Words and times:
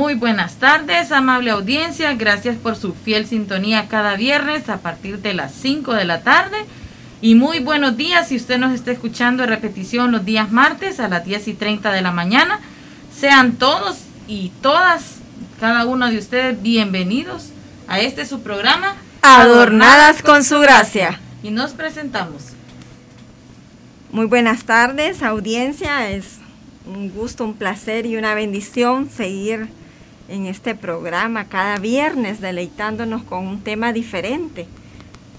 Muy 0.00 0.14
buenas 0.14 0.54
tardes, 0.54 1.12
amable 1.12 1.50
audiencia. 1.50 2.14
Gracias 2.14 2.56
por 2.56 2.74
su 2.74 2.94
fiel 2.94 3.26
sintonía 3.26 3.86
cada 3.86 4.16
viernes 4.16 4.70
a 4.70 4.78
partir 4.78 5.18
de 5.18 5.34
las 5.34 5.52
5 5.52 5.92
de 5.92 6.06
la 6.06 6.22
tarde. 6.22 6.56
Y 7.20 7.34
muy 7.34 7.58
buenos 7.60 7.98
días 7.98 8.28
si 8.28 8.36
usted 8.36 8.56
nos 8.56 8.72
está 8.72 8.92
escuchando 8.92 9.42
en 9.42 9.50
repetición 9.50 10.10
los 10.10 10.24
días 10.24 10.50
martes 10.50 11.00
a 11.00 11.08
las 11.08 11.26
10 11.26 11.48
y 11.48 11.52
30 11.52 11.92
de 11.92 12.00
la 12.00 12.12
mañana. 12.12 12.60
Sean 13.14 13.56
todos 13.56 13.98
y 14.26 14.52
todas, 14.62 15.16
cada 15.60 15.84
uno 15.84 16.08
de 16.08 16.16
ustedes, 16.16 16.62
bienvenidos 16.62 17.50
a 17.86 18.00
este 18.00 18.24
su 18.24 18.40
programa. 18.40 18.96
Adornadas 19.20 20.22
con 20.22 20.44
su 20.44 20.60
gracia. 20.60 21.20
Y 21.42 21.50
nos 21.50 21.72
presentamos. 21.72 22.54
Muy 24.12 24.24
buenas 24.24 24.64
tardes, 24.64 25.22
audiencia. 25.22 26.08
Es 26.08 26.38
un 26.86 27.10
gusto, 27.10 27.44
un 27.44 27.52
placer 27.52 28.06
y 28.06 28.16
una 28.16 28.32
bendición 28.32 29.10
seguir 29.10 29.68
en 30.30 30.46
este 30.46 30.74
programa 30.74 31.46
cada 31.46 31.78
viernes 31.78 32.40
deleitándonos 32.40 33.22
con 33.24 33.46
un 33.46 33.60
tema 33.60 33.92
diferente. 33.92 34.66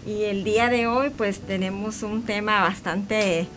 Y 0.06 0.24
el 0.24 0.44
día 0.44 0.70
de 0.70 0.88
hoy 0.88 1.10
pues 1.10 1.40
tenemos 1.40 2.04
un 2.04 2.24
tema 2.24 2.62
bastante 2.62 3.48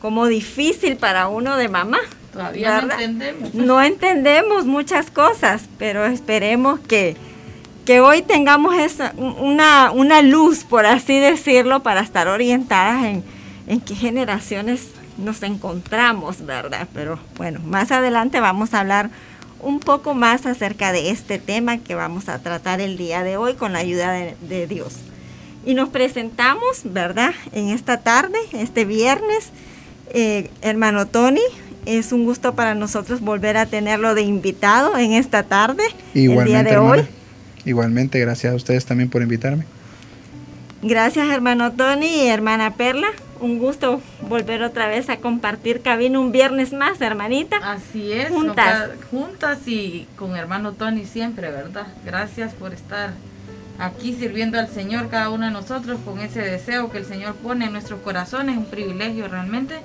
como 0.00 0.26
difícil 0.26 0.96
para 0.96 1.28
uno 1.28 1.56
de 1.56 1.68
mamá. 1.68 1.98
Todavía 2.32 2.80
no 2.80 2.92
entendemos. 2.92 3.54
No 3.54 3.82
entendemos 3.82 4.64
muchas 4.64 5.10
cosas, 5.10 5.68
pero 5.78 6.06
esperemos 6.06 6.80
que, 6.80 7.16
que 7.84 8.00
hoy 8.00 8.22
tengamos 8.22 8.74
esa, 8.78 9.12
una, 9.16 9.90
una 9.90 10.22
luz, 10.22 10.64
por 10.64 10.86
así 10.86 11.18
decirlo, 11.18 11.82
para 11.82 12.00
estar 12.00 12.28
orientadas 12.28 13.04
en, 13.04 13.24
en 13.66 13.80
qué 13.80 13.94
generaciones 13.94 14.88
nos 15.18 15.42
encontramos, 15.42 16.46
¿verdad? 16.46 16.86
Pero 16.94 17.18
bueno, 17.36 17.60
más 17.64 17.90
adelante 17.90 18.40
vamos 18.40 18.72
a 18.72 18.80
hablar 18.80 19.10
un 19.60 19.80
poco 19.80 20.14
más 20.14 20.46
acerca 20.46 20.92
de 20.92 21.10
este 21.10 21.38
tema 21.38 21.78
que 21.78 21.94
vamos 21.94 22.28
a 22.28 22.38
tratar 22.38 22.80
el 22.80 22.96
día 22.96 23.22
de 23.22 23.36
hoy 23.36 23.54
con 23.54 23.72
la 23.72 23.80
ayuda 23.80 24.12
de, 24.12 24.66
Dios. 24.66 24.94
Y 25.66 25.74
nos 25.74 25.88
presentamos, 25.88 26.82
¿verdad? 26.84 27.32
En 27.52 27.68
esta 27.68 27.98
tarde, 28.00 28.38
este 28.52 28.84
viernes, 28.84 29.50
eh, 30.14 30.50
hermano 30.62 31.06
Tony, 31.06 31.42
es 31.86 32.12
un 32.12 32.24
gusto 32.24 32.54
para 32.54 32.74
nosotros 32.74 33.20
volver 33.20 33.56
a 33.56 33.66
tenerlo 33.66 34.14
de 34.14 34.22
invitado 34.22 34.96
en 34.96 35.12
esta 35.12 35.42
tarde, 35.42 35.82
el 36.14 36.44
día 36.44 36.62
de 36.62 36.78
hoy. 36.78 37.00
Igualmente, 37.64 38.18
gracias 38.20 38.52
a 38.52 38.56
ustedes 38.56 38.84
también 38.86 39.10
por 39.10 39.22
invitarme. 39.22 39.64
Gracias, 40.82 41.28
hermano 41.28 41.72
Tony 41.72 42.06
y 42.06 42.28
hermana 42.28 42.74
Perla 42.74 43.08
un 43.40 43.58
gusto 43.58 44.00
volver 44.28 44.62
otra 44.62 44.88
vez 44.88 45.08
a 45.08 45.18
compartir 45.18 45.80
cabina 45.80 46.18
un 46.18 46.32
viernes 46.32 46.72
más, 46.72 47.00
hermanita. 47.00 47.56
Así 47.62 48.12
es, 48.12 48.30
juntas. 48.30 48.90
juntas 49.10 49.66
y 49.66 50.06
con 50.16 50.36
hermano 50.36 50.72
Tony 50.72 51.04
siempre, 51.04 51.50
¿verdad? 51.50 51.86
Gracias 52.04 52.54
por 52.54 52.74
estar 52.74 53.12
aquí 53.78 54.12
sirviendo 54.14 54.58
al 54.58 54.68
Señor 54.68 55.08
cada 55.08 55.30
uno 55.30 55.46
de 55.46 55.52
nosotros 55.52 55.98
con 56.04 56.20
ese 56.20 56.40
deseo 56.40 56.90
que 56.90 56.98
el 56.98 57.04
Señor 57.04 57.34
pone 57.34 57.66
en 57.66 57.72
nuestros 57.72 58.00
corazones, 58.00 58.56
un 58.56 58.66
privilegio 58.66 59.28
realmente. 59.28 59.76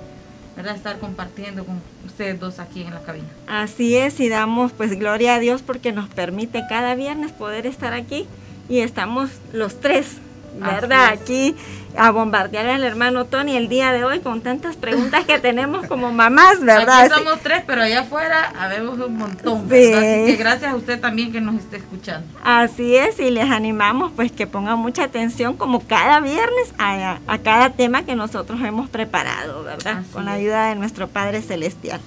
¿verdad? 0.56 0.76
Estar 0.76 0.98
compartiendo 0.98 1.64
con 1.64 1.80
ustedes 2.06 2.38
dos 2.38 2.60
aquí 2.60 2.82
en 2.82 2.94
la 2.94 3.02
cabina. 3.02 3.26
Así 3.48 3.96
es, 3.96 4.20
y 4.20 4.28
damos 4.28 4.72
pues 4.72 4.96
gloria 4.96 5.34
a 5.34 5.38
Dios 5.40 5.62
porque 5.62 5.90
nos 5.90 6.08
permite 6.08 6.62
cada 6.68 6.94
viernes 6.94 7.32
poder 7.32 7.66
estar 7.66 7.92
aquí 7.92 8.26
y 8.68 8.78
estamos 8.78 9.30
los 9.52 9.80
tres 9.80 10.18
¿verdad? 10.58 11.08
Aquí 11.08 11.54
a 11.96 12.10
bombardear 12.10 12.66
al 12.66 12.82
hermano 12.82 13.24
Tony 13.24 13.56
el 13.56 13.68
día 13.68 13.92
de 13.92 14.04
hoy 14.04 14.20
con 14.20 14.40
tantas 14.40 14.76
preguntas 14.76 15.24
que 15.24 15.38
tenemos 15.38 15.86
como 15.86 16.12
mamás, 16.12 16.60
¿verdad? 16.60 17.04
Aquí 17.04 17.14
somos 17.14 17.40
tres, 17.40 17.62
pero 17.66 17.82
allá 17.82 18.00
afuera 18.00 18.52
habemos 18.58 18.98
un 18.98 19.16
montón. 19.16 19.68
Sí. 19.70 19.92
Así 19.92 20.26
que 20.26 20.36
gracias 20.36 20.72
a 20.72 20.76
usted 20.76 21.00
también 21.00 21.32
que 21.32 21.40
nos 21.40 21.56
esté 21.56 21.76
escuchando. 21.76 22.26
Así 22.42 22.96
es, 22.96 23.20
y 23.20 23.30
les 23.30 23.50
animamos 23.50 24.12
pues 24.14 24.32
que 24.32 24.46
pongan 24.46 24.78
mucha 24.78 25.04
atención 25.04 25.56
como 25.56 25.80
cada 25.80 26.20
viernes 26.20 26.74
a, 26.78 27.18
cada 27.42 27.70
tema 27.70 28.04
que 28.04 28.16
nosotros 28.16 28.60
hemos 28.62 28.88
preparado, 28.88 29.62
¿verdad? 29.62 30.02
con 30.12 30.24
la 30.24 30.32
ayuda 30.32 30.68
de 30.68 30.74
nuestro 30.74 31.08
Padre 31.08 31.42
Celestial. 31.42 32.00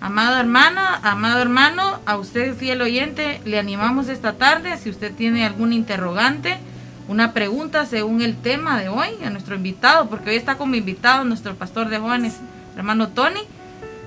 Amado 0.00 0.38
hermano, 0.38 0.80
amado 1.02 1.42
hermano, 1.42 2.00
a 2.06 2.16
usted 2.16 2.56
fiel 2.56 2.80
oyente, 2.80 3.42
le 3.44 3.58
animamos 3.58 4.08
esta 4.08 4.32
tarde, 4.32 4.78
si 4.78 4.88
usted 4.88 5.12
tiene 5.14 5.44
algún 5.44 5.74
interrogante, 5.74 6.56
una 7.10 7.32
pregunta 7.32 7.86
según 7.86 8.22
el 8.22 8.36
tema 8.36 8.80
de 8.80 8.88
hoy 8.88 9.08
a 9.24 9.30
nuestro 9.30 9.56
invitado, 9.56 10.08
porque 10.08 10.30
hoy 10.30 10.36
está 10.36 10.56
como 10.56 10.76
invitado 10.76 11.24
nuestro 11.24 11.56
pastor 11.56 11.88
de 11.88 11.98
jóvenes, 11.98 12.36
hermano 12.76 13.08
Tony. 13.08 13.40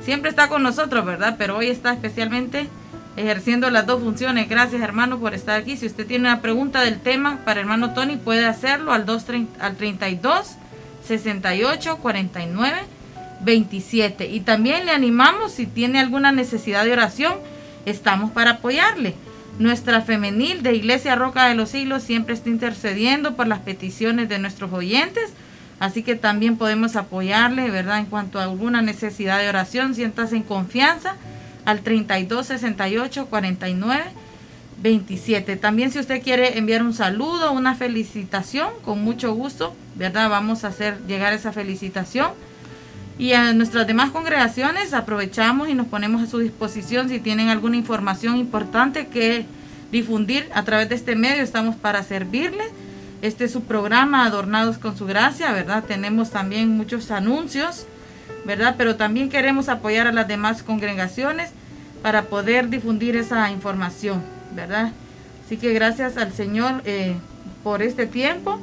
Siempre 0.06 0.30
está 0.30 0.47
con 0.47 0.64
nosotros, 0.64 1.03
¿verdad? 1.03 1.36
Pero 1.38 1.58
hoy 1.58 1.68
está 1.68 1.92
especialmente 1.92 2.69
ejerciendo 3.18 3.69
las 3.69 3.86
dos 3.86 4.02
funciones. 4.02 4.47
Gracias, 4.47 4.81
hermano, 4.81 5.19
por 5.19 5.34
estar 5.34 5.59
aquí. 5.59 5.75
Si 5.75 5.86
usted 5.86 6.08
tiene 6.08 6.30
una 6.30 6.42
pregunta 6.42 6.80
del 6.80 7.02
tema 7.02 7.40
para 7.44 7.59
hermano 7.59 7.94
Tony, 7.94 8.16
puede 8.16 8.46
hacerlo 8.46 8.94
al, 8.94 9.06
2, 9.06 9.25
al 9.59 9.75
32 9.75 10.56
68 11.06 11.97
49 11.97 12.78
27. 13.42 14.28
Y 14.30 14.40
también 14.40 14.86
le 14.86 14.94
animamos, 14.94 15.52
si 15.52 15.66
tiene 15.66 16.00
alguna 16.00 16.31
necesidad 16.31 16.86
de 16.86 16.94
oración, 16.94 17.34
estamos 17.86 18.31
para 18.31 18.52
apoyarle. 18.52 19.13
Nuestra 19.59 20.02
femenil 20.02 20.64
de 20.64 20.74
Iglesia 20.74 21.16
Roca 21.16 21.47
de 21.47 21.53
los 21.53 21.69
Siglos 21.69 22.02
siempre 22.03 22.34
está 22.34 22.50
intercediendo 22.50 23.36
por 23.36 23.47
las 23.47 23.59
peticiones 23.59 24.28
de 24.28 24.40
nuestros 24.40 24.74
oyentes, 24.74 25.31
así 25.80 26.02
que 26.02 26.16
también 26.16 26.58
podemos 26.58 26.96
apoyarle, 26.96 27.69
¿verdad? 27.69 28.00
En 28.00 28.08
cuanto 28.08 28.40
a 28.40 28.44
alguna 28.44 28.81
necesidad 28.81 29.40
de 29.40 29.50
oración, 29.50 29.94
siéntase 29.94 30.38
en 30.38 30.44
confianza 30.44 31.16
al 31.66 31.81
32 31.81 32.47
68 32.47 33.28
49 33.28 34.03
27. 34.81 35.56
También 35.56 35.92
si 35.92 36.00
usted 36.00 36.22
quiere 36.22 36.58
enviar 36.58 36.84
un 36.84 36.94
saludo, 36.94 37.52
una 37.52 37.75
felicitación, 37.75 38.69
con 38.84 39.03
mucho 39.03 39.34
gusto, 39.34 39.75
¿verdad? 39.96 40.30
Vamos 40.30 40.63
a 40.63 40.69
hacer 40.69 41.00
llegar 41.08 41.31
esa 41.31 41.53
felicitación 41.53 42.31
y 43.18 43.34
a 43.34 43.53
nuestras 43.53 43.85
demás 43.85 44.12
congregaciones 44.12 44.94
aprovechamos 44.94 45.69
y 45.69 45.75
nos 45.75 45.88
ponemos 45.88 46.22
a 46.24 46.28
su 46.28 46.40
disposición 46.40 47.09
si 47.09 47.19
tienen 47.19 47.50
alguna 47.50 47.78
información 47.78 48.38
importante 48.38 49.07
que 49.07 49.45
difundir 49.92 50.50
a 50.54 50.63
través 50.63 50.89
de 50.89 50.95
este 50.95 51.15
medio, 51.15 51.44
estamos 51.44 51.75
para 51.75 52.01
servirles. 52.01 52.68
Este 53.21 53.45
es 53.45 53.51
su 53.51 53.63
programa 53.63 54.25
Adornados 54.25 54.80
con 54.80 54.98
su 54.98 55.06
gracia, 55.06 55.51
¿verdad? 55.51 55.83
Tenemos 55.83 56.31
también 56.31 56.75
muchos 56.75 57.12
anuncios, 57.12 57.86
¿verdad? 58.45 58.75
Pero 58.77 58.95
también 58.95 59.30
queremos 59.30 59.69
apoyar 59.69 60.07
a 60.07 60.12
las 60.12 60.27
demás 60.27 60.63
congregaciones 60.63 61.51
para 62.01 62.24
poder 62.24 62.69
difundir 62.69 63.15
esa 63.15 63.50
información, 63.51 64.24
¿verdad? 64.56 64.92
Así 65.45 65.57
que 65.57 65.71
gracias 65.74 66.18
al 66.18 66.33
Señor 66.33 66.81
eh, 66.86 67.15
por 67.63 67.83
este 67.83 68.07
tiempo, 68.07 68.60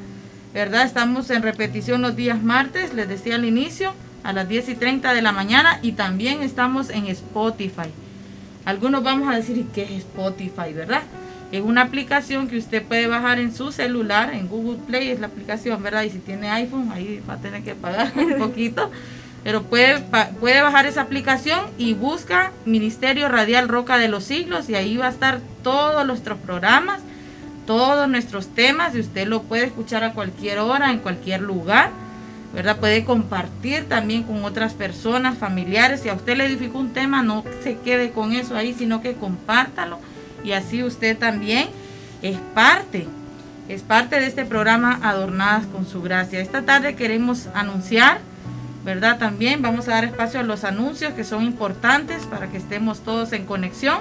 ¿verdad? 0.53 0.85
Estamos 0.85 1.31
en 1.31 1.43
repetición 1.43 2.03
los 2.03 2.17
días 2.17 2.43
martes, 2.43 2.93
les 2.93 3.09
decía 3.09 3.37
al 3.37 3.45
inicio 3.45 3.95
a 4.23 4.33
las 4.33 4.49
10 4.49 4.71
y 4.71 4.75
30 4.75 5.15
de 5.15 5.23
la 5.23 5.33
mañana 5.33 5.79
y 5.83 5.93
también 5.93 6.43
estamos 6.43 6.91
en 6.91 7.07
Spotify. 7.07 7.91
Algunos 8.65 9.03
vamos 9.03 9.33
a 9.33 9.37
decir, 9.37 9.67
¿qué 9.75 9.83
es 9.85 9.91
Spotify, 9.91 10.73
verdad? 10.75 11.03
Es 11.53 11.63
una 11.63 11.83
aplicación 11.83 12.47
que 12.47 12.59
usted 12.59 12.83
puede 12.85 13.09
bajar 13.09 13.41
en 13.41 13.53
su 13.55 13.73
celular, 13.73 14.33
en 14.35 14.47
Google 14.47 14.79
Play 14.87 15.11
es 15.11 15.19
la 15.19 15.27
aplicación, 15.27 15.83
¿verdad? 15.83 16.05
Y 16.05 16.11
si 16.11 16.19
tiene 16.19 16.49
iPhone, 16.51 16.91
ahí 16.93 17.21
va 17.29 17.35
a 17.35 17.39
tener 17.39 17.65
que 17.65 17.75
pagar 17.75 18.13
un 18.17 18.39
poquito. 18.39 18.91
Pero 19.43 19.63
puede, 19.63 20.01
puede 20.39 20.61
bajar 20.61 20.87
esa 20.87 21.01
aplicación 21.01 21.61
y 21.79 21.95
busca 21.95 22.53
Ministerio 22.67 23.29
Radial 23.29 23.69
Roca 23.69 23.97
de 23.97 24.09
los 24.09 24.25
Siglos 24.25 24.69
y 24.69 24.75
ahí 24.75 24.97
va 24.97 25.07
a 25.07 25.11
estar 25.11 25.41
todos 25.63 26.07
nuestros 26.07 26.39
programas, 26.39 27.01
todos 27.67 28.07
nuestros 28.09 28.49
temas 28.49 28.95
y 28.95 29.01
usted 29.01 29.27
lo 29.27 29.43
puede 29.43 29.65
escuchar 29.65 30.05
a 30.05 30.13
cualquier 30.13 30.59
hora, 30.59 30.91
en 30.91 30.99
cualquier 30.99 31.41
lugar. 31.41 31.91
¿Verdad? 32.53 32.79
Puede 32.79 33.05
compartir 33.05 33.89
también 33.89 34.25
con 34.25 34.45
otras 34.45 34.75
personas, 34.75 35.39
familiares. 35.39 36.01
Si 36.01 36.09
a 36.09 36.15
usted 36.15 36.37
le 36.37 36.47
edificó 36.47 36.79
un 36.79 36.93
tema, 36.93 37.23
no 37.23 37.45
se 37.63 37.79
quede 37.79 38.11
con 38.11 38.33
eso 38.33 38.57
ahí, 38.57 38.75
sino 38.75 39.03
que 39.03 39.15
compártalo. 39.15 39.99
Y 40.43 40.53
así 40.53 40.83
usted 40.83 41.17
también 41.17 41.69
es 42.23 42.39
parte, 42.55 43.07
es 43.69 43.83
parte 43.83 44.19
de 44.19 44.27
este 44.27 44.45
programa 44.45 44.99
Adornadas 45.03 45.67
con 45.67 45.87
su 45.87 46.03
gracia. 46.03 46.41
Esta 46.41 46.63
tarde 46.63 46.97
queremos 46.97 47.49
anunciar, 47.55 48.21
¿verdad? 48.85 49.19
También 49.19 49.63
vamos 49.63 49.89
a 49.89 49.93
dar 49.93 50.05
espacio 50.05 50.41
a 50.41 50.43
los 50.43 50.65
anuncios 50.65 51.13
que 51.13 51.25
son 51.25 51.45
importantes 51.45 52.25
para 52.25 52.49
que 52.49 52.57
estemos 52.57 53.01
todos 53.01 53.33
en 53.33 53.45
conexión. 53.45 53.99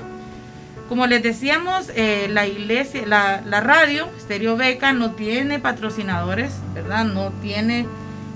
Como 0.87 1.05
les 1.05 1.21
decíamos, 1.21 1.91
eh, 1.95 2.27
la 2.31 2.47
iglesia, 2.47 3.03
la, 3.05 3.41
la 3.45 3.61
radio, 3.61 4.09
Stereo 4.19 4.57
Beca, 4.57 4.91
no 4.91 5.11
tiene 5.11 5.59
patrocinadores, 5.59 6.53
¿verdad? 6.73 7.05
No 7.05 7.31
tiene 7.43 7.85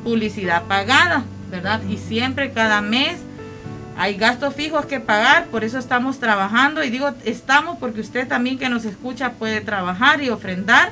publicidad 0.03 0.63
pagada, 0.63 1.23
¿verdad? 1.49 1.81
Y 1.89 1.97
siempre 1.97 2.51
cada 2.51 2.81
mes 2.81 3.17
hay 3.97 4.15
gastos 4.15 4.55
fijos 4.55 4.85
que 4.85 4.99
pagar, 4.99 5.45
por 5.47 5.63
eso 5.63 5.77
estamos 5.77 6.19
trabajando 6.19 6.83
y 6.83 6.89
digo 6.89 7.11
estamos 7.25 7.77
porque 7.77 8.01
usted 8.01 8.27
también 8.27 8.57
que 8.57 8.69
nos 8.69 8.85
escucha 8.85 9.33
puede 9.33 9.61
trabajar 9.61 10.21
y 10.23 10.29
ofrendar 10.29 10.91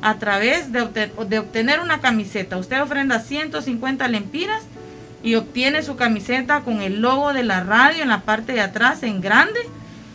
a 0.00 0.14
través 0.18 0.70
de, 0.72 0.82
obtener 0.82 1.80
una 1.80 2.00
camiseta. 2.00 2.56
Usted 2.56 2.80
ofrenda 2.80 3.18
150 3.18 4.06
lempiras 4.06 4.62
y 5.24 5.34
obtiene 5.34 5.82
su 5.82 5.96
camiseta 5.96 6.60
con 6.60 6.80
el 6.80 7.00
logo 7.00 7.32
de 7.32 7.42
la 7.42 7.64
radio 7.64 8.02
en 8.02 8.08
la 8.08 8.20
parte 8.20 8.52
de 8.52 8.60
atrás 8.60 9.02
en 9.02 9.20
grande, 9.20 9.58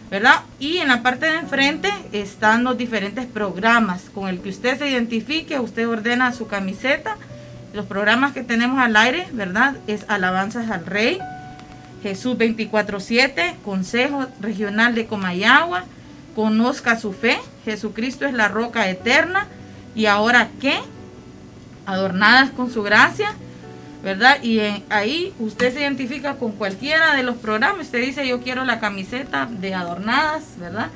¿verdad? 0.10 0.44
Y 0.60 0.78
en 0.78 0.88
la 0.88 1.04
parte 1.04 1.26
de 1.26 1.40
enfrente 1.40 1.92
están 2.14 2.64
los 2.64 2.78
diferentes 2.78 3.26
programas 3.26 4.04
con 4.16 4.30
el 4.30 4.40
que 4.40 4.50
usted 4.50 4.78
se 4.78 4.90
identifique, 4.90 5.60
usted 5.60 5.90
ordena 5.90 6.32
su 6.32 6.48
camiseta 6.48 7.18
los 7.74 7.86
programas 7.86 8.34
que 8.34 8.44
tenemos 8.44 8.80
al 8.80 8.96
aire, 8.96 9.28
¿verdad? 9.34 9.76
Es 9.88 10.06
Alabanzas 10.08 10.70
al 10.70 10.86
Rey, 10.86 11.20
Jesús 12.04 12.38
24-7, 12.38 13.56
Consejo 13.64 14.28
Regional 14.40 14.96
de 14.96 15.08
Comayagua, 15.08 15.86
Conozca 16.36 17.00
su 17.00 17.14
fe, 17.14 17.40
Jesucristo 17.64 18.26
es 18.26 18.34
la 18.34 18.48
roca 18.48 18.90
eterna, 18.90 19.46
y 19.94 20.08
ahora 20.08 20.50
qué, 20.60 20.80
adornadas 21.86 22.50
con 22.50 22.72
su 22.72 22.82
gracia, 22.82 23.34
¿verdad? 24.04 24.42
Y 24.42 24.60
ahí 24.90 25.32
usted 25.40 25.74
se 25.74 25.82
identifica 25.82 26.36
con 26.36 26.54
cualquiera 26.54 27.16
de 27.16 27.22
los 27.22 27.38
programas, 27.38 27.86
usted 27.86 28.02
dice 28.02 28.28
yo 28.28 28.42
quiero 28.42 28.66
la 28.66 28.80
camiseta 28.80 29.46
de 29.46 29.76
adornadas, 29.76 30.44
¿verdad? 30.58 30.90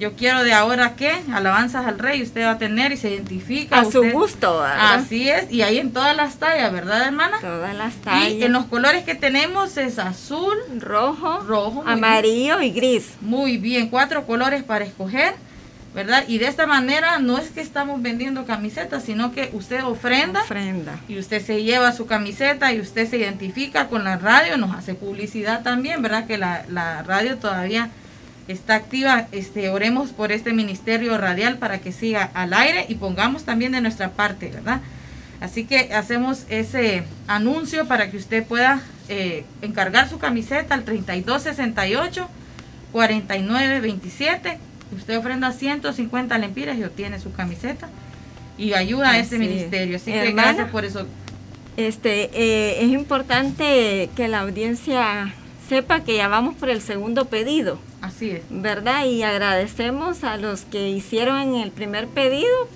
Yo 0.00 0.14
quiero 0.14 0.42
de 0.42 0.54
ahora 0.54 0.96
qué, 0.96 1.12
alabanzas 1.30 1.86
al 1.86 1.98
rey, 1.98 2.22
usted 2.22 2.44
va 2.44 2.52
a 2.52 2.58
tener 2.58 2.90
y 2.90 2.96
se 2.96 3.10
identifica. 3.10 3.80
A 3.80 3.84
su 3.84 4.02
gusto, 4.10 4.60
¿verdad? 4.60 4.94
Así 4.94 5.28
es, 5.28 5.52
y 5.52 5.60
ahí 5.60 5.78
en 5.78 5.92
todas 5.92 6.16
las 6.16 6.38
tallas, 6.38 6.72
¿verdad, 6.72 7.02
hermana? 7.02 7.36
Todas 7.38 7.76
las 7.76 7.96
tallas. 7.96 8.32
Y 8.32 8.42
en 8.42 8.52
los 8.52 8.64
colores 8.64 9.04
que 9.04 9.14
tenemos 9.14 9.76
es 9.76 9.98
azul, 9.98 10.56
rojo, 10.78 11.40
rojo 11.40 11.84
amarillo 11.86 12.62
y 12.62 12.70
gris. 12.70 13.12
Muy 13.20 13.58
bien, 13.58 13.88
cuatro 13.88 14.24
colores 14.24 14.62
para 14.62 14.86
escoger, 14.86 15.34
¿verdad? 15.94 16.24
Y 16.26 16.38
de 16.38 16.46
esta 16.46 16.66
manera 16.66 17.18
no 17.18 17.36
es 17.36 17.50
que 17.50 17.60
estamos 17.60 18.00
vendiendo 18.00 18.46
camisetas, 18.46 19.04
sino 19.04 19.32
que 19.32 19.50
usted 19.52 19.84
ofrenda. 19.84 20.40
Ofrenda. 20.40 20.98
Y 21.08 21.18
usted 21.18 21.44
se 21.44 21.62
lleva 21.62 21.92
su 21.92 22.06
camiseta 22.06 22.72
y 22.72 22.80
usted 22.80 23.06
se 23.06 23.18
identifica 23.18 23.88
con 23.88 24.04
la 24.04 24.16
radio, 24.16 24.56
nos 24.56 24.74
hace 24.74 24.94
publicidad 24.94 25.62
también, 25.62 26.00
¿verdad? 26.00 26.26
Que 26.26 26.38
la, 26.38 26.64
la 26.70 27.02
radio 27.02 27.36
todavía 27.36 27.90
está 28.52 28.74
activa. 28.74 29.28
Este, 29.32 29.68
oremos 29.68 30.10
por 30.10 30.32
este 30.32 30.52
ministerio 30.52 31.16
radial 31.18 31.58
para 31.58 31.78
que 31.78 31.92
siga 31.92 32.30
al 32.34 32.52
aire 32.52 32.86
y 32.88 32.96
pongamos 32.96 33.44
también 33.44 33.72
de 33.72 33.80
nuestra 33.80 34.10
parte, 34.12 34.48
¿verdad? 34.48 34.80
Así 35.40 35.64
que 35.64 35.94
hacemos 35.94 36.44
ese 36.50 37.04
anuncio 37.26 37.86
para 37.88 38.10
que 38.10 38.18
usted 38.18 38.44
pueda 38.44 38.82
eh, 39.08 39.44
encargar 39.62 40.08
su 40.08 40.18
camiseta 40.18 40.74
al 40.74 40.84
3268 40.84 42.28
4927. 42.92 44.58
Usted 44.96 45.18
ofrenda 45.18 45.52
150 45.52 46.36
lempiras 46.38 46.76
y 46.76 46.84
obtiene 46.84 47.18
su 47.20 47.32
camiseta 47.32 47.88
y 48.58 48.74
ayuda 48.74 49.12
a 49.12 49.18
este 49.18 49.38
ministerio. 49.38 49.96
Así 49.96 50.12
que 50.12 50.32
gracias 50.32 50.68
por 50.70 50.84
eso. 50.84 51.06
Este, 51.76 52.30
eh, 52.34 52.84
es 52.84 52.90
importante 52.90 54.10
que 54.14 54.28
la 54.28 54.40
audiencia 54.40 55.32
sepa 55.70 56.00
que 56.00 56.16
ya 56.16 56.26
vamos 56.26 56.56
por 56.56 56.68
el 56.68 56.82
segundo 56.82 57.26
pedido. 57.26 57.78
Así 58.02 58.30
es. 58.30 58.42
¿Verdad? 58.50 59.04
Y 59.04 59.22
agradecemos 59.22 60.24
a 60.24 60.36
los 60.36 60.62
que 60.62 60.90
hicieron 60.90 61.38
en 61.40 61.54
el 61.54 61.70
primer 61.70 62.08
pedido, 62.08 62.68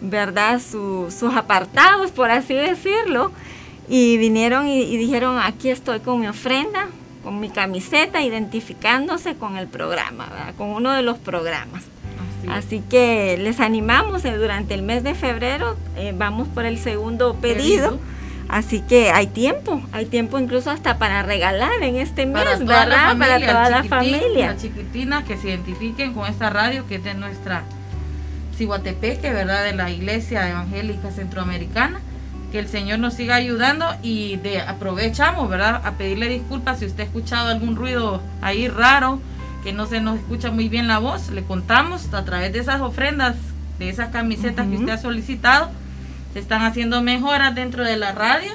¿verdad? 0.00 0.60
sus 0.60 1.22
apartados, 1.34 2.12
por 2.12 2.30
así 2.30 2.54
decirlo. 2.54 3.32
Y 3.88 4.16
vinieron 4.18 4.68
y, 4.68 4.96
dijeron, 4.96 5.40
aquí 5.40 5.70
estoy 5.70 5.98
con 5.98 6.20
mi 6.20 6.28
ofrenda, 6.28 6.86
con 7.24 7.40
mi 7.40 7.50
camiseta, 7.50 8.22
identificándose 8.22 9.34
con 9.34 9.56
el 9.56 9.66
programa, 9.66 10.26
¿verdad? 10.26 10.54
Con 10.56 10.68
uno 10.68 10.92
de 10.92 11.02
los 11.02 11.18
programas. 11.18 11.82
Así, 12.48 12.80
que 12.88 13.36
les 13.38 13.58
animamos 13.58 14.24
eh, 14.24 14.36
durante 14.36 14.74
el 14.74 14.82
mes 14.82 15.02
de 15.02 15.16
febrero, 15.16 15.76
eh, 15.96 16.14
vamos 16.16 16.46
por 16.46 16.64
el 16.64 16.78
segundo 16.78 17.34
pedido 17.34 17.98
Así 18.48 18.80
que 18.80 19.10
hay 19.10 19.26
tiempo, 19.26 19.82
hay 19.92 20.06
tiempo 20.06 20.38
incluso 20.38 20.70
hasta 20.70 20.98
para 20.98 21.22
regalar 21.22 21.82
en 21.82 21.96
este 21.96 22.26
mes, 22.26 22.44
para 22.44 22.58
toda 22.58 22.86
La 22.86 22.96
familia, 23.08 23.34
para 23.34 23.46
toda 23.46 23.70
la 23.70 23.84
familia. 23.84 24.46
Las 24.52 24.62
chiquitinas 24.62 25.24
que 25.24 25.36
se 25.36 25.48
identifiquen 25.48 26.14
con 26.14 26.28
esta 26.28 26.50
radio 26.50 26.86
que 26.86 26.96
es 26.96 27.04
de 27.04 27.14
nuestra 27.14 27.64
Cihuatepeque, 28.56 29.32
¿verdad? 29.32 29.64
De 29.64 29.72
la 29.72 29.90
Iglesia 29.90 30.48
Evangélica 30.48 31.10
Centroamericana. 31.10 32.00
Que 32.52 32.60
el 32.60 32.68
Señor 32.68 33.00
nos 33.00 33.14
siga 33.14 33.34
ayudando 33.34 33.84
y 34.02 34.36
de 34.36 34.60
aprovechamos, 34.60 35.48
¿verdad? 35.50 35.82
A 35.84 35.92
pedirle 35.92 36.28
disculpas 36.28 36.78
si 36.78 36.86
usted 36.86 37.00
ha 37.00 37.06
escuchado 37.06 37.48
algún 37.48 37.74
ruido 37.74 38.22
ahí 38.40 38.68
raro, 38.68 39.20
que 39.64 39.72
no 39.72 39.86
se 39.86 40.00
nos 40.00 40.16
escucha 40.18 40.52
muy 40.52 40.68
bien 40.68 40.86
la 40.86 40.98
voz. 40.98 41.30
Le 41.30 41.42
contamos 41.42 42.14
a 42.14 42.24
través 42.24 42.52
de 42.52 42.60
esas 42.60 42.80
ofrendas, 42.80 43.34
de 43.80 43.88
esas 43.88 44.10
camisetas 44.10 44.68
que 44.68 44.76
usted 44.76 44.92
ha 44.92 44.98
solicitado 44.98 45.70
se 46.36 46.40
están 46.40 46.60
haciendo 46.60 47.00
mejoras 47.00 47.54
dentro 47.54 47.82
de 47.82 47.96
la 47.96 48.12
radio, 48.12 48.52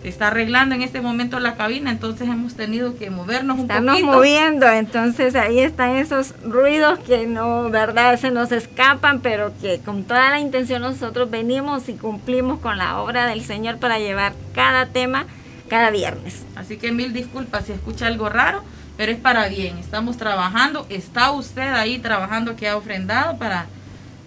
se 0.00 0.08
está 0.08 0.28
arreglando 0.28 0.74
en 0.74 0.80
este 0.80 1.02
momento 1.02 1.38
la 1.40 1.56
cabina, 1.56 1.90
entonces 1.90 2.26
hemos 2.26 2.54
tenido 2.54 2.96
que 2.96 3.10
movernos 3.10 3.58
un 3.58 3.70
Estamos 3.70 4.00
moviendo, 4.00 4.66
entonces 4.66 5.34
ahí 5.36 5.58
están 5.58 5.96
esos 5.96 6.32
ruidos 6.42 6.98
que 7.00 7.26
no, 7.26 7.68
verdad, 7.68 8.18
se 8.18 8.30
nos 8.30 8.50
escapan, 8.50 9.20
pero 9.20 9.52
que 9.60 9.78
con 9.80 10.04
toda 10.04 10.30
la 10.30 10.40
intención 10.40 10.80
nosotros 10.80 11.30
venimos 11.30 11.90
y 11.90 11.96
cumplimos 11.96 12.60
con 12.60 12.78
la 12.78 12.98
obra 12.98 13.26
del 13.26 13.44
Señor 13.44 13.76
para 13.76 13.98
llevar 13.98 14.32
cada 14.54 14.86
tema 14.86 15.26
cada 15.68 15.90
viernes. 15.90 16.46
Así 16.56 16.78
que 16.78 16.92
mil 16.92 17.12
disculpas 17.12 17.66
si 17.66 17.72
escucha 17.72 18.06
algo 18.06 18.30
raro, 18.30 18.64
pero 18.96 19.12
es 19.12 19.18
para 19.18 19.48
bien. 19.48 19.76
Estamos 19.76 20.16
trabajando, 20.16 20.86
está 20.88 21.30
usted 21.32 21.74
ahí 21.74 21.98
trabajando 21.98 22.56
que 22.56 22.68
ha 22.68 22.76
ofrendado 22.78 23.36
para 23.36 23.66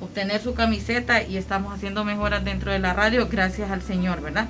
obtener 0.02 0.42
su 0.42 0.54
camiseta 0.54 1.24
y 1.24 1.38
estamos 1.38 1.74
haciendo 1.74 2.04
mejoras 2.04 2.44
dentro 2.44 2.72
de 2.72 2.80
la 2.80 2.94
radio 2.94 3.28
gracias 3.30 3.72
al 3.72 3.82
Señor, 3.82 4.22
¿verdad? 4.22 4.48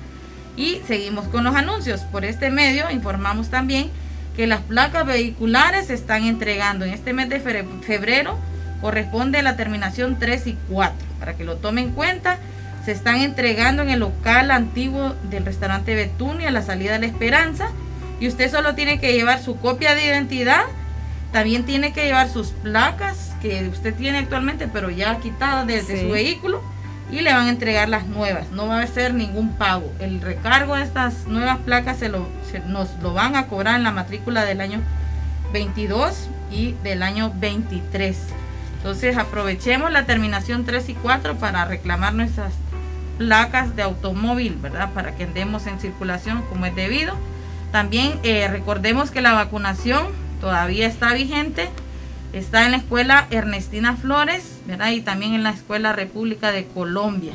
Y 0.56 0.80
seguimos 0.86 1.28
con 1.28 1.44
los 1.44 1.54
anuncios. 1.54 2.00
Por 2.00 2.24
este 2.24 2.50
medio 2.50 2.90
informamos 2.90 3.48
también 3.48 3.90
que 4.36 4.46
las 4.46 4.60
placas 4.62 5.06
vehiculares 5.06 5.86
se 5.86 5.94
están 5.94 6.24
entregando 6.24 6.84
en 6.84 6.92
este 6.92 7.12
mes 7.12 7.28
de 7.28 7.40
febrero. 7.40 8.38
Corresponde 8.80 9.42
la 9.42 9.56
terminación 9.56 10.18
3 10.18 10.46
y 10.48 10.58
4. 10.70 10.94
Para 11.20 11.34
que 11.34 11.44
lo 11.44 11.56
tomen 11.56 11.88
en 11.88 11.92
cuenta, 11.92 12.38
se 12.84 12.92
están 12.92 13.20
entregando 13.20 13.82
en 13.82 13.90
el 13.90 14.00
local 14.00 14.50
antiguo 14.50 15.14
del 15.30 15.44
restaurante 15.44 15.94
Betunia, 15.94 16.48
a 16.48 16.52
la 16.52 16.62
salida 16.62 16.94
de 16.94 17.00
la 17.00 17.06
Esperanza. 17.06 17.68
Y 18.18 18.28
usted 18.28 18.50
solo 18.50 18.74
tiene 18.74 18.98
que 18.98 19.12
llevar 19.12 19.40
su 19.40 19.58
copia 19.58 19.94
de 19.94 20.06
identidad. 20.06 20.64
También 21.30 21.64
tiene 21.64 21.92
que 21.92 22.04
llevar 22.04 22.28
sus 22.28 22.48
placas 22.48 23.31
que 23.42 23.68
usted 23.68 23.94
tiene 23.94 24.18
actualmente, 24.18 24.68
pero 24.68 24.88
ya 24.88 25.18
quitada 25.18 25.64
desde 25.64 26.02
su 26.02 26.10
vehículo 26.10 26.62
y 27.10 27.20
le 27.20 27.32
van 27.32 27.46
a 27.46 27.50
entregar 27.50 27.88
las 27.88 28.06
nuevas. 28.06 28.50
No 28.52 28.68
va 28.68 28.80
a 28.80 28.86
ser 28.86 29.12
ningún 29.12 29.54
pago. 29.54 29.92
El 29.98 30.20
recargo 30.20 30.76
de 30.76 30.84
estas 30.84 31.26
nuevas 31.26 31.58
placas 31.58 31.98
se, 31.98 32.08
lo, 32.08 32.28
nos 32.68 32.88
lo 33.02 33.12
van 33.12 33.34
a 33.34 33.48
cobrar 33.48 33.76
en 33.76 33.82
la 33.82 33.90
matrícula 33.90 34.44
del 34.44 34.60
año 34.60 34.80
22 35.52 36.28
y 36.52 36.72
del 36.84 37.02
año 37.02 37.32
23. 37.34 38.16
Entonces 38.76 39.18
aprovechemos 39.18 39.92
la 39.92 40.06
terminación 40.06 40.64
3 40.64 40.88
y 40.88 40.94
4 40.94 41.36
para 41.36 41.64
reclamar 41.64 42.14
nuestras 42.14 42.54
placas 43.18 43.76
de 43.76 43.82
automóvil, 43.82 44.56
¿verdad? 44.56 44.90
Para 44.94 45.14
que 45.16 45.24
andemos 45.24 45.66
en 45.66 45.80
circulación 45.80 46.42
como 46.48 46.66
es 46.66 46.74
debido. 46.74 47.14
También 47.72 48.18
eh, 48.22 48.48
recordemos 48.48 49.10
que 49.10 49.20
la 49.20 49.32
vacunación 49.32 50.06
todavía 50.40 50.86
está 50.86 51.12
vigente 51.12 51.68
Está 52.32 52.64
en 52.64 52.70
la 52.70 52.78
escuela 52.78 53.26
Ernestina 53.30 53.96
Flores, 53.96 54.60
¿verdad? 54.66 54.90
Y 54.90 55.02
también 55.02 55.34
en 55.34 55.42
la 55.42 55.50
escuela 55.50 55.92
República 55.92 56.50
de 56.50 56.66
Colombia. 56.66 57.34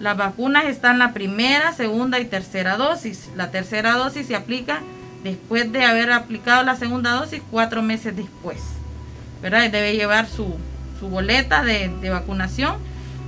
Las 0.00 0.16
vacunas 0.16 0.64
están 0.64 0.98
la 0.98 1.12
primera, 1.12 1.72
segunda 1.72 2.18
y 2.18 2.24
tercera 2.24 2.76
dosis. 2.76 3.30
La 3.36 3.50
tercera 3.50 3.92
dosis 3.92 4.26
se 4.26 4.34
aplica 4.34 4.80
después 5.22 5.70
de 5.70 5.84
haber 5.84 6.10
aplicado 6.10 6.62
la 6.62 6.76
segunda 6.76 7.12
dosis 7.12 7.42
cuatro 7.50 7.82
meses 7.82 8.16
después. 8.16 8.58
¿Verdad? 9.42 9.70
Debe 9.70 9.94
llevar 9.94 10.26
su, 10.26 10.56
boleta 11.02 11.62
de, 11.62 11.90
vacunación 12.10 12.76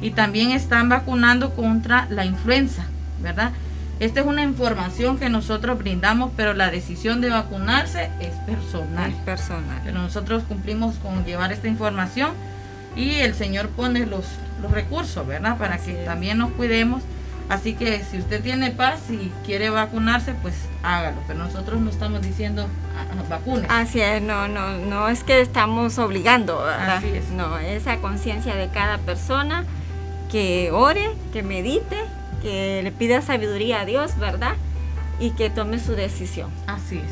y 0.00 0.10
también 0.12 0.52
están 0.52 0.88
vacunando 0.88 1.54
contra 1.54 2.06
la 2.08 2.24
influenza, 2.24 2.86
¿verdad? 3.20 3.52
Esta 4.00 4.20
es 4.20 4.26
una 4.26 4.42
información 4.42 5.18
que 5.18 5.28
nosotros 5.28 5.78
brindamos, 5.78 6.32
pero 6.36 6.52
la 6.52 6.70
decisión 6.70 7.20
de 7.20 7.30
vacunarse 7.30 8.10
es 8.20 8.34
personal. 8.46 9.10
Es 9.10 9.16
personal. 9.18 9.80
Pero 9.84 9.98
nosotros 10.00 10.42
cumplimos 10.48 10.96
con 10.96 11.24
llevar 11.24 11.52
esta 11.52 11.68
información 11.68 12.32
y 12.96 13.14
el 13.16 13.34
Señor 13.34 13.68
pone 13.68 14.06
los, 14.06 14.26
los 14.60 14.70
recursos, 14.70 15.26
¿verdad? 15.26 15.56
Para 15.58 15.78
que 15.78 15.94
también 16.04 16.38
nos 16.38 16.50
cuidemos. 16.52 17.02
Así 17.48 17.74
que 17.74 18.02
si 18.02 18.18
usted 18.18 18.42
tiene 18.42 18.70
paz 18.70 19.10
y 19.10 19.30
quiere 19.44 19.70
vacunarse, 19.70 20.34
pues 20.42 20.54
hágalo. 20.82 21.18
Pero 21.26 21.40
nosotros 21.40 21.80
no 21.80 21.90
estamos 21.90 22.22
diciendo 22.22 22.66
vacunes. 23.28 23.66
Así 23.68 24.00
es, 24.00 24.22
no, 24.22 24.48
no, 24.48 24.78
no 24.78 25.08
es 25.08 25.24
que 25.24 25.40
estamos 25.40 25.98
obligando, 25.98 26.58
¿verdad? 26.58 26.96
Así 26.96 27.08
es. 27.08 27.30
No, 27.30 27.58
esa 27.58 27.98
conciencia 27.98 28.54
de 28.54 28.68
cada 28.68 28.98
persona 28.98 29.64
que 30.30 30.70
ore, 30.72 31.10
que 31.32 31.42
medite, 31.42 31.96
que 32.44 32.82
le 32.84 32.92
pida 32.92 33.22
sabiduría 33.22 33.80
a 33.80 33.84
Dios, 33.86 34.18
¿verdad? 34.18 34.54
Y 35.18 35.30
que 35.30 35.48
tome 35.50 35.80
su 35.80 35.92
decisión. 35.92 36.50
Así 36.66 36.98
es. 36.98 37.10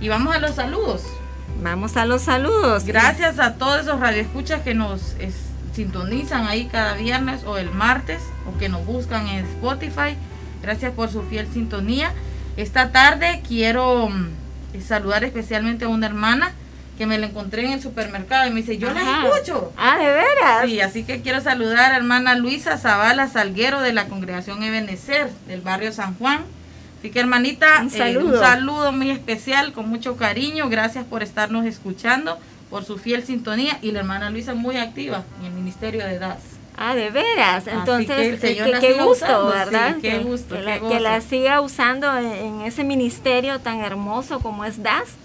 Y 0.00 0.08
vamos 0.08 0.34
a 0.34 0.38
los 0.38 0.54
saludos. 0.54 1.02
Vamos 1.60 1.96
a 1.96 2.06
los 2.06 2.22
saludos. 2.22 2.84
Gracias 2.84 3.40
a 3.40 3.54
todos 3.54 3.82
esos 3.82 3.98
radioescuchas 4.00 4.62
que 4.62 4.74
nos 4.74 5.16
sintonizan 5.74 6.46
ahí 6.46 6.66
cada 6.66 6.94
viernes 6.94 7.42
o 7.44 7.58
el 7.58 7.70
martes 7.70 8.22
o 8.46 8.56
que 8.58 8.68
nos 8.68 8.86
buscan 8.86 9.26
en 9.26 9.44
Spotify. 9.44 10.16
Gracias 10.62 10.92
por 10.92 11.10
su 11.10 11.22
fiel 11.22 11.48
sintonía. 11.52 12.12
Esta 12.56 12.92
tarde 12.92 13.42
quiero 13.46 14.08
mm, 14.08 14.80
saludar 14.80 15.24
especialmente 15.24 15.84
a 15.84 15.88
una 15.88 16.06
hermana 16.06 16.52
que 16.96 17.06
me 17.06 17.18
la 17.18 17.26
encontré 17.26 17.64
en 17.64 17.72
el 17.72 17.82
supermercado 17.82 18.46
y 18.48 18.50
me 18.50 18.60
dice, 18.60 18.78
yo 18.78 18.92
la 18.92 19.00
escucho. 19.00 19.72
Ah, 19.76 19.98
de 19.98 20.06
veras. 20.06 20.66
Sí, 20.66 20.80
así 20.80 21.04
que 21.04 21.20
quiero 21.20 21.40
saludar 21.40 21.92
a 21.92 21.96
hermana 21.96 22.34
Luisa 22.36 22.78
Zavala 22.78 23.28
Salguero 23.28 23.80
de 23.80 23.92
la 23.92 24.06
congregación 24.06 24.62
Ebenecer 24.62 25.30
del 25.48 25.60
barrio 25.60 25.92
San 25.92 26.14
Juan. 26.16 26.44
Así 26.98 27.10
que 27.10 27.20
hermanita, 27.20 27.80
un 27.80 27.88
eh, 27.88 27.90
saludo. 27.90 28.34
un 28.34 28.40
saludo 28.40 28.92
muy 28.92 29.10
especial, 29.10 29.72
con 29.72 29.88
mucho 29.88 30.16
cariño. 30.16 30.68
Gracias 30.68 31.04
por 31.04 31.22
estarnos 31.22 31.66
escuchando, 31.66 32.38
por 32.70 32.84
su 32.84 32.96
fiel 32.96 33.24
sintonía. 33.24 33.78
Y 33.82 33.90
la 33.90 34.00
hermana 34.00 34.30
Luisa 34.30 34.54
muy 34.54 34.76
activa 34.76 35.24
en 35.40 35.46
el 35.46 35.52
Ministerio 35.52 36.06
de 36.06 36.18
DAS. 36.18 36.38
Ah, 36.76 36.94
de 36.94 37.10
veras. 37.10 37.66
Entonces, 37.66 38.40
que 38.40 38.52
eh, 38.52 38.72
qué 38.80 38.94
gusto, 38.94 39.48
¿verdad? 39.48 39.96
qué 40.00 40.18
gusto. 40.18 40.56
Que, 40.56 41.00
la, 41.00 41.20
siga 41.20 41.60
usando 41.60 42.16
en 42.18 42.62
ese 42.62 42.84
ministerio 42.84 43.60
tan 43.60 43.80
hermoso 43.80 44.40
como 44.40 44.64
es 44.64 44.82
DAS 44.82 45.16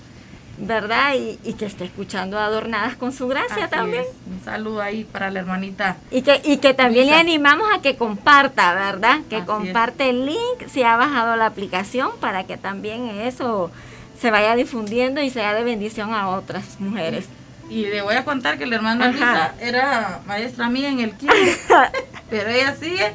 ¿verdad? 0.60 1.14
Y, 1.16 1.54
que 1.54 1.66
esté 1.66 1.86
escuchando 1.86 2.38
Adornadas 2.38 2.96
con 2.96 3.12
su 3.12 3.28
gracia 3.28 3.68
también. 3.70 4.06
Un 4.30 4.44
saludo 4.44 4.82
ahí 4.82 5.04
para 5.04 5.30
la 5.30 5.40
hermanita. 5.40 5.98
Y 6.12 6.22
que, 6.22 6.42
y 6.44 6.58
que 6.58 6.74
también 6.74 7.08
le 7.08 7.16
animamos 7.16 7.68
a 7.74 7.82
que 7.82 7.96
comparta, 7.96 8.74
¿verdad? 8.74 9.20
Que 9.30 9.44
comparte 9.44 10.10
el 10.10 10.26
link 10.26 10.68
si 10.68 10.84
ha 10.84 10.96
bajado 10.96 11.36
la 11.36 11.48
aplicación 11.48 12.12
para 12.20 12.46
que 12.46 12.58
también 12.58 13.08
eso 13.08 13.72
se 14.20 14.32
vaya 14.32 14.56
difundiendo 14.56 15.22
y 15.22 15.30
sea 15.30 15.54
de 15.54 15.64
bendición 15.64 16.14
a 16.14 16.30
otras 16.30 16.80
mujeres. 16.80 17.28
Y, 17.70 17.86
le 17.86 18.02
voy 18.02 18.16
a 18.16 18.26
contar 18.26 18.58
que 18.58 18.66
la 18.66 18.78
hermana 18.78 19.10
Luisa 19.10 19.54
era 19.60 20.22
maestra 20.26 20.70
mía 20.70 20.90
en 20.90 21.00
el 21.00 21.12
kinder, 21.12 21.56
pero 22.30 22.50
ella 22.50 22.76
sigue 22.76 23.14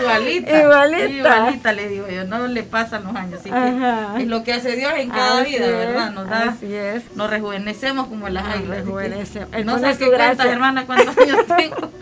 Igualita. 0.00 0.60
Igualita. 0.62 1.06
Igualita 1.08 1.72
le 1.72 1.88
digo 1.88 2.08
yo, 2.08 2.24
no 2.24 2.46
le 2.46 2.62
pasan 2.62 3.04
los 3.04 3.14
años. 3.14 3.40
Así 3.40 3.50
que 3.50 4.22
es 4.22 4.28
lo 4.28 4.42
que 4.44 4.52
hace 4.52 4.76
Dios 4.76 4.92
en 4.96 5.10
cada 5.10 5.42
vida, 5.42 5.66
¿verdad? 5.66 6.10
Nos 6.12 6.28
da, 6.28 6.50
así 6.50 6.74
es. 6.74 7.04
nos 7.16 7.30
rejuvenecemos 7.30 8.06
como 8.08 8.28
las 8.28 8.44
águilas. 8.44 8.84
No 8.84 9.78
sé 9.78 9.96
qué 9.98 10.10
cuántas 10.10 10.46
hermanas, 10.46 10.84
cuántos 10.84 11.16
años 11.18 11.46
tengo. 11.56 11.92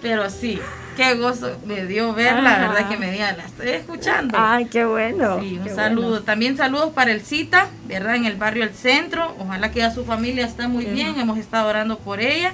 Pero 0.00 0.30
sí, 0.30 0.60
qué 0.96 1.14
gozo 1.14 1.58
me 1.66 1.84
dio 1.84 2.14
verla, 2.14 2.58
la 2.58 2.68
verdad 2.68 2.88
que 2.88 2.96
me 2.96 3.10
dio, 3.10 3.20
la 3.20 3.44
estoy 3.44 3.68
escuchando. 3.70 4.36
Ay, 4.40 4.66
qué 4.66 4.84
bueno. 4.84 5.40
Sí, 5.40 5.58
un 5.60 5.74
saludo. 5.74 6.22
También 6.22 6.56
saludos 6.56 6.92
para 6.92 7.10
el 7.10 7.20
Cita, 7.20 7.66
¿verdad? 7.86 8.14
En 8.14 8.24
el 8.24 8.36
barrio 8.36 8.62
El 8.62 8.74
Centro. 8.74 9.34
Ojalá 9.40 9.72
que 9.72 9.82
a 9.82 9.90
su 9.92 10.04
familia 10.04 10.46
esté 10.46 10.68
muy 10.68 10.84
bien. 10.84 11.18
Hemos 11.18 11.38
estado 11.38 11.68
orando 11.68 11.98
por 11.98 12.20
ella. 12.20 12.52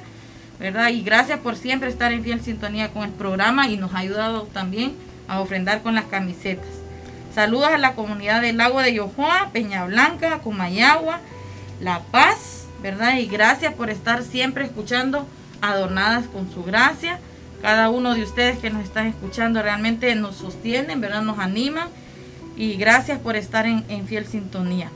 ¿Verdad? 0.58 0.88
Y 0.88 1.02
gracias 1.02 1.40
por 1.40 1.56
siempre 1.56 1.88
estar 1.88 2.12
en 2.12 2.23
fiel 2.23 2.40
sintonía 2.40 2.90
con 2.90 3.04
el 3.04 3.11
programa 3.11 3.68
y 3.68 3.76
nos 3.76 3.94
ha 3.94 3.99
ayudado 3.99 4.42
también 4.52 4.94
a 5.28 5.40
ofrendar 5.40 5.82
con 5.82 5.94
las 5.94 6.04
camisetas. 6.04 6.68
Saludos 7.34 7.68
a 7.68 7.78
la 7.78 7.94
comunidad 7.94 8.42
del 8.42 8.58
Lago 8.58 8.80
de 8.80 8.94
Yojoa, 8.94 9.50
Peña 9.52 9.84
Blanca, 9.87 10.38
Comayagua, 10.38 11.20
La 11.80 12.00
Paz, 12.11 12.66
¿verdad? 12.82 13.18
Y 13.18 13.26
gracias 13.26 13.75
por 13.75 13.90
estar 13.90 14.23
siempre 14.23 14.64
escuchando 14.64 15.26
adornadas 15.61 16.26
con 16.26 16.52
su 16.52 16.62
gracia. 16.62 17.18
Cada 17.61 17.88
uno 17.88 18.14
de 18.14 18.23
ustedes 18.23 18.58
que 18.58 18.70
nos 18.70 18.84
están 18.84 19.06
escuchando 19.06 19.62
realmente 19.62 20.14
nos 20.14 20.37
sostienen, 20.37 21.00
¿verdad? 21.00 21.23
Nos 21.23 21.38
animan. 21.38 21.88
Y 22.56 22.75
gracias 22.75 23.18
por 23.18 23.34
estar 23.34 23.66
en 23.66 24.06
fiel 24.06 24.26
sintonía, 24.26 24.90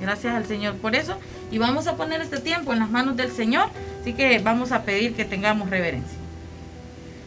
Gracias 0.00 0.34
al 0.34 0.46
Señor 0.46 0.74
por 0.76 0.94
eso. 0.94 1.18
Y 1.50 1.58
vamos 1.58 1.86
a 1.86 1.96
poner 1.96 2.20
este 2.20 2.38
tiempo 2.38 2.72
en 2.72 2.80
las 2.80 2.90
manos 2.90 3.16
del 3.16 3.30
Señor 3.30 3.68
Así 4.04 4.12
que 4.12 4.38
vamos 4.38 4.70
a 4.70 4.82
pedir 4.82 5.14
que 5.14 5.24
tengamos 5.24 5.70
reverencia. 5.70 6.18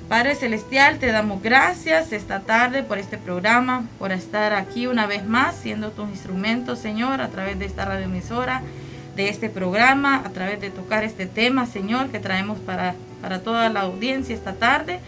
Padre 0.08 0.36
Celestial, 0.36 1.00
te 1.00 1.08
damos 1.08 1.42
gracias 1.42 2.12
esta 2.12 2.42
tarde 2.42 2.84
por 2.84 3.00
este 3.00 3.18
programa, 3.18 3.86
por 3.98 4.12
estar 4.12 4.54
aquí 4.54 4.86
una 4.86 5.08
vez 5.08 5.26
más, 5.26 5.56
siendo 5.56 5.90
tus 5.90 6.08
instrumentos, 6.08 6.78
Señor, 6.78 7.20
a 7.20 7.30
través 7.30 7.58
de 7.58 7.66
esta 7.66 7.84
radioemisora, 7.86 8.62
de 9.16 9.30
este 9.30 9.50
programa, 9.50 10.18
a 10.24 10.30
través 10.30 10.62
de 10.62 10.70
tocar 10.70 11.04
este 11.04 11.26
tema, 11.26 11.66
Señor, 11.66 12.10
que 12.10 12.20
traemos 12.20 12.60
para, 12.60 12.94
para 13.24 13.40
toda 13.40 13.70
la 13.70 13.82
audiencia 13.82 14.36
esta 14.36 14.54
tarde. 14.54 15.00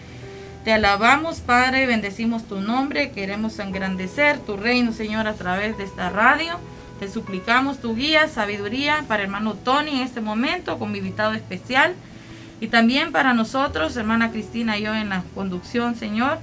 Te 0.66 0.74
alabamos, 0.74 1.42
Padre, 1.42 1.86
bendecimos 1.86 2.46
tu 2.46 2.62
nombre, 2.62 3.12
queremos 3.12 3.60
engrandecer 3.60 4.40
tu 4.40 4.58
reino, 4.58 4.92
Señor, 4.92 5.28
a 5.28 5.36
través 5.36 5.78
de 5.78 5.84
esta 5.84 6.10
radio. 6.10 6.58
Te 7.00 7.08
suplicamos 7.08 7.80
tu 7.80 7.96
guía, 7.96 8.28
sabiduría 8.28 9.06
para 9.08 9.24
hermano 9.24 9.54
Tony 9.54 9.92
en 9.92 10.00
este 10.00 10.20
momento, 10.20 10.78
con 10.78 10.92
mi 10.92 10.98
invitado 10.98 11.34
especial. 11.34 11.94
Y 12.60 12.68
también 12.68 13.14
para 13.14 13.34
nosotros, 13.34 13.96
hermana 13.96 14.32
Cristina 14.32 14.78
y 14.78 14.84
yo 14.84 14.94
en 14.94 15.08
la 15.08 15.24
conducción, 15.34 15.96
Señor, 15.96 16.40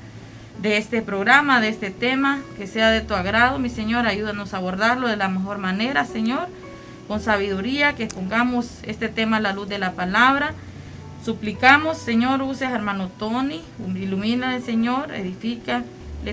de 0.63 0.79
este 0.79 1.03
programa, 1.03 1.61
de 1.61 1.69
este 1.69 1.91
tema, 1.91 2.41
que 2.57 2.67
sea 2.67 2.91
de 2.91 3.03
tu 3.03 3.13
agrado, 3.13 3.59
mi 3.59 3.69
Señor. 3.69 4.07
Ayúdanos 4.07 4.55
a 4.55 4.57
abordarlo 4.57 5.09
de 5.09 5.17
la 5.19 5.29
mejor 5.29 5.59
manera, 5.59 6.07
Señor, 6.07 6.49
con 7.07 7.21
sabiduría, 7.21 7.95
que 7.95 8.07
pongamos 8.07 8.79
este 8.85 9.11
tema 9.11 9.37
a 9.37 9.41
la 9.41 9.53
luz 9.53 9.69
de 9.69 9.79
la 9.79 9.93
palabra. 9.93 10.55
Suplicamos, 11.23 11.99
Señor, 11.99 12.41
uses 12.41 12.71
hermano 12.71 13.11
Tony, 13.19 13.63
ilumina, 13.95 14.59
Señor, 14.61 15.13
edifica 15.13 15.83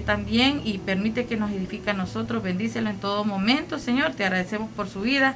también 0.01 0.61
y 0.63 0.77
permite 0.79 1.25
que 1.25 1.37
nos 1.37 1.51
edifique 1.51 1.91
a 1.91 1.93
nosotros. 1.93 2.43
Bendícelo 2.43 2.89
en 2.89 2.97
todo 2.97 3.23
momento, 3.23 3.79
Señor. 3.79 4.13
Te 4.13 4.25
agradecemos 4.25 4.69
por 4.71 4.87
su 4.87 5.01
vida, 5.01 5.35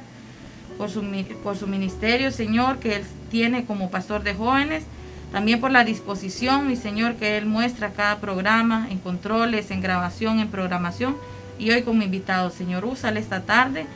por 0.76 0.90
su, 0.90 1.02
por 1.42 1.56
su 1.56 1.66
ministerio, 1.66 2.30
Señor, 2.30 2.78
que 2.78 2.96
Él 2.96 3.02
tiene 3.30 3.64
como 3.64 3.90
pastor 3.90 4.22
de 4.22 4.34
jóvenes. 4.34 4.84
También 5.32 5.60
por 5.60 5.70
la 5.70 5.84
disposición, 5.84 6.66
mi 6.66 6.76
Señor, 6.76 7.16
que 7.16 7.36
Él 7.36 7.46
muestra 7.46 7.90
cada 7.90 8.18
programa, 8.18 8.88
en 8.90 8.98
controles, 8.98 9.70
en 9.70 9.80
grabación, 9.80 10.40
en 10.40 10.48
programación. 10.48 11.16
Y 11.58 11.70
hoy 11.70 11.82
como 11.82 12.02
invitado, 12.02 12.50
Señor, 12.50 12.84
úsale 12.84 13.20
esta 13.20 13.42
tarde, 13.42 13.86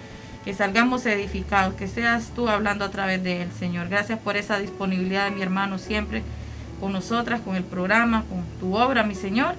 que 0.44 0.52
salgamos 0.52 1.06
edificados, 1.06 1.74
que 1.74 1.88
seas 1.88 2.32
tú 2.34 2.48
hablando 2.48 2.84
a 2.84 2.90
través 2.90 3.22
de 3.22 3.42
Él, 3.42 3.48
Señor. 3.58 3.88
Gracias 3.88 4.18
por 4.18 4.36
esa 4.36 4.58
disponibilidad 4.58 5.26
de 5.26 5.30
mi 5.30 5.42
hermano 5.42 5.78
siempre 5.78 6.22
con 6.80 6.92
nosotras, 6.92 7.40
con 7.40 7.54
el 7.54 7.62
programa, 7.62 8.24
con 8.28 8.44
tu 8.58 8.76
obra, 8.76 9.04
mi 9.04 9.14
Señor. 9.14 9.54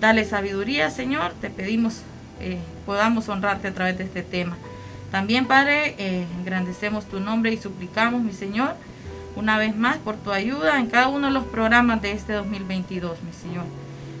Dale 0.00 0.24
sabiduría, 0.24 0.90
Señor. 0.90 1.32
Te 1.40 1.50
pedimos 1.50 2.02
eh, 2.40 2.58
podamos 2.84 3.28
honrarte 3.28 3.68
a 3.68 3.74
través 3.74 3.98
de 3.98 4.04
este 4.04 4.22
tema. 4.22 4.56
También, 5.10 5.46
Padre, 5.46 5.94
eh, 5.98 6.26
engrandecemos 6.38 7.06
tu 7.06 7.20
nombre 7.20 7.52
y 7.52 7.56
suplicamos, 7.56 8.22
mi 8.22 8.32
Señor, 8.32 8.74
una 9.36 9.56
vez 9.58 9.76
más 9.76 9.96
por 9.98 10.16
tu 10.16 10.32
ayuda 10.32 10.78
en 10.78 10.88
cada 10.88 11.08
uno 11.08 11.28
de 11.28 11.32
los 11.32 11.44
programas 11.44 12.02
de 12.02 12.12
este 12.12 12.34
2022, 12.34 13.18
mi 13.22 13.32
Señor. 13.32 13.64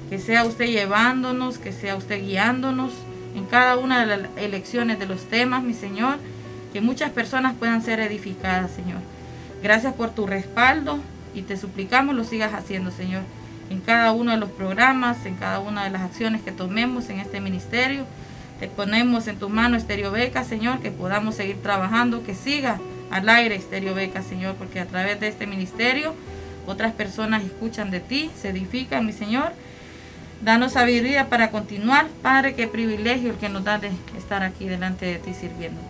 Que 0.08 0.18
sea 0.18 0.44
usted 0.44 0.66
llevándonos, 0.66 1.58
que 1.58 1.72
sea 1.72 1.96
usted 1.96 2.22
guiándonos 2.22 2.92
en 3.34 3.44
cada 3.44 3.76
una 3.76 4.00
de 4.00 4.06
las 4.06 4.30
elecciones 4.36 4.98
de 4.98 5.06
los 5.06 5.24
temas, 5.24 5.62
mi 5.62 5.74
Señor. 5.74 6.16
Que 6.72 6.80
muchas 6.80 7.10
personas 7.10 7.54
puedan 7.58 7.82
ser 7.82 8.00
edificadas, 8.00 8.70
Señor. 8.70 9.00
Gracias 9.62 9.94
por 9.94 10.10
tu 10.10 10.26
respaldo 10.26 11.00
y 11.34 11.42
te 11.42 11.56
suplicamos 11.56 12.14
lo 12.14 12.24
sigas 12.24 12.54
haciendo, 12.54 12.90
Señor 12.90 13.22
en 13.70 13.80
cada 13.80 14.12
uno 14.12 14.32
de 14.32 14.36
los 14.38 14.50
programas, 14.50 15.26
en 15.26 15.34
cada 15.36 15.60
una 15.60 15.84
de 15.84 15.90
las 15.90 16.02
acciones 16.02 16.42
que 16.42 16.52
tomemos 16.52 17.08
en 17.10 17.20
este 17.20 17.40
ministerio. 17.40 18.06
Te 18.60 18.68
ponemos 18.68 19.28
en 19.28 19.38
tu 19.38 19.48
mano 19.48 19.76
Estéreo 19.76 20.10
Beca, 20.10 20.44
Señor, 20.44 20.80
que 20.80 20.90
podamos 20.90 21.34
seguir 21.34 21.62
trabajando, 21.62 22.24
que 22.24 22.34
siga 22.34 22.78
al 23.10 23.28
aire 23.28 23.54
Estéreo 23.54 23.94
Beca, 23.94 24.22
Señor, 24.22 24.54
porque 24.54 24.80
a 24.80 24.86
través 24.86 25.20
de 25.20 25.28
este 25.28 25.46
ministerio 25.46 26.14
otras 26.66 26.92
personas 26.92 27.44
escuchan 27.44 27.90
de 27.90 28.00
ti, 28.00 28.30
se 28.40 28.48
edifican, 28.48 29.06
mi 29.06 29.12
Señor. 29.12 29.52
Danos 30.42 30.72
sabiduría 30.72 31.28
para 31.28 31.50
continuar, 31.50 32.08
Padre, 32.22 32.54
qué 32.54 32.66
privilegio 32.66 33.30
el 33.30 33.36
que 33.36 33.48
nos 33.48 33.64
da 33.64 33.78
de 33.78 33.90
estar 34.18 34.42
aquí 34.42 34.66
delante 34.66 35.06
de 35.06 35.18
ti 35.18 35.32
sirviéndote. 35.32 35.86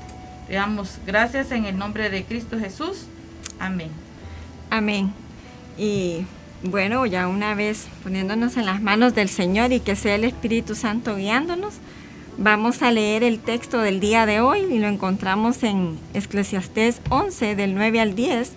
Te 0.47 0.55
damos 0.55 0.99
gracias 1.05 1.51
en 1.51 1.65
el 1.65 1.77
nombre 1.77 2.11
de 2.11 2.25
Cristo 2.25 2.59
Jesús. 2.59 3.07
Amén. 3.59 3.91
Amén. 4.71 5.13
Y 5.77 6.27
bueno, 6.63 7.07
ya 7.07 7.29
una 7.29 7.55
vez 7.55 7.89
poniéndonos 8.03 8.57
en 8.57 8.67
las 8.67 8.81
manos 8.81 9.15
del 9.15 9.29
Señor 9.29 9.73
y 9.73 9.81
que 9.81 9.97
sea 9.97 10.15
el 10.15 10.25
Espíritu 10.25 10.75
Santo 10.75 11.17
guiándonos, 11.17 11.75
vamos 12.39 12.83
a 12.83 12.91
leer 12.91 13.23
el 13.23 13.39
texto 13.39 13.81
del 13.81 14.01
día 14.01 14.27
de 14.27 14.41
hoy 14.41 14.61
y 14.71 14.79
lo 14.79 14.89
encontramos 14.89 15.63
en 15.63 15.99
Eclesiastés 16.15 17.01
11 17.11 17.57
del 17.57 17.75
9 17.75 18.01
al 18.01 18.15
10. 18.15 18.53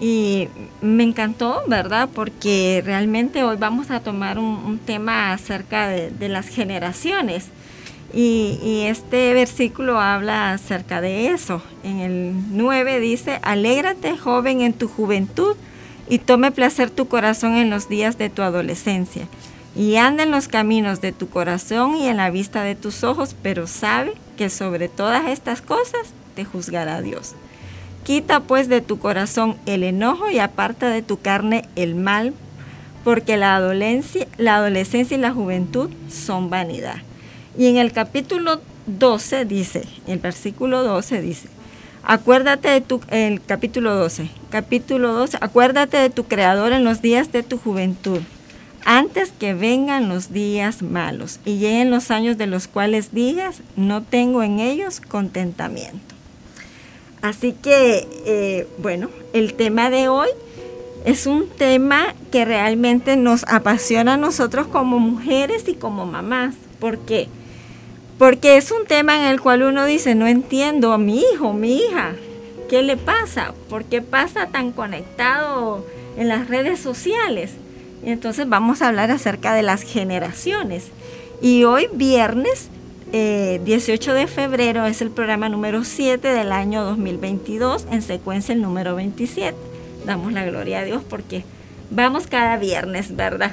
Y 0.00 0.48
me 0.80 1.02
encantó, 1.02 1.60
¿verdad? 1.66 2.08
Porque 2.14 2.82
realmente 2.84 3.42
hoy 3.42 3.56
vamos 3.56 3.90
a 3.90 3.98
tomar 3.98 4.38
un, 4.38 4.78
tema 4.78 5.32
acerca 5.32 5.88
de, 5.88 6.28
las 6.28 6.46
generaciones. 6.46 7.46
Y, 8.14 8.60
y, 8.62 8.82
este 8.82 9.34
versículo 9.34 10.00
habla 10.00 10.52
acerca 10.52 11.00
de 11.00 11.28
eso. 11.28 11.62
En 11.82 11.98
el 11.98 12.32
9 12.52 13.00
dice, 13.00 13.40
alégrate 13.42 14.16
joven 14.16 14.60
en 14.60 14.72
tu 14.72 14.86
juventud 14.86 15.56
y 16.08 16.18
tome 16.18 16.50
placer 16.50 16.90
tu 16.90 17.08
corazón 17.08 17.56
en 17.56 17.70
los 17.70 17.88
días 17.88 18.18
de 18.18 18.30
tu 18.30 18.42
adolescencia. 18.42 19.26
Y 19.76 19.96
anda 19.96 20.22
en 20.22 20.30
los 20.30 20.48
caminos 20.48 21.00
de 21.00 21.12
tu 21.12 21.28
corazón 21.28 21.96
y 21.96 22.08
en 22.08 22.16
la 22.16 22.30
vista 22.30 22.62
de 22.62 22.74
tus 22.74 23.04
ojos, 23.04 23.36
pero 23.42 23.66
sabe 23.66 24.14
que 24.36 24.50
sobre 24.50 24.88
todas 24.88 25.26
estas 25.26 25.60
cosas 25.60 26.08
te 26.34 26.44
juzgará 26.44 27.02
Dios. 27.02 27.34
Quita 28.04 28.40
pues 28.40 28.68
de 28.68 28.80
tu 28.80 28.98
corazón 28.98 29.56
el 29.66 29.84
enojo 29.84 30.30
y 30.30 30.38
aparta 30.38 30.88
de 30.88 31.02
tu 31.02 31.20
carne 31.20 31.64
el 31.76 31.94
mal, 31.94 32.32
porque 33.04 33.36
la 33.36 33.56
adolescencia, 33.56 34.26
la 34.38 34.56
adolescencia 34.56 35.16
y 35.16 35.20
la 35.20 35.32
juventud 35.32 35.90
son 36.08 36.50
vanidad. 36.50 36.96
Y 37.56 37.66
en 37.66 37.76
el 37.76 37.92
capítulo 37.92 38.60
12 38.86 39.44
dice, 39.44 39.84
el 40.06 40.18
versículo 40.18 40.82
12 40.82 41.20
dice, 41.20 41.48
Acuérdate 42.10 42.70
de 42.70 42.80
tu, 42.80 43.02
el 43.10 43.44
capítulo 43.44 43.94
12, 43.94 44.30
capítulo 44.48 45.12
12, 45.12 45.36
acuérdate 45.42 45.98
de 45.98 46.08
tu 46.08 46.24
creador 46.24 46.72
en 46.72 46.82
los 46.82 47.02
días 47.02 47.32
de 47.32 47.42
tu 47.42 47.58
juventud, 47.58 48.20
antes 48.86 49.30
que 49.30 49.52
vengan 49.52 50.08
los 50.08 50.32
días 50.32 50.80
malos 50.80 51.38
y 51.44 51.58
lleguen 51.58 51.90
los 51.90 52.10
años 52.10 52.38
de 52.38 52.46
los 52.46 52.66
cuales 52.66 53.12
digas, 53.12 53.60
no 53.76 54.02
tengo 54.02 54.42
en 54.42 54.58
ellos 54.58 55.02
contentamiento. 55.02 56.14
Así 57.20 57.52
que, 57.52 58.08
eh, 58.24 58.66
bueno, 58.78 59.10
el 59.34 59.52
tema 59.52 59.90
de 59.90 60.08
hoy 60.08 60.28
es 61.04 61.26
un 61.26 61.46
tema 61.46 62.14
que 62.32 62.46
realmente 62.46 63.16
nos 63.18 63.44
apasiona 63.48 64.14
a 64.14 64.16
nosotros 64.16 64.66
como 64.68 64.98
mujeres 64.98 65.68
y 65.68 65.74
como 65.74 66.06
mamás. 66.06 66.54
¿Por 66.80 67.00
qué? 67.00 67.28
Porque 68.18 68.56
es 68.56 68.72
un 68.72 68.84
tema 68.84 69.16
en 69.16 69.26
el 69.26 69.40
cual 69.40 69.62
uno 69.62 69.84
dice, 69.84 70.16
no 70.16 70.26
entiendo 70.26 70.92
a 70.92 70.98
mi 70.98 71.20
hijo, 71.20 71.52
mi 71.52 71.76
hija, 71.76 72.14
¿qué 72.68 72.82
le 72.82 72.96
pasa? 72.96 73.54
¿Por 73.68 73.84
qué 73.84 74.02
pasa 74.02 74.48
tan 74.48 74.72
conectado 74.72 75.86
en 76.16 76.26
las 76.26 76.48
redes 76.48 76.80
sociales? 76.80 77.52
Y 78.04 78.10
entonces 78.10 78.48
vamos 78.48 78.82
a 78.82 78.88
hablar 78.88 79.12
acerca 79.12 79.54
de 79.54 79.62
las 79.62 79.82
generaciones. 79.82 80.88
Y 81.40 81.62
hoy 81.62 81.88
viernes 81.92 82.68
18 83.12 83.12
eh, 83.12 84.14
de 84.14 84.26
febrero 84.26 84.84
es 84.86 85.00
el 85.00 85.10
programa 85.10 85.48
número 85.48 85.84
7 85.84 86.26
del 86.26 86.50
año 86.50 86.84
2022, 86.84 87.86
en 87.92 88.02
secuencia 88.02 88.52
el 88.52 88.60
número 88.60 88.96
27. 88.96 89.56
Damos 90.04 90.32
la 90.32 90.44
gloria 90.44 90.80
a 90.80 90.84
Dios 90.84 91.02
porque 91.08 91.44
vamos 91.90 92.26
cada 92.26 92.56
viernes, 92.56 93.14
¿verdad? 93.14 93.52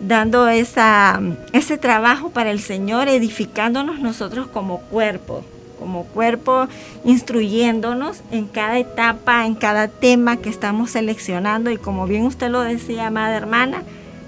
Dando 0.00 0.48
esa, 0.48 1.20
ese 1.52 1.78
trabajo 1.78 2.30
para 2.30 2.50
el 2.50 2.60
Señor, 2.60 3.08
edificándonos 3.08 4.00
nosotros 4.00 4.46
como 4.46 4.80
cuerpo, 4.80 5.44
como 5.78 6.04
cuerpo, 6.04 6.68
instruyéndonos 7.04 8.22
en 8.30 8.46
cada 8.46 8.78
etapa, 8.78 9.46
en 9.46 9.54
cada 9.54 9.88
tema 9.88 10.36
que 10.36 10.50
estamos 10.50 10.92
seleccionando 10.92 11.70
y 11.70 11.76
como 11.76 12.06
bien 12.06 12.24
usted 12.24 12.50
lo 12.50 12.60
decía, 12.60 13.08
amada 13.08 13.36
hermana, 13.36 13.82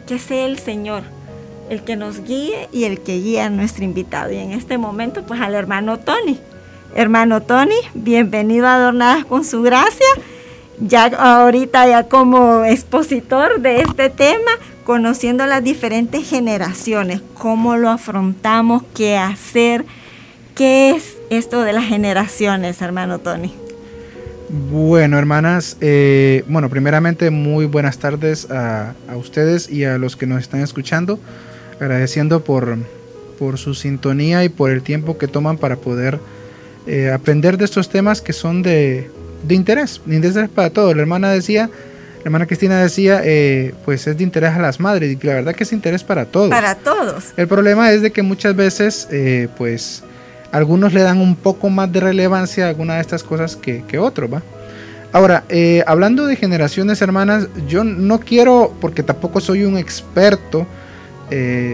que 0.07 0.19
sea 0.19 0.47
el 0.47 0.59
Señor 0.59 1.03
el 1.69 1.83
que 1.83 1.97
nos 1.97 2.23
guíe 2.23 2.69
y 2.73 2.85
el 2.85 3.01
que 3.01 3.19
guía 3.19 3.47
a 3.47 3.51
nuestro 3.51 3.85
invitado. 3.85 4.33
Y 4.33 4.37
en 4.37 4.53
este 4.53 4.79
momento, 4.79 5.23
pues 5.23 5.41
al 5.41 5.55
hermano 5.55 5.99
Tony. 5.99 6.39
Hermano 6.95 7.43
Tony, 7.43 7.77
bienvenido 7.95 8.67
a 8.67 8.77
Adornadas 8.77 9.25
con 9.25 9.45
su 9.45 9.63
gracia. 9.63 10.07
Ya 10.79 11.07
ahorita 11.07 11.87
ya 11.89 12.05
como 12.05 12.65
expositor 12.65 13.61
de 13.61 13.81
este 13.81 14.11
tema, 14.11 14.53
conociendo 14.87 15.45
las 15.47 15.65
diferentes 15.65 16.29
generaciones, 16.29 17.21
cómo 17.35 17.77
lo 17.77 17.91
afrontamos, 17.91 18.85
qué 18.95 19.17
hacer, 19.19 19.85
qué 20.55 20.91
es 20.91 21.17
esto 21.29 21.63
de 21.63 21.73
las 21.73 21.87
generaciones, 21.87 22.81
hermano 22.81 23.19
Tony. 23.19 23.53
Bueno, 24.71 25.19
hermanas, 25.19 25.77
eh, 25.81 26.45
bueno, 26.47 26.71
primeramente 26.71 27.31
muy 27.31 27.67
buenas 27.67 27.99
tardes 27.99 28.49
a, 28.49 28.95
ustedes 29.17 29.69
y 29.69 29.83
a 29.83 29.99
los 29.99 30.15
que 30.15 30.29
nos 30.29 30.41
están 30.41 30.61
escuchando, 30.61 31.19
agradeciendo 31.81 32.45
por, 32.45 32.79
por 33.41 33.59
su 33.59 33.75
sintonía 33.75 34.45
y 34.45 34.49
por 34.49 34.71
el 34.71 34.83
tiempo 34.83 35.19
que 35.19 35.27
toman 35.27 35.59
para 35.59 35.75
poder 35.75 36.21
eh, 36.87 37.11
aprender 37.11 37.59
de 37.59 37.65
estos 37.65 37.89
temas 37.89 38.23
que 38.23 38.33
son 38.33 38.63
de, 38.63 39.11
de 39.49 39.55
interés, 39.57 40.01
de 40.07 40.15
interés 40.15 40.49
para 40.49 40.71
todos. 40.71 40.95
La 40.95 41.03
hermana 41.03 41.33
decía, 41.33 41.71
hermana 42.27 42.47
Cristina 42.47 42.83
decía, 42.83 43.21
eh, 43.25 43.73
pues 43.85 44.05
es 44.09 44.19
de 44.19 44.25
interés 44.25 44.51
a 44.51 44.59
las 44.59 44.81
madres, 44.81 45.13
y 45.13 45.27
la 45.27 45.35
verdad 45.35 45.55
que 45.55 45.63
es 45.63 45.73
interés 45.73 46.03
para 46.03 46.25
todos. 46.25 46.51
Para 46.51 46.75
todos. 46.75 47.27
El 47.37 47.47
problema 47.47 47.93
es 47.93 48.03
de 48.03 48.11
que 48.11 48.23
muchas 48.23 48.57
veces, 48.57 49.07
eh, 49.13 49.47
pues, 49.57 50.03
algunos 50.51 50.93
le 50.93 51.03
dan 51.03 51.21
un 51.21 51.37
poco 51.37 51.71
más 51.71 51.93
de 51.93 52.01
relevancia 52.01 52.67
a 52.67 52.69
alguna 52.71 52.97
de 52.97 53.01
estas 53.01 53.23
cosas 53.23 53.55
que, 53.55 53.85
que 53.87 54.01
otros, 54.01 54.33
¿va? 54.33 54.43
Ahora, 55.13 55.45
eh, 55.49 55.85
hablando 55.87 56.27
de 56.27 56.35
generaciones 56.35 57.01
hermanas, 57.01 57.47
yo 57.69 57.85
no 57.85 58.19
quiero, 58.19 58.75
porque 58.81 59.05
tampoco 59.05 59.41
soy 59.41 59.65
un 59.65 59.79
experto, 59.79 60.67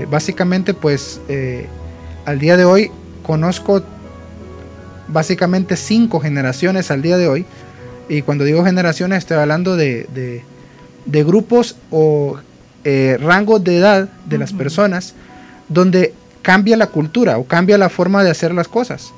básicamente 0.08 0.72
pues 0.72 1.20
al 2.24 2.38
día 2.38 2.56
de 2.56 2.64
hoy 2.64 2.90
conozco 3.22 3.82
básicamente 5.08 5.76
cinco 5.76 6.20
generaciones 6.20 6.90
al 6.90 7.02
día 7.02 7.16
de 7.16 7.28
hoy, 7.28 7.46
y 8.08 8.22
cuando 8.22 8.44
digo 8.44 8.64
generaciones 8.64 9.18
estoy 9.18 9.38
hablando 9.38 9.76
de, 9.76 10.42
grupos 11.06 11.76
o 11.90 12.38
eh, 12.84 13.18
rangos 13.20 13.62
de 13.62 13.78
edad 13.78 14.08
de 14.26 14.38
las 14.38 14.52
personas 14.52 15.14
donde 15.68 16.14
cambia 16.42 16.76
la 16.76 16.88
cultura 16.88 17.38
o 17.38 17.44
cambia 17.44 17.78
la 17.78 17.88
forma 17.88 18.22
de 18.24 18.30
hacer 18.30 18.52
las 18.52 18.68
cosas. 18.68 19.12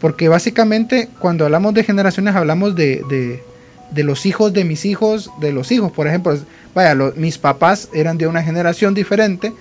Porque 0.00 0.28
básicamente 0.28 1.08
cuando 1.18 1.44
hablamos 1.44 1.72
de 1.74 1.84
generaciones 1.84 2.34
hablamos 2.34 2.74
de, 2.74 3.40
los 3.94 4.26
hijos 4.26 4.52
de 4.52 4.64
mis 4.64 4.84
hijos, 4.84 5.30
de 5.40 5.52
los 5.52 5.72
hijos. 5.72 5.90
Por 5.92 6.06
ejemplo, 6.06 6.36
vaya, 6.74 6.94
mis 7.16 7.38
papás 7.38 7.88
eran 7.94 8.18
de 8.18 8.26
una 8.26 8.42
generación 8.42 8.92
diferente, 8.92 9.52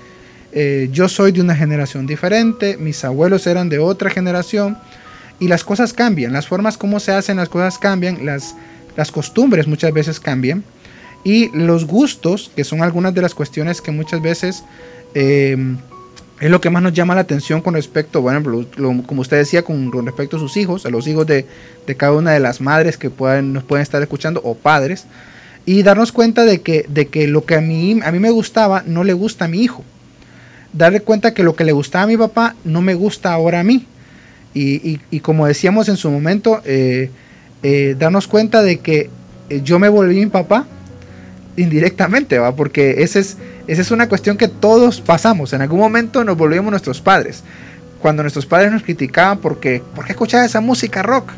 eh, 0.52 0.90
yo 0.92 1.10
soy 1.10 1.32
de 1.32 1.42
una 1.42 1.56
generación 1.56 2.08
diferente, 2.08 2.78
mis 2.78 3.04
abuelos 3.04 3.46
eran 3.46 3.70
de 3.70 3.80
otra 3.80 4.10
generación 4.10 4.78
y 5.40 5.48
las 5.48 5.64
cosas 5.64 5.94
cambian, 5.94 6.34
las 6.34 6.48
formas 6.48 6.78
como 6.78 7.00
se 7.00 7.12
hacen 7.12 7.38
las 7.38 7.50
cosas 7.50 7.78
cambian, 7.78 8.26
las, 8.26 8.56
las 8.96 9.12
costumbres 9.12 9.68
muchas 9.68 9.94
veces 9.94 10.20
cambian 10.20 10.64
y 11.24 11.50
los 11.58 11.86
gustos, 11.86 12.52
que 12.56 12.64
son 12.64 12.84
algunas 12.84 13.14
de 13.14 13.22
las 13.22 13.34
cuestiones 13.34 13.82
que 13.82 13.92
muchas 13.92 14.22
veces 14.22 14.64
eh, 15.16 15.58
es 16.40 16.52
lo 16.52 16.60
que 16.60 16.70
más 16.70 16.84
nos 16.84 16.94
llama 16.94 17.16
la 17.16 17.22
atención 17.22 17.62
con 17.62 17.74
respecto, 17.74 18.22
bueno, 18.22 18.66
como 19.06 19.22
usted 19.22 19.38
decía, 19.38 19.64
con, 19.64 19.92
respecto 20.06 20.38
a 20.38 20.40
sus 20.40 20.58
hijos, 20.58 20.86
a 20.86 20.90
los 20.90 21.08
hijos 21.08 21.26
de, 21.26 21.46
cada 21.98 22.12
una 22.12 22.32
de 22.32 22.40
las 22.40 22.60
madres 22.60 22.98
que 22.98 23.10
pueden, 23.10 23.54
nos 23.54 23.64
pueden 23.64 23.84
estar 23.84 24.02
escuchando 24.02 24.42
o 24.44 24.56
padres, 24.56 25.06
y 25.66 25.82
darnos 25.82 26.12
cuenta 26.12 26.44
de 26.44 26.62
que, 26.62 26.86
de 26.90 27.08
que 27.08 27.28
lo 27.28 27.46
que 27.46 27.56
a 27.56 27.62
mí, 27.62 28.00
a 28.04 28.12
mí 28.12 28.20
me 28.20 28.30
gustaba 28.30 28.84
no 28.86 29.04
le 29.04 29.14
gusta 29.14 29.46
a 29.46 29.48
mi 29.48 29.62
hijo. 29.62 29.84
Darle 30.74 31.00
cuenta 31.00 31.34
que 31.34 31.42
lo 31.42 31.56
que 31.56 31.64
le 31.64 31.72
gustaba 31.72 32.04
a 32.04 32.08
mi 32.08 32.18
papá 32.18 32.56
no 32.66 32.82
me 32.82 32.94
gusta 32.94 33.34
ahora 33.34 33.62
a 33.62 33.64
mí. 33.64 33.88
Y, 34.58 35.20
como 35.20 35.46
decíamos 35.46 35.90
en 35.90 35.98
su 35.98 36.10
momento, 36.10 36.62
eh, 36.64 37.10
eh, 37.62 37.96
darnos 38.00 38.26
cuenta 38.26 38.64
de 38.64 38.80
que 38.80 39.10
eh, 39.50 39.62
yo 39.62 39.80
me 39.80 39.90
volví 39.90 40.16
mi 40.16 40.28
papá 40.28 40.66
indirectamente, 41.58 42.40
¿va? 42.40 42.56
Porque 42.56 43.04
esa 43.04 43.20
es, 43.20 43.36
esa 43.68 43.82
es 43.82 43.92
una 43.92 44.08
cuestión 44.08 44.38
que 44.38 44.48
todos 44.48 45.02
pasamos. 45.02 45.52
En 45.52 45.62
algún 45.62 45.80
momento 45.80 46.24
nos 46.24 46.38
volvimos 46.38 46.72
nuestros 46.72 47.02
padres. 47.02 47.44
Cuando 48.02 48.24
nuestros 48.24 48.46
padres 48.46 48.72
nos 48.72 48.84
criticaban 48.84 49.40
porque, 49.40 49.84
¿por 49.94 50.06
qué 50.06 50.14
escuchaba 50.14 50.46
esa 50.46 50.62
música 50.62 51.04
rock? 51.04 51.32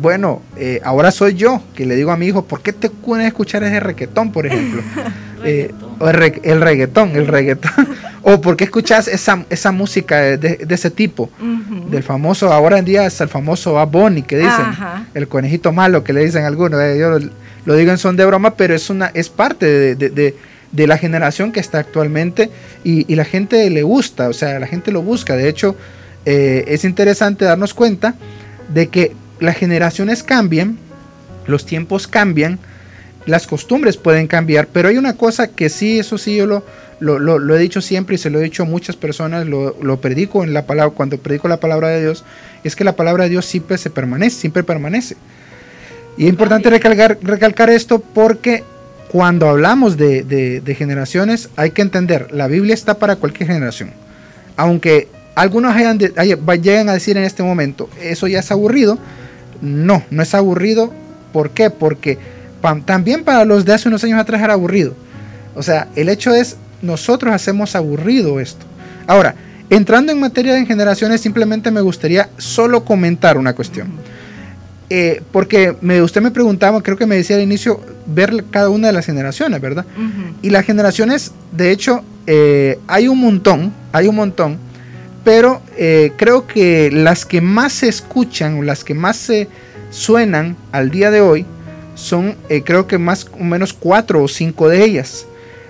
bueno, 0.00 0.42
ahora 0.82 1.12
soy 1.12 1.34
yo 1.34 1.62
que 1.76 1.86
le 1.86 1.94
digo 1.94 2.10
a 2.10 2.16
mi 2.16 2.26
hijo, 2.26 2.44
¿por 2.44 2.62
qué 2.62 2.72
te 2.72 2.90
puedes 2.90 3.28
escuchar 3.28 3.62
ese 3.62 3.78
reggaetón, 3.78 4.32
por 4.32 4.44
ejemplo? 4.44 4.82
el, 5.44 6.60
reggaetón, 6.60 7.10
el 7.14 7.26
reggaetón. 7.26 7.88
O 8.28 8.40
por 8.40 8.56
qué 8.56 8.64
escuchas 8.64 9.06
esa, 9.06 9.46
esa 9.50 9.70
música 9.70 10.36
de, 10.36 10.66
ese 10.68 10.90
tipo. 10.90 11.30
Del 11.88 12.02
famoso, 12.02 12.52
ahora 12.52 12.76
en 12.76 12.84
día 12.84 13.06
es 13.06 13.20
el 13.20 13.28
famoso 13.28 13.86
Bunny 13.86 14.22
que 14.22 14.38
dicen. 14.38 14.66
El 15.14 15.28
conejito 15.28 15.70
malo 15.70 16.02
que 16.02 16.12
le 16.12 16.24
dicen 16.24 16.44
algunos. 16.44 16.80
Eh, 16.82 16.98
yo 16.98 17.20
lo, 17.64 17.74
digo 17.76 17.92
en 17.92 17.98
son 17.98 18.16
de 18.16 18.26
broma, 18.26 18.56
pero 18.56 18.74
es, 18.74 18.90
una, 18.90 19.12
es 19.14 19.28
parte 19.28 19.94
de, 19.94 20.34
la 20.72 20.98
generación 20.98 21.52
que 21.52 21.60
está 21.60 21.78
actualmente 21.78 22.50
y, 22.82 23.14
la 23.14 23.24
gente 23.24 23.70
le 23.70 23.84
gusta, 23.84 24.28
o 24.28 24.32
sea, 24.32 24.58
la 24.58 24.66
gente 24.66 24.90
lo 24.90 25.02
busca. 25.02 25.36
De 25.36 25.48
hecho, 25.48 25.76
eh, 26.24 26.64
es 26.66 26.84
interesante 26.84 27.44
darnos 27.44 27.74
cuenta 27.74 28.16
de 28.74 28.88
que 28.88 29.12
las 29.38 29.56
generaciones 29.56 30.24
cambian, 30.24 30.78
los 31.46 31.64
tiempos 31.64 32.08
cambian 32.08 32.58
las 33.26 33.46
costumbres 33.46 33.96
pueden 33.96 34.28
cambiar, 34.28 34.68
pero 34.68 34.88
hay 34.88 34.98
una 34.98 35.14
cosa 35.14 35.48
que 35.48 35.68
sí, 35.68 35.98
eso 35.98 36.16
sí, 36.16 36.36
yo 36.36 36.46
lo, 36.46 36.64
lo, 37.00 37.54
he 37.54 37.58
dicho 37.58 37.80
siempre 37.80 38.14
y 38.14 38.18
se 38.18 38.30
lo 38.30 38.38
he 38.38 38.42
dicho 38.42 38.62
a 38.62 38.66
muchas 38.66 38.96
personas, 38.96 39.46
lo, 39.46 39.76
lo, 39.82 40.00
predico 40.00 40.44
en 40.44 40.52
la 40.52 40.66
palabra, 40.66 40.94
cuando 40.94 41.18
predico 41.18 41.48
la 41.48 41.58
palabra 41.58 41.88
de 41.88 42.00
Dios, 42.00 42.24
es 42.64 42.76
que 42.76 42.84
la 42.84 42.96
palabra 42.96 43.24
de 43.24 43.30
Dios 43.30 43.44
siempre 43.44 43.78
se 43.78 43.90
permanece, 43.90 44.40
siempre 44.40 44.62
permanece. 44.62 45.16
Y 46.16 46.24
es 46.24 46.30
importante 46.30 46.70
recalcar, 46.70 47.18
recalcar 47.22 47.70
esto 47.70 47.98
porque 47.98 48.64
cuando 49.08 49.48
hablamos 49.48 49.96
de, 49.96 50.22
de, 50.24 50.74
generaciones 50.74 51.50
hay 51.56 51.70
que 51.70 51.82
entender, 51.82 52.28
la 52.32 52.48
Biblia 52.48 52.74
está 52.74 52.98
para 52.98 53.16
cualquier 53.16 53.48
generación. 53.48 53.90
Aunque 54.56 55.08
algunos 55.34 55.76
hayan 55.76 55.98
lleguen 55.98 56.88
a 56.88 56.94
decir 56.94 57.16
en 57.16 57.24
este 57.24 57.42
momento, 57.42 57.90
eso 58.02 58.26
ya 58.26 58.40
es 58.40 58.50
aburrido, 58.50 58.98
no, 59.60 60.02
no 60.10 60.22
es 60.22 60.34
aburrido. 60.34 60.92
¿Por 61.32 61.50
qué? 61.50 61.68
Porque 61.68 62.18
también 62.84 63.22
para 63.22 63.44
los 63.44 63.64
de 63.64 63.74
hace 63.74 63.88
unos 63.88 64.02
años 64.04 64.18
atrás 64.18 64.42
era 64.42 64.54
aburrido. 64.54 64.94
O 65.54 65.62
sea, 65.62 65.88
el 65.96 66.08
hecho 66.08 66.34
es, 66.34 66.56
nosotros 66.86 67.34
hacemos 67.34 67.74
aburrido 67.74 68.40
esto. 68.40 68.64
Ahora, 69.06 69.34
entrando 69.70 70.12
en 70.12 70.20
materia 70.20 70.54
de 70.54 70.64
generaciones, 70.66 71.20
simplemente 71.20 71.70
me 71.70 71.80
gustaría 71.80 72.30
solo 72.38 72.84
comentar 72.84 73.36
una 73.36 73.54
cuestión. 73.54 73.88
Eh, 74.88 75.20
porque 75.32 75.76
me, 75.80 76.00
usted 76.00 76.22
me 76.22 76.30
preguntaba, 76.30 76.80
creo 76.82 76.96
que 76.96 77.06
me 77.06 77.16
decía 77.16 77.36
al 77.36 77.42
inicio, 77.42 77.80
ver 78.06 78.44
cada 78.50 78.68
una 78.70 78.86
de 78.86 78.92
las 78.92 79.04
generaciones, 79.04 79.60
¿verdad? 79.60 79.84
Y 80.42 80.50
las 80.50 80.64
generaciones, 80.64 81.32
de 81.50 81.72
hecho, 81.72 82.04
eh, 82.26 82.78
hay 82.86 83.08
un 83.08 83.20
montón, 83.20 83.72
hay 83.92 84.06
un 84.06 84.14
montón, 84.14 84.58
pero 85.24 85.60
eh, 85.76 86.12
creo 86.16 86.46
que 86.46 86.90
las 86.92 87.26
que 87.26 87.40
más 87.40 87.72
se 87.72 87.88
escuchan, 87.88 88.64
las 88.64 88.84
que 88.84 88.94
más 88.94 89.16
se 89.16 89.48
suenan 89.90 90.56
al 90.70 90.90
día 90.90 91.10
de 91.10 91.20
hoy, 91.20 91.46
son 91.96 92.36
creo 92.64 92.86
que 92.86 92.98
más 92.98 93.26
o 93.40 93.42
menos 93.42 93.72
cuatro 93.72 94.22
o 94.22 94.28
cinco 94.28 94.68
de 94.68 94.84
ellas. 94.84 95.26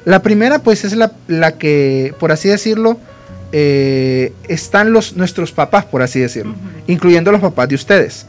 La 0.07 0.23
primera, 0.23 0.61
pues, 0.61 0.87
es 0.87 0.97
la, 0.97 1.12
la 1.29 1.59
que, 1.59 2.14
por 2.19 2.33
así 2.33 2.49
decirlo, 2.49 2.99
están 3.53 4.92
los, 4.92 5.16
nuestros 5.16 5.53
papás, 5.53 5.85
por 5.85 6.03
así 6.03 6.21
decirlo, 6.21 6.55
incluyendo 6.87 7.31
los 7.33 7.40
papás 7.40 7.69
de 7.69 7.75
ustedes. 7.75 8.27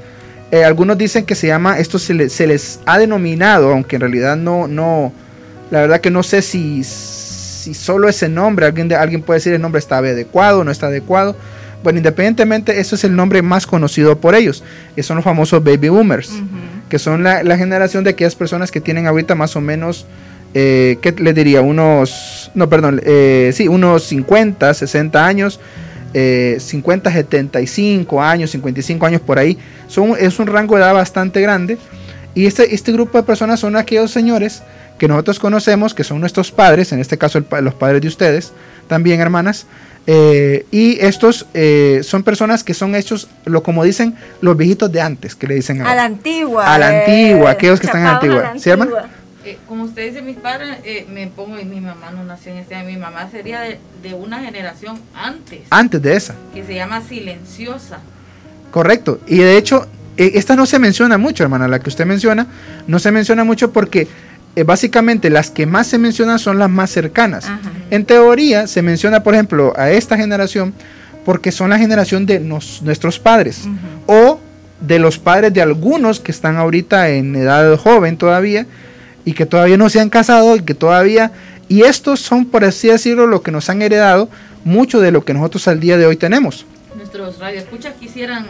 Eh, 0.52 0.64
algunos 0.64 0.98
dicen 0.98 1.26
que 1.26 1.36
se 1.36 1.48
llama, 1.48 1.80
esto 1.80 2.00
se, 2.00 2.14
les 2.14 2.80
ha 2.86 2.98
denominado, 2.98 3.72
aunque 3.72 3.98
en 3.98 4.02
realidad 4.02 4.38
no, 4.38 4.68
no, 4.68 5.12
la 5.72 5.82
verdad 5.82 6.00
que 6.00 6.10
no 6.10 6.24
sé 6.24 6.42
si, 6.42 6.84
si 6.84 7.74
solo 7.74 8.08
ese 8.08 8.30
nombre, 8.30 8.66
alguien, 8.66 8.92
alguien 8.94 9.22
puede 9.22 9.40
decir 9.40 9.54
el 9.54 9.62
nombre 9.62 9.80
está 9.80 9.98
adecuado 9.98 10.60
o 10.60 10.64
no 10.64 10.72
está 10.72 10.88
adecuado. 10.88 11.36
Bueno, 11.84 11.98
independientemente, 11.98 12.80
eso 12.80 12.96
es 12.96 13.04
el 13.04 13.16
nombre 13.16 13.42
más 13.42 13.68
conocido 13.68 14.18
por 14.20 14.36
ellos, 14.36 14.64
que 14.96 15.04
son 15.04 15.18
los 15.18 15.24
famosos 15.24 15.64
baby 15.64 15.90
boomers, 15.90 16.32
que 16.90 16.98
son 16.98 17.24
la, 17.24 17.58
generación 17.58 18.04
de 18.04 18.12
aquellas 18.12 18.36
personas 18.36 18.72
que 18.72 18.82
tienen 18.82 19.06
ahorita 19.06 19.36
más 19.36 19.56
o 19.56 19.62
menos, 19.62 20.06
eh, 20.60 20.98
¿qué 21.04 21.12
le 21.12 21.34
diría? 21.34 21.62
Unos, 21.62 22.50
no, 22.56 22.68
perdón, 22.68 23.00
eh, 23.06 23.52
sí, 23.54 23.68
unos 23.68 24.06
50, 24.06 24.74
60 24.74 25.24
años 25.24 25.60
50, 26.14 27.10
eh, 27.12 27.14
75 27.14 28.24
años, 28.24 28.50
55 28.50 29.06
años 29.06 29.22
por 29.22 29.38
ahí. 29.38 29.56
Son, 29.88 30.16
es 30.20 30.40
un 30.40 30.48
rango 30.48 30.76
de 30.76 30.82
edad 30.82 30.96
bastante 30.96 31.42
grande. 31.42 31.78
Y 32.34 32.48
este, 32.48 32.74
este 32.74 32.92
grupo 32.92 33.20
de 33.20 33.24
personas 33.24 33.60
son 33.60 33.76
aquellos 33.76 34.10
señores 34.10 34.64
que 34.98 35.08
nosotros 35.08 35.38
conocemos, 35.38 35.94
que 35.94 36.04
son 36.04 36.20
nuestros 36.20 36.52
padres, 36.52 36.92
en 36.92 37.02
este 37.02 37.20
caso 37.20 37.44
los 37.62 37.74
padres 37.76 38.02
de 38.02 38.08
ustedes, 38.08 38.52
también 38.88 39.22
hermanas. 39.22 39.68
Eh, 40.10 40.66
y 40.72 40.98
estos 41.02 41.46
eh, 41.54 42.00
son 42.02 42.24
personas 42.24 42.64
que 42.64 42.74
son 42.74 42.96
hechos, 42.96 43.28
lo 43.46 43.62
como 43.62 43.84
dicen 43.84 44.16
los 44.42 44.58
viejitos 44.58 44.92
de 44.92 45.02
antes, 45.02 45.36
que 45.36 45.46
le 45.46 45.54
dicen 45.54 45.82
a, 45.82 45.94
la 45.94 46.06
antigua. 46.06 46.74
A 46.74 46.80
la 46.80 47.00
antigua, 47.00 47.52
aquellos 47.52 47.80
que 47.80 47.86
están 47.86 48.02
en 48.02 48.08
la 48.08 48.14
antigua. 48.16 48.54
¿Sí, 48.58 48.72
hermano? 48.72 48.96
Eh, 49.48 49.58
como 49.66 49.86
usted 49.86 50.10
dice, 50.10 50.22
mis 50.22 50.36
padres, 50.36 50.80
eh, 50.84 51.06
me 51.10 51.28
pongo 51.28 51.58
y 51.58 51.64
mi 51.64 51.80
mamá 51.80 52.12
no 52.12 52.26
nació 52.26 52.52
en 52.52 52.58
este 52.58 52.76
año, 52.76 52.90
mi 52.90 52.98
mamá 52.98 53.30
sería 53.32 53.62
de, 53.62 54.14
una 54.14 54.42
generación 54.42 55.00
antes. 55.16 55.62
Antes 55.70 56.02
de 56.02 56.18
esa. 56.18 56.36
Que 56.54 56.66
se 56.66 56.76
llama 56.76 57.02
silenciosa. 57.02 58.00
Correcto. 58.72 59.22
Y 59.26 59.38
de 59.38 59.56
hecho, 59.56 59.88
e, 60.18 60.34
esta 60.36 60.58
no 60.58 60.66
se 60.66 60.80
menciona 60.80 61.18
mucho, 61.18 61.44
hermana, 61.44 61.70
la 61.70 61.80
que 61.80 61.88
usted 61.88 62.06
menciona, 62.06 62.46
no 62.88 63.00
se 63.00 63.10
menciona 63.10 63.46
mucho 63.46 63.72
porque 63.72 64.10
eh, 64.58 64.64
básicamente 64.64 65.30
las 65.30 65.50
que 65.50 65.66
más 65.66 65.88
se 65.88 65.98
mencionan 65.98 66.40
son 66.40 66.60
las 66.60 66.70
más 66.70 66.90
cercanas. 66.90 67.46
En 67.90 68.04
teoría 68.04 68.68
se 68.68 68.82
menciona, 68.82 69.24
por 69.24 69.34
ejemplo, 69.34 69.72
a 69.78 69.92
esta 69.92 70.18
generación 70.18 70.74
porque 71.24 71.54
son 71.54 71.70
la 71.70 71.80
generación 71.80 72.26
de 72.26 72.42
nuestros 72.42 73.18
padres 73.18 73.62
o 74.08 74.42
de 74.82 75.00
los 75.00 75.18
padres 75.20 75.54
de 75.54 75.62
algunos 75.62 76.20
que 76.20 76.34
están 76.34 76.58
ahorita 76.58 77.08
en 77.12 77.34
edad 77.38 77.78
joven 77.78 78.18
todavía 78.18 78.66
y 79.28 79.34
que 79.34 79.46
todavía 79.46 79.76
no 79.76 79.90
se 79.90 80.00
han 80.00 80.10
casado 80.10 80.56
y 80.56 80.62
que 80.62 80.74
todavía... 80.74 81.34
Y 81.68 81.82
estos 81.82 82.22
son, 82.22 82.46
por 82.46 82.64
así 82.64 82.88
decirlo, 82.88 83.28
lo 83.28 83.42
que 83.42 83.52
nos 83.52 83.70
han 83.70 83.82
heredado 83.82 84.30
mucho 84.64 85.02
de 85.02 85.12
lo 85.12 85.26
que 85.26 85.34
nosotros 85.34 85.68
al 85.68 85.82
día 85.82 85.98
de 85.98 86.06
hoy 86.06 86.16
tenemos. 86.16 86.66
Nuestros 86.96 87.38
radioescuchas 87.38 87.96
quisieran 88.00 88.46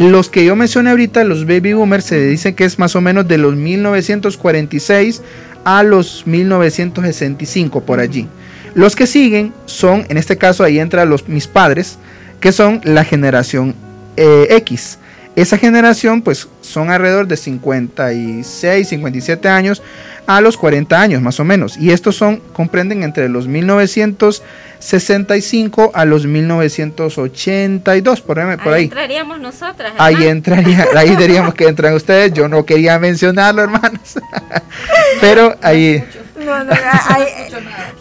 Los 0.00 0.30
que 0.30 0.46
yo 0.46 0.56
mencioné 0.56 0.88
ahorita, 0.88 1.24
los 1.24 1.44
baby 1.44 1.74
boomers, 1.74 2.06
se 2.06 2.26
dice 2.26 2.54
que 2.54 2.64
es 2.64 2.78
más 2.78 2.96
o 2.96 3.02
menos 3.02 3.28
de 3.28 3.36
los 3.36 3.54
1946 3.54 5.20
a 5.62 5.82
los 5.82 6.26
1965 6.26 7.82
por 7.82 8.00
allí. 8.00 8.26
Los 8.72 8.96
que 8.96 9.06
siguen 9.06 9.52
son, 9.66 10.06
en 10.08 10.16
este 10.16 10.38
caso 10.38 10.64
ahí 10.64 10.78
entra 10.78 11.04
los 11.04 11.28
mis 11.28 11.46
padres, 11.46 11.98
que 12.40 12.50
son 12.50 12.80
la 12.82 13.04
generación 13.04 13.74
eh, 14.16 14.46
X. 14.48 14.98
Esa 15.40 15.56
generación 15.56 16.20
pues 16.20 16.48
son 16.60 16.90
alrededor 16.90 17.26
de 17.26 17.38
56, 17.38 18.86
57 18.86 19.48
años 19.48 19.82
a 20.26 20.42
los 20.42 20.58
40 20.58 21.00
años 21.00 21.22
más 21.22 21.40
o 21.40 21.44
menos. 21.44 21.78
Y 21.78 21.92
estos 21.92 22.14
son, 22.14 22.42
comprenden 22.52 23.02
entre 23.02 23.30
los 23.30 23.48
1965 23.48 25.92
a 25.94 26.04
los 26.04 26.26
1982, 26.26 28.20
por, 28.20 28.38
ahí. 28.38 28.58
ahí 28.66 28.84
entraríamos 28.84 29.40
nosotras. 29.40 29.94
Ahí 29.96 30.26
entraría, 30.26 30.86
ahí 30.94 31.16
diríamos 31.16 31.54
que 31.54 31.68
entran 31.68 31.94
ustedes. 31.94 32.34
Yo 32.34 32.46
no 32.46 32.66
quería 32.66 32.98
mencionarlo, 32.98 33.62
hermanos. 33.62 34.18
Pero 35.22 35.56
ahí... 35.62 36.04
No, 36.36 36.64
no, 36.64 36.72
ahí, 37.08 37.24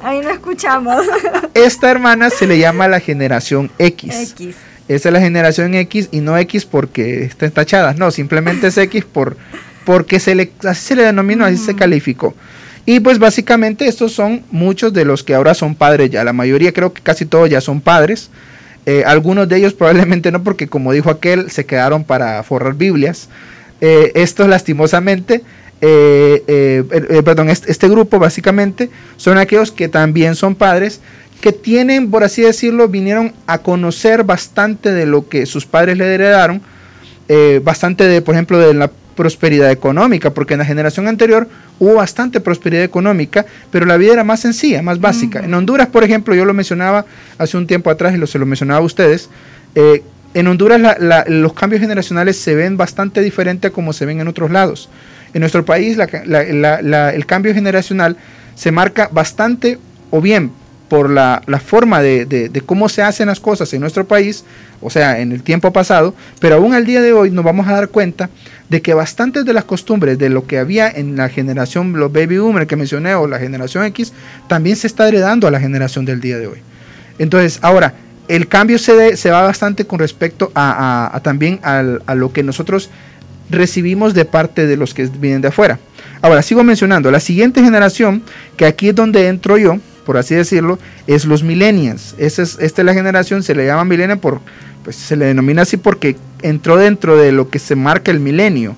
ahí 0.01 0.19
no 0.19 0.29
escuchamos. 0.29 1.05
Esta 1.53 1.89
hermana 1.89 2.29
se 2.29 2.47
le 2.47 2.59
llama 2.59 2.89
la 2.89 2.99
generación 2.99 3.71
X. 3.77 4.33
X. 4.33 4.57
Esa 4.89 5.09
es 5.09 5.13
la 5.13 5.21
generación 5.21 5.75
X 5.75 6.09
y 6.11 6.19
no 6.19 6.37
X 6.37 6.65
porque 6.65 7.23
estén 7.23 7.51
tachadas, 7.51 7.97
no, 7.97 8.09
simplemente 8.09 8.67
es 8.67 8.77
X 8.77 9.05
por, 9.05 9.37
porque 9.85 10.19
se 10.19 10.33
le, 10.33 10.51
así 10.67 10.87
se 10.87 10.95
le 10.95 11.03
denominó, 11.03 11.45
así 11.45 11.57
se 11.57 11.75
calificó. 11.75 12.33
Y 12.87 12.99
pues 12.99 13.19
básicamente 13.19 13.87
estos 13.87 14.13
son 14.13 14.43
muchos 14.49 14.91
de 14.91 15.05
los 15.05 15.23
que 15.23 15.35
ahora 15.35 15.53
son 15.53 15.75
padres 15.75 16.09
ya, 16.09 16.23
la 16.23 16.33
mayoría 16.33 16.73
creo 16.73 16.91
que 16.91 17.03
casi 17.03 17.25
todos 17.25 17.47
ya 17.49 17.61
son 17.61 17.81
padres. 17.81 18.31
Eh, 18.87 19.03
algunos 19.05 19.47
de 19.47 19.57
ellos 19.57 19.73
probablemente 19.75 20.31
no, 20.31 20.43
porque 20.43 20.67
como 20.67 20.91
dijo 20.91 21.11
aquel, 21.11 21.51
se 21.51 21.67
quedaron 21.67 22.03
para 22.03 22.41
forrar 22.41 22.73
Biblias. 22.73 23.29
Eh, 23.81 24.11
estos 24.15 24.47
lastimosamente, 24.47 25.43
eh, 25.81 26.83
perdón, 27.23 27.49
este, 27.49 27.71
este, 27.71 27.87
grupo 27.87 28.17
básicamente 28.17 28.89
son 29.17 29.37
aquellos 29.37 29.71
que 29.71 29.87
también 29.87 30.33
son 30.33 30.55
padres, 30.55 30.99
que 31.41 31.53
tienen, 31.53 32.11
por 32.11 32.23
así 32.23 32.41
decirlo, 32.41 32.87
vinieron 32.87 33.33
a 33.47 33.59
conocer 33.59 34.23
bastante 34.23 34.91
de 34.91 35.05
lo 35.05 35.29
que 35.29 35.45
sus 35.45 35.65
padres 35.65 35.97
le 35.97 36.13
heredaron, 36.13 36.61
eh, 37.27 37.61
bastante 37.63 38.07
de, 38.07 38.21
por 38.21 38.35
ejemplo, 38.35 38.59
de 38.59 38.73
la 38.73 38.91
prosperidad 39.15 39.71
económica, 39.71 40.33
porque 40.33 40.53
en 40.53 40.59
la 40.59 40.65
generación 40.65 41.07
anterior 41.07 41.47
hubo 41.77 41.95
bastante 41.95 42.39
prosperidad 42.39 42.83
económica, 42.83 43.45
pero 43.71 43.85
la 43.85 43.97
vida 43.97 44.13
era 44.13 44.23
más 44.23 44.39
sencilla, 44.39 44.81
más 44.81 44.99
básica. 44.99 45.39
En 45.43 45.53
Honduras, 45.53 45.87
por 45.87 46.03
ejemplo, 46.03 46.35
yo 46.35 46.45
lo 46.45 46.53
mencionaba 46.53 47.05
hace 47.37 47.57
un 47.57 47.67
tiempo 47.67 47.89
atrás 47.89 48.13
y 48.13 48.17
lo, 48.17 48.27
se 48.27 48.39
lo 48.39 48.45
mencionaba 48.45 48.79
a 48.79 48.83
ustedes, 48.83 49.29
eh, 49.75 50.03
en 50.33 50.47
Honduras 50.47 50.97
los 51.27 51.53
cambios 51.53 51.81
generacionales 51.81 52.37
se 52.37 52.53
ven 52.53 52.77
bastante 52.77 53.21
diferente 53.21 53.67
a 53.67 53.71
como 53.71 53.93
se 53.93 54.05
ven 54.05 54.19
en 54.19 54.27
otros 54.27 54.51
lados. 54.51 54.89
En 55.33 55.41
nuestro 55.41 55.65
país 55.65 55.97
el 55.97 57.25
cambio 57.25 57.53
generacional 57.53 58.15
se 58.55 58.71
marca 58.71 59.09
bastante 59.11 59.79
o 60.11 60.21
bien 60.21 60.51
por 60.89 61.09
la, 61.09 61.41
forma 61.63 62.01
de, 62.01 62.61
cómo 62.65 62.89
se 62.89 63.01
hacen 63.01 63.27
las 63.27 63.39
cosas 63.39 63.71
en 63.73 63.81
nuestro 63.81 64.05
país, 64.05 64.43
o 64.81 64.89
sea, 64.89 65.19
en 65.19 65.31
el 65.31 65.43
tiempo 65.43 65.71
pasado, 65.71 66.13
pero 66.39 66.55
aún 66.55 66.73
al 66.73 66.85
día 66.85 67.01
de 67.01 67.13
hoy 67.13 67.31
nos 67.31 67.45
vamos 67.45 67.67
a 67.67 67.73
dar 67.73 67.89
cuenta 67.89 68.29
de 68.69 68.81
que 68.81 68.93
bastantes 68.93 69.45
de 69.45 69.53
las 69.53 69.63
costumbres 69.63 70.17
de 70.17 70.29
lo 70.29 70.45
que 70.45 70.57
había 70.57 70.89
en 70.89 71.15
la 71.15 71.29
generación, 71.29 71.93
los 71.93 72.11
baby 72.11 72.37
boomers 72.37 72.67
que 72.67 72.75
mencioné, 72.75 73.15
o 73.15 73.27
la 73.27 73.39
generación 73.39 73.85
X, 73.85 74.13
también 74.47 74.75
se 74.75 74.87
está 74.87 75.07
heredando 75.07 75.47
a 75.47 75.51
la 75.51 75.59
generación 75.59 76.05
del 76.05 76.19
día 76.19 76.37
de 76.37 76.47
hoy. 76.47 76.59
Entonces, 77.17 77.59
ahora, 77.61 77.93
el 78.27 78.47
cambio 78.47 78.77
se, 78.77 79.31
va 79.31 79.41
bastante 79.41 79.85
con 79.85 79.99
respecto 79.99 80.51
a, 80.53 81.19
también 81.23 81.59
a 81.63 82.15
lo 82.15 82.31
que 82.31 82.43
nosotros 82.43 82.89
recibimos 83.49 84.13
de 84.13 84.25
parte 84.25 84.67
de 84.67 84.77
los 84.77 84.93
que 84.93 85.07
vienen 85.07 85.41
de 85.41 85.47
afuera. 85.47 85.79
Ahora, 86.21 86.41
sigo 86.41 86.63
mencionando, 86.63 87.11
la 87.11 87.19
siguiente 87.19 87.63
generación, 87.63 88.23
que 88.57 88.65
aquí 88.65 88.89
es 88.89 88.95
donde 88.95 89.27
entro 89.27 89.57
yo, 89.57 89.79
por 90.09 90.17
así 90.17 90.33
decirlo, 90.33 90.79
es 91.05 91.25
los 91.25 91.43
millennials. 91.43 92.15
Es, 92.17 92.39
esta 92.39 92.63
es 92.63 92.83
la 92.83 92.95
generación, 92.95 93.43
se 93.43 93.53
le 93.53 93.67
llama 93.67 93.85
millennial 93.85 94.17
por, 94.17 94.41
pues 94.83 94.95
se 94.95 95.15
le 95.15 95.25
denomina 95.25 95.61
así 95.61 95.77
porque 95.77 96.15
entró 96.41 96.77
dentro 96.77 97.15
de 97.15 97.31
lo 97.31 97.51
que 97.51 97.59
se 97.59 97.75
marca 97.75 98.09
el 98.09 98.19
milenio. 98.19 98.75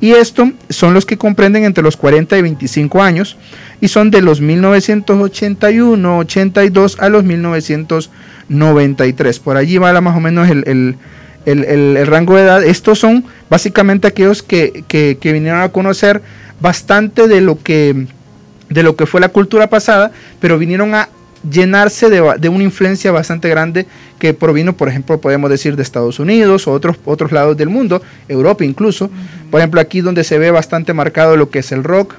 Y 0.00 0.12
esto 0.12 0.50
son 0.70 0.94
los 0.94 1.04
que 1.04 1.18
comprenden 1.18 1.64
entre 1.64 1.84
los 1.84 1.98
40 1.98 2.38
y 2.38 2.40
25 2.40 3.02
años 3.02 3.36
y 3.82 3.88
son 3.88 4.10
de 4.10 4.22
los 4.22 4.40
1981, 4.40 6.18
82 6.20 6.96
a 6.98 7.10
los 7.10 7.24
1993. 7.24 9.38
Por 9.38 9.58
allí 9.58 9.76
va 9.76 10.00
más 10.00 10.16
o 10.16 10.20
menos 10.20 10.48
el, 10.48 10.96
rango 12.06 12.36
de 12.36 12.42
edad. 12.42 12.64
Estos 12.64 12.98
son 12.98 13.26
básicamente 13.50 14.08
aquellos 14.08 14.42
que, 14.42 14.82
que, 14.88 15.18
vinieron 15.30 15.60
a 15.60 15.68
conocer 15.68 16.22
bastante 16.58 17.28
de 17.28 17.42
lo 17.42 17.62
que 17.62 18.06
de 18.70 18.82
lo 18.82 18.96
que 18.96 19.06
fue 19.06 19.20
la 19.20 19.28
cultura 19.28 19.68
pasada, 19.68 20.12
pero 20.40 20.58
vinieron 20.58 20.94
a 20.94 21.08
llenarse 21.48 22.10
de, 22.10 22.48
una 22.48 22.64
influencia 22.64 23.12
bastante 23.12 23.48
grande 23.48 23.86
que 24.18 24.34
provino, 24.34 24.74
por 24.74 24.88
ejemplo, 24.88 25.20
podemos 25.20 25.50
decir 25.50 25.76
de 25.76 25.82
Estados 25.82 26.18
Unidos 26.18 26.66
o 26.66 26.72
otros, 26.72 26.96
otros 27.04 27.32
lados 27.32 27.56
del 27.56 27.68
mundo, 27.68 28.02
Europa 28.28 28.64
incluso. 28.64 29.10
Por 29.50 29.60
ejemplo, 29.60 29.80
aquí 29.80 30.00
donde 30.00 30.24
se 30.24 30.38
ve 30.38 30.50
bastante 30.50 30.92
marcado 30.92 31.36
lo 31.36 31.50
que 31.50 31.60
es 31.60 31.72
el 31.72 31.84
rock. 31.84 32.14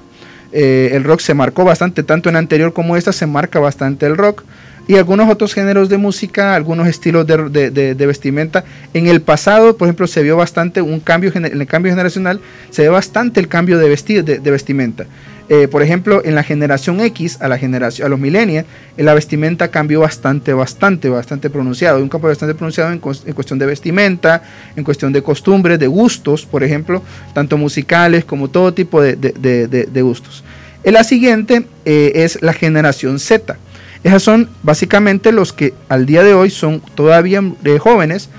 Eh, 0.54 0.90
el 0.94 1.04
rock 1.04 1.22
se 1.22 1.34
marcó 1.34 1.64
bastante, 1.64 2.04
tanto 2.04 2.30
en 2.30 2.36
anterior 2.36 2.74
como 2.74 2.98
esta 2.98 3.14
se 3.14 3.28
marca 3.28 3.60
bastante 3.60 4.06
el 4.06 4.18
rock. 4.18 4.44
Y 4.88 4.96
algunos 4.96 5.30
otros 5.30 5.54
géneros 5.54 5.88
de 5.90 5.98
música, 5.98 6.56
algunos 6.56 6.88
estilos 6.88 7.26
de, 7.26 7.96
vestimenta. 8.08 8.66
En 8.94 9.08
el 9.08 9.22
pasado, 9.22 9.78
por 9.78 9.88
ejemplo, 9.88 10.08
se 10.08 10.24
vio 10.24 10.36
bastante 10.36 10.82
un 10.82 11.00
cambio, 11.00 11.32
en 11.36 11.46
el 11.46 11.68
cambio 11.68 11.92
generacional, 11.92 12.42
se 12.72 12.82
ve 12.82 12.90
bastante 12.90 13.40
el 13.40 13.48
cambio 13.48 13.78
de, 13.78 13.88
de 13.88 14.52
vestimenta. 14.52 15.06
Eh, 15.54 15.68
por 15.68 15.84
ejemplo, 15.84 16.22
en 16.24 16.34
la 16.34 16.44
generación 16.44 17.02
X, 17.02 17.40
a 17.42 17.50
la 17.50 17.58
generación, 17.58 18.06
a 18.06 18.10
los 18.10 18.18
millennials, 18.18 18.66
eh, 18.96 19.04
la 19.04 19.14
vestimenta 19.14 19.68
cambió 19.68 20.00
bastante, 20.00 20.54
bastante, 20.54 21.10
bastante 21.10 21.50
pronunciado. 21.50 22.02
Un 22.02 22.08
campo 22.08 22.30
bastante 22.30 22.56
pronunciado 22.56 22.94
en, 22.94 23.00
cuestión 23.00 23.60
de 23.60 23.66
vestimenta, 23.66 24.44
en 24.78 24.86
cuestión 24.86 25.12
de 25.12 25.22
costumbres, 25.22 25.78
de 25.78 25.88
gustos, 25.88 26.46
por 26.46 26.64
ejemplo, 26.64 27.04
tanto 27.34 27.58
musicales 27.58 28.24
como 28.24 28.48
todo 28.48 28.74
tipo 28.74 29.02
de, 29.02 30.02
gustos. 30.02 30.42
Eh, 30.86 30.92
la 30.94 31.04
siguiente 31.04 31.66
es 31.84 32.42
la 32.42 32.54
generación 32.54 33.20
Z. 33.20 33.58
Esas 34.06 34.24
son 34.24 34.50
básicamente 34.64 35.34
los 35.34 35.52
que 35.52 35.74
al 35.90 36.06
día 36.06 36.24
de 36.24 36.34
hoy 36.34 36.50
son 36.50 36.82
todavía 36.96 37.44
jóvenes, 37.78 38.30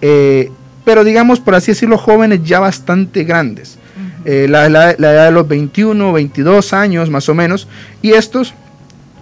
pero 0.00 1.04
digamos, 1.04 1.38
por 1.38 1.54
así 1.54 1.72
decirlo, 1.72 1.98
jóvenes 1.98 2.44
ya 2.44 2.60
bastante 2.60 3.24
grandes. 3.24 3.76
Eh, 4.28 4.48
la, 4.48 4.66
edad 4.66 5.26
de 5.26 5.30
los 5.30 5.46
21, 5.46 6.12
22 6.12 6.72
años 6.72 7.10
más 7.10 7.28
o 7.28 7.34
menos, 7.34 7.68
y 8.02 8.14
estos 8.14 8.54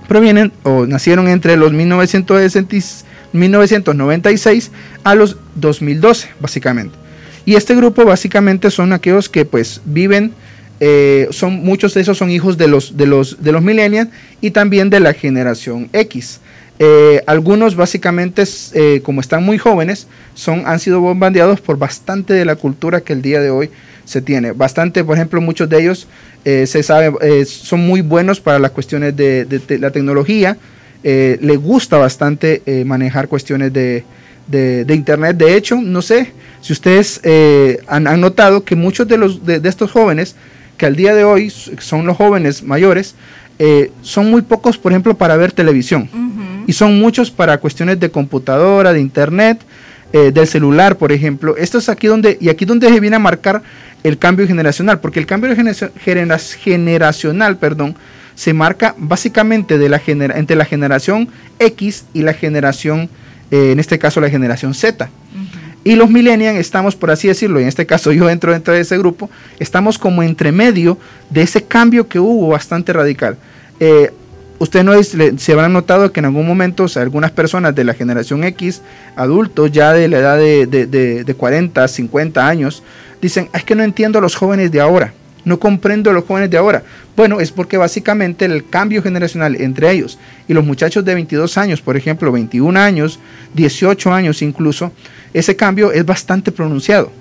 provienen 0.09 0.51
o 0.63 0.87
nacieron 0.87 1.29
entre 1.29 1.59
los 1.59 1.75
1996 1.75 4.71
a 5.05 5.15
los 5.15 5.37
2012, 5.57 6.31
básicamente. 6.41 6.97
Y 7.45 7.57
este 7.57 7.75
grupo 7.75 8.07
básicamente 8.07 8.71
son 8.71 8.95
aquellos 8.95 9.29
que 9.29 9.45
pues 9.45 9.83
viven, 9.85 10.33
eh, 10.81 11.29
son, 11.33 11.57
muchos 11.57 11.93
de 11.93 12.01
esos 12.01 12.17
son 12.17 12.31
hijos 12.31 12.57
de 12.57 12.69
los, 12.69 12.97
de 12.97 13.05
los, 13.05 13.45
de 13.45 13.53
los 13.53 13.61
millennials 13.61 14.09
y 14.41 14.53
también 14.53 14.89
de 14.89 15.01
la 15.01 15.13
generación 15.13 15.91
X. 15.93 16.41
Eh, 16.79 17.23
algunos 17.27 17.77
básicamente, 17.77 18.45
como 19.03 19.21
están 19.21 19.45
muy 19.45 19.59
jóvenes, 19.59 20.07
son, 20.33 20.63
han 20.65 20.81
sido 20.81 21.03
bombardeados 21.03 21.61
por 21.61 21.77
bastante 21.77 22.33
de 22.33 22.47
la 22.47 22.57
cultura 22.57 23.03
que 23.03 23.13
el 23.13 23.21
día 23.21 23.41
de 23.41 23.51
hoy 23.51 23.69
se 24.05 24.23
tiene. 24.23 24.53
Bastante, 24.53 25.05
por 25.05 25.17
ejemplo, 25.17 25.41
muchos 25.41 25.69
de 25.69 25.81
ellos 25.81 26.07
eh, 26.45 26.67
se 26.67 26.83
sabe, 26.83 27.13
eh, 27.23 27.45
son 27.45 27.87
muy 27.87 28.01
buenos 28.03 28.41
para 28.41 28.59
las 28.59 28.71
cuestiones 28.71 29.17
de, 29.17 29.47
la 29.81 29.91
tecnología. 29.91 30.57
Eh, 31.03 31.39
le 31.41 31.57
gusta 31.57 31.99
bastante 31.99 32.63
manejar 32.85 33.29
cuestiones 33.29 33.73
de, 33.73 34.05
Internet. 34.89 35.37
De 35.37 35.57
hecho, 35.57 35.77
no 35.77 36.03
sé 36.03 36.33
si 36.61 36.73
ustedes 36.73 37.21
han, 37.87 38.21
notado 38.21 38.65
que 38.65 38.77
muchos 38.77 39.09
de, 39.09 39.17
los, 39.17 39.45
de, 39.45 39.61
estos 39.65 39.91
jóvenes, 39.91 40.37
que 40.77 40.87
al 40.87 40.97
día 40.97 41.15
de 41.15 41.25
hoy 41.25 41.51
son 41.51 42.07
los 42.07 42.17
jóvenes 42.17 42.63
mayores, 42.63 43.15
son 44.03 44.31
muy 44.31 44.43
pocos, 44.43 44.77
por 44.77 44.93
ejemplo, 44.93 45.17
para 45.17 45.37
ver 45.37 45.53
televisión. 45.53 46.09
Y 46.67 46.73
son 46.73 46.99
muchos 46.99 47.31
para 47.31 47.59
cuestiones 47.59 48.01
de 48.01 48.11
computadora, 48.11 48.93
de 48.93 49.01
Internet. 49.01 49.61
Del 50.33 50.47
celular, 50.47 50.97
por 50.97 51.11
ejemplo. 51.11 51.57
Esto 51.57 51.79
es 51.79 51.89
aquí 51.89 52.07
donde, 52.07 52.39
y 52.41 52.49
aquí 52.49 52.65
donde 52.65 52.89
se 52.89 53.01
viene 53.01 53.17
a 53.17 53.19
marcar 53.19 53.63
el 54.05 54.19
cambio 54.19 54.47
generacional, 54.47 55.01
porque 55.01 55.19
el 55.19 55.27
cambio 55.27 55.57
generacional 55.57 57.57
perdón, 57.57 57.97
se 58.35 58.53
marca 58.53 58.95
básicamente 58.99 59.79
de 59.79 59.89
la 59.89 60.01
entre 60.07 60.57
la 60.57 60.65
generación 60.65 61.29
X 61.59 62.05
y 62.13 62.23
la 62.23 62.35
generación, 62.35 63.09
eh, 63.51 63.73
en 63.73 63.81
este 63.81 63.99
caso 63.99 64.21
la 64.21 64.31
generación 64.31 64.75
Z. 64.75 65.09
Y 65.87 65.97
los 65.97 66.11
millennials 66.11 66.59
estamos, 66.59 66.97
por 66.97 67.11
así 67.11 67.29
decirlo, 67.29 67.61
y 67.61 67.63
en 67.63 67.69
este 67.69 67.87
caso 67.87 68.13
yo 68.13 68.29
entro 68.31 68.53
dentro 68.53 68.75
de 68.75 68.81
ese 68.81 68.99
grupo, 68.99 69.31
estamos 69.59 69.99
como 69.99 70.23
entre 70.23 70.53
medio 70.53 70.99
de 71.31 71.43
ese 71.43 71.63
cambio 71.63 72.09
que 72.09 72.19
hubo 72.19 72.49
bastante 72.49 72.93
radical. 72.93 73.39
Eh, 73.81 74.13
Ustedes 74.65 74.87
no 74.87 75.39
se 75.39 75.53
habrán 75.53 75.75
notado 75.75 76.11
que 76.11 76.21
en 76.21 76.25
algún 76.25 76.47
momento 76.47 76.87
algunas 76.97 77.31
personas 77.33 77.75
de 77.75 77.85
la 77.85 77.93
generación 77.93 78.45
X, 78.45 78.81
adultos 79.15 79.71
ya 79.71 79.93
de 79.93 80.09
la 80.09 80.17
edad 80.17 80.39
de, 80.39 80.67
de, 80.67 81.23
de 81.23 81.35
40, 81.35 81.87
50 81.87 82.49
años, 82.49 82.83
dicen, 83.21 83.51
es 83.53 83.63
que 83.63 83.75
no 83.75 83.83
entiendo 83.83 84.21
a 84.21 84.23
los 84.23 84.37
jóvenes 84.37 84.73
de 84.73 84.81
ahora, 84.81 85.13
no 85.45 85.61
comprendo 85.61 86.09
a 86.09 86.15
los 86.15 86.25
jóvenes 86.25 86.49
de 86.49 86.57
ahora. 86.57 86.83
Bueno, 87.15 87.41
es 87.41 87.53
porque 87.53 87.77
básicamente 87.77 88.47
el 88.47 88.67
cambio 88.67 89.03
generacional 89.03 89.55
entre 89.61 89.91
ellos 89.91 90.19
y 90.49 90.55
los 90.55 90.65
muchachos 90.65 91.05
de 91.05 91.13
22 91.13 91.59
años, 91.59 91.83
por 91.83 91.99
ejemplo, 91.99 92.33
21 92.33 92.81
años, 92.81 93.19
18 93.53 94.15
años 94.15 94.41
incluso, 94.41 94.93
ese 95.35 95.57
cambio 95.57 95.93
es 95.93 96.07
bastante 96.07 96.53
pronunciado 96.53 97.13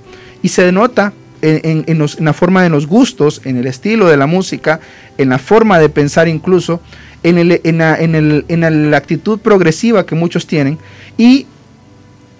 y 0.41 0.47
se 0.47 0.63
denota 0.63 1.11
en, 1.41 1.83
en, 1.87 2.25
la 2.25 2.31
forma 2.31 2.63
de 2.63 2.69
los 2.69 2.87
gustos, 2.87 3.41
en 3.43 3.57
el 3.57 3.67
estilo 3.67 4.07
de 4.07 4.15
la 4.15 4.27
música, 4.27 4.79
en 5.17 5.27
la 5.27 5.39
forma 5.39 5.77
de 5.77 5.89
pensar 5.89 6.29
incluso, 6.29 6.79
en, 7.23 7.37
el, 7.37 7.61
en, 7.63 7.77
la, 7.79 7.97
en 7.97 8.91
la 8.91 8.97
actitud 8.97 9.39
progresiva 9.39 10.05
que 10.05 10.15
muchos 10.15 10.45
tienen 10.45 10.77
y 11.17 11.47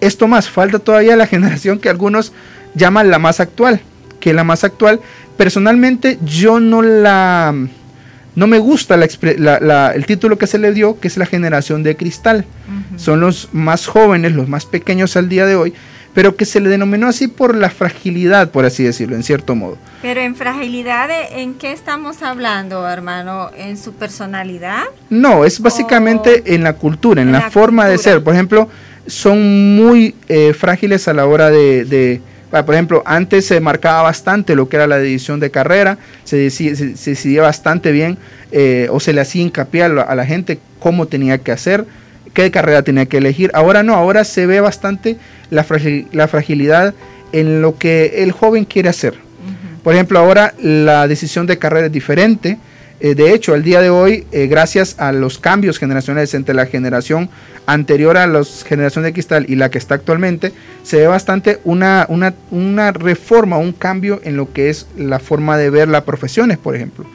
esto 0.00 0.28
más, 0.28 0.48
falta 0.48 0.78
todavía 0.78 1.16
la 1.16 1.26
generación 1.34 1.78
que 1.78 1.88
algunos 1.88 2.32
llaman 2.74 3.10
la 3.10 3.18
más 3.18 3.40
actual, 3.40 3.80
que 4.20 4.32
la 4.32 4.44
más 4.44 4.64
actual, 4.64 5.00
personalmente 5.36 6.18
yo 6.24 6.60
no 6.60 6.82
la... 6.82 7.54
No 8.36 8.48
me 8.48 8.58
gusta 8.58 8.96
el 8.96 10.06
título 10.06 10.38
que 10.38 10.48
se 10.48 10.58
le 10.58 10.72
dio, 10.72 10.98
que 10.98 11.06
es 11.06 11.16
la 11.16 11.24
generación 11.24 11.84
de 11.84 11.94
cristal. 11.94 12.44
Son 12.96 13.20
los 13.20 13.50
más 13.52 13.86
jóvenes, 13.86 14.32
los 14.32 14.48
más 14.48 14.66
pequeños 14.66 15.16
al 15.16 15.28
día 15.28 15.46
de 15.46 15.54
hoy, 15.54 15.72
pero 16.14 16.36
que 16.36 16.44
se 16.44 16.60
le 16.60 16.70
denominó 16.70 17.08
así 17.08 17.28
por 17.28 17.54
la 17.54 17.70
fragilidad, 17.70 18.50
por 18.50 18.64
así 18.64 18.84
decirlo, 18.84 19.16
en 19.16 19.22
cierto 19.22 19.54
modo. 19.54 19.76
Pero 20.00 20.20
en 20.20 20.36
fragilidad, 20.36 21.10
¿en 21.32 21.54
qué 21.54 21.72
estamos 21.72 22.22
hablando, 22.22 22.88
hermano? 22.88 23.50
¿En 23.56 23.76
su 23.76 23.92
personalidad? 23.92 24.84
No, 25.10 25.44
es 25.44 25.60
básicamente 25.60 26.54
en 26.54 26.62
la 26.62 26.74
cultura, 26.74 27.20
en, 27.20 27.32
la, 27.32 27.50
forma 27.50 27.86
de 27.86 27.98
ser. 27.98 28.22
Por 28.22 28.32
ejemplo, 28.34 28.68
son 29.06 29.76
muy 29.76 30.14
eh, 30.28 30.54
frágiles 30.54 31.08
a 31.08 31.12
la 31.12 31.26
hora 31.26 31.50
de 31.50 32.22
por 32.62 32.74
ejemplo, 32.74 33.02
antes 33.04 33.46
se 33.46 33.58
marcaba 33.60 34.02
bastante 34.02 34.54
lo 34.54 34.68
que 34.68 34.76
era 34.76 34.86
la 34.86 34.98
decisión 34.98 35.40
de 35.40 35.50
carrera, 35.50 35.98
se, 36.22 36.36
decidía, 36.36 37.42
bastante 37.42 37.90
bien 37.90 38.16
eh, 38.52 38.86
o 38.90 39.00
se 39.00 39.12
le 39.12 39.20
hacía 39.20 39.42
hincapié 39.42 39.82
a 39.82 39.88
la, 39.88 40.26
gente 40.26 40.60
cómo 40.78 41.06
tenía 41.06 41.38
que 41.38 41.50
hacer, 41.50 41.84
qué 42.34 42.50
carrera 42.50 42.82
tenía 42.82 43.06
que 43.06 43.16
elegir. 43.18 43.50
Ahora 43.54 43.82
no, 43.82 43.94
ahora 43.94 44.24
se 44.24 44.46
ve 44.46 44.60
bastante 44.60 45.16
la, 45.50 45.64
fragilidad 45.64 46.94
en 47.32 47.62
lo 47.62 47.78
que 47.78 48.22
el 48.22 48.32
joven 48.32 48.64
quiere 48.64 48.90
hacer. 48.90 49.14
Por 49.82 49.94
ejemplo, 49.94 50.18
ahora 50.18 50.54
la 50.60 51.08
decisión 51.08 51.46
de 51.46 51.58
carrera 51.58 51.86
es 51.86 51.92
diferente. 51.92 52.58
Eh, 53.00 53.14
de 53.14 53.34
hecho, 53.34 53.54
al 53.54 53.62
día 53.62 53.80
de 53.80 53.90
hoy, 53.90 54.26
eh, 54.32 54.46
gracias 54.46 54.96
a 54.98 55.12
los 55.12 55.38
cambios 55.38 55.78
generacionales 55.78 56.32
entre 56.34 56.54
la 56.54 56.66
generación 56.66 57.28
anterior 57.66 58.16
a 58.16 58.26
la 58.26 58.42
generación 58.44 59.04
de 59.04 59.12
cristal 59.12 59.46
y 59.48 59.56
la 59.56 59.70
que 59.70 59.78
está 59.78 59.94
actualmente, 59.94 60.52
se 60.82 60.98
ve 60.98 61.06
bastante 61.06 61.60
una, 61.64 62.06
una, 62.08 62.92
reforma, 62.92 63.58
un 63.58 63.72
cambio 63.72 64.20
en 64.24 64.36
lo 64.36 64.52
que 64.52 64.70
es 64.70 64.86
la 64.96 65.18
forma 65.18 65.56
de 65.56 65.70
ver 65.70 65.88
las 65.88 66.02
profesiones, 66.02 66.58
por 66.58 66.76
ejemplo. 66.76 67.06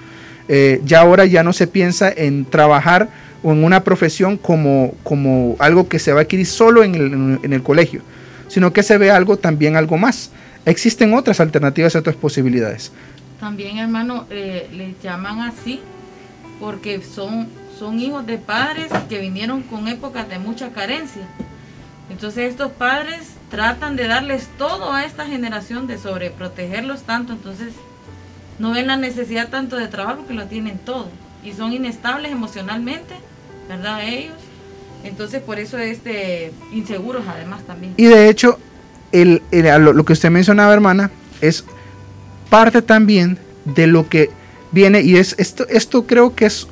Eh, 0.47 0.81
ya 0.83 1.01
ahora 1.01 1.25
ya 1.25 1.43
no 1.43 1.53
se 1.53 1.67
piensa 1.67 2.11
en 2.11 2.45
trabajar 2.45 3.09
o 3.43 3.51
en 3.51 3.63
una 3.63 3.83
profesión 3.83 4.37
como, 4.37 4.93
como 5.03 5.55
algo 5.59 5.87
que 5.87 5.99
se 5.99 6.11
va 6.11 6.19
a 6.19 6.23
adquirir 6.23 6.45
solo 6.45 6.83
en 6.83 6.95
el, 6.95 7.39
en 7.43 7.53
el 7.53 7.63
colegio, 7.63 8.01
sino 8.47 8.73
que 8.73 8.83
se 8.83 8.97
ve 8.97 9.11
algo 9.11 9.37
también 9.37 9.75
algo 9.75 9.97
más. 9.97 10.31
Existen 10.65 11.13
otras 11.13 11.39
alternativas, 11.39 11.95
otras 11.95 12.15
posibilidades. 12.15 12.91
También, 13.39 13.77
hermano, 13.77 14.25
eh, 14.29 14.69
les 14.73 15.01
llaman 15.01 15.41
así 15.41 15.79
porque 16.59 17.01
son, 17.01 17.47
son 17.77 17.99
hijos 17.99 18.25
de 18.25 18.37
padres 18.37 18.91
que 19.07 19.19
vinieron 19.19 19.61
con 19.63 19.87
épocas 19.87 20.27
de 20.27 20.39
mucha 20.39 20.71
carencia. 20.71 21.23
Entonces 22.09 22.49
estos 22.49 22.71
padres 22.71 23.29
tratan 23.49 23.95
de 23.95 24.07
darles 24.07 24.47
todo 24.57 24.91
a 24.91 25.05
esta 25.05 25.25
generación, 25.25 25.87
de 25.87 25.97
sobreprotegerlos 25.97 27.03
tanto, 27.03 27.33
entonces 27.33 27.73
no 28.57 28.71
ven 28.71 28.87
la 28.87 28.97
necesidad 28.97 29.47
tanto 29.47 29.77
de 29.77 29.87
trabajo 29.87 30.25
que 30.27 30.33
lo 30.33 30.45
tienen 30.45 30.79
todo 30.79 31.07
y 31.43 31.53
son 31.53 31.73
inestables 31.73 32.31
emocionalmente, 32.31 33.15
¿verdad? 33.67 34.01
Ellos. 34.07 34.35
Entonces 35.03 35.41
por 35.41 35.59
eso 35.59 35.77
este 35.77 36.51
inseguros 36.71 37.23
además 37.27 37.63
también. 37.65 37.93
Y 37.97 38.05
de 38.05 38.29
hecho, 38.29 38.59
el, 39.11 39.41
lo 39.51 40.05
que 40.05 40.13
usted 40.13 40.29
mencionaba, 40.29 40.73
hermana, 40.73 41.11
es 41.41 41.63
parte 42.49 42.81
también 42.81 43.37
de 43.65 43.87
lo 43.87 44.09
que 44.09 44.29
viene 44.71 45.01
y 45.01 45.15
es 45.17 45.35
esto, 45.37 45.67
esto 45.69 46.05
creo 46.05 46.35
que 46.35 46.45
es 46.45 46.67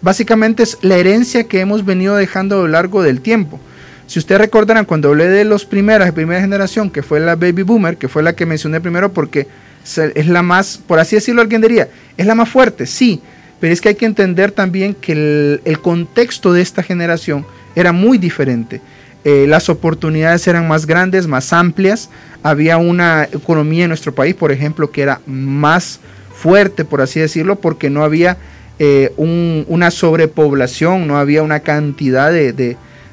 básicamente 0.00 0.62
es 0.62 0.78
la 0.82 0.96
herencia 0.96 1.44
que 1.44 1.60
hemos 1.60 1.84
venido 1.84 2.16
dejando 2.16 2.56
a 2.56 2.58
lo 2.62 2.68
largo 2.68 3.02
del 3.02 3.20
tiempo. 3.20 3.60
Si 4.06 4.18
ustedes 4.18 4.40
recordarán 4.40 4.86
cuando 4.86 5.10
hablé 5.10 5.28
de 5.28 5.44
los 5.44 5.64
primeras, 5.64 6.06
de 6.06 6.12
primera 6.12 6.40
generación, 6.40 6.90
que 6.90 7.02
fue 7.02 7.20
la 7.20 7.36
baby 7.36 7.62
boomer, 7.62 7.96
que 7.96 8.08
fue 8.08 8.22
la 8.22 8.34
que 8.34 8.46
mencioné 8.46 8.80
primero 8.80 9.12
porque 9.12 9.46
es 9.84 10.26
la 10.26 10.42
más, 10.42 10.78
por 10.78 10.98
así 10.98 11.16
decirlo, 11.16 11.42
alguien 11.42 11.60
diría, 11.60 11.88
es 12.16 12.26
la 12.26 12.34
más 12.34 12.48
fuerte, 12.48 12.86
sí, 12.86 13.22
pero 13.60 13.72
es 13.72 13.80
que 13.80 13.90
hay 13.90 13.94
que 13.94 14.06
entender 14.06 14.50
también 14.50 14.94
que 14.94 15.60
el, 15.64 15.78
contexto 15.80 16.52
de 16.52 16.62
esta 16.62 16.82
generación 16.82 17.46
era 17.76 17.92
muy 17.92 18.18
diferente. 18.18 18.80
Eh, 19.22 19.44
las 19.46 19.68
oportunidades 19.68 20.48
eran 20.48 20.66
más 20.66 20.86
grandes, 20.86 21.26
más 21.26 21.52
amplias, 21.52 22.08
había 22.42 22.78
una 22.78 23.24
economía 23.24 23.84
en 23.84 23.90
nuestro 23.90 24.14
país, 24.14 24.34
por 24.34 24.50
ejemplo, 24.50 24.90
que 24.90 25.02
era 25.02 25.20
más 25.26 26.00
fuerte, 26.34 26.86
por 26.86 27.02
así 27.02 27.20
decirlo, 27.20 27.56
porque 27.56 27.90
no 27.90 28.02
había 28.02 28.38
eh, 28.78 29.12
una 29.18 29.90
sobrepoblación, 29.90 31.06
no 31.06 31.18
había 31.18 31.42
una 31.42 31.60
cantidad 31.60 32.32
de, 32.32 32.54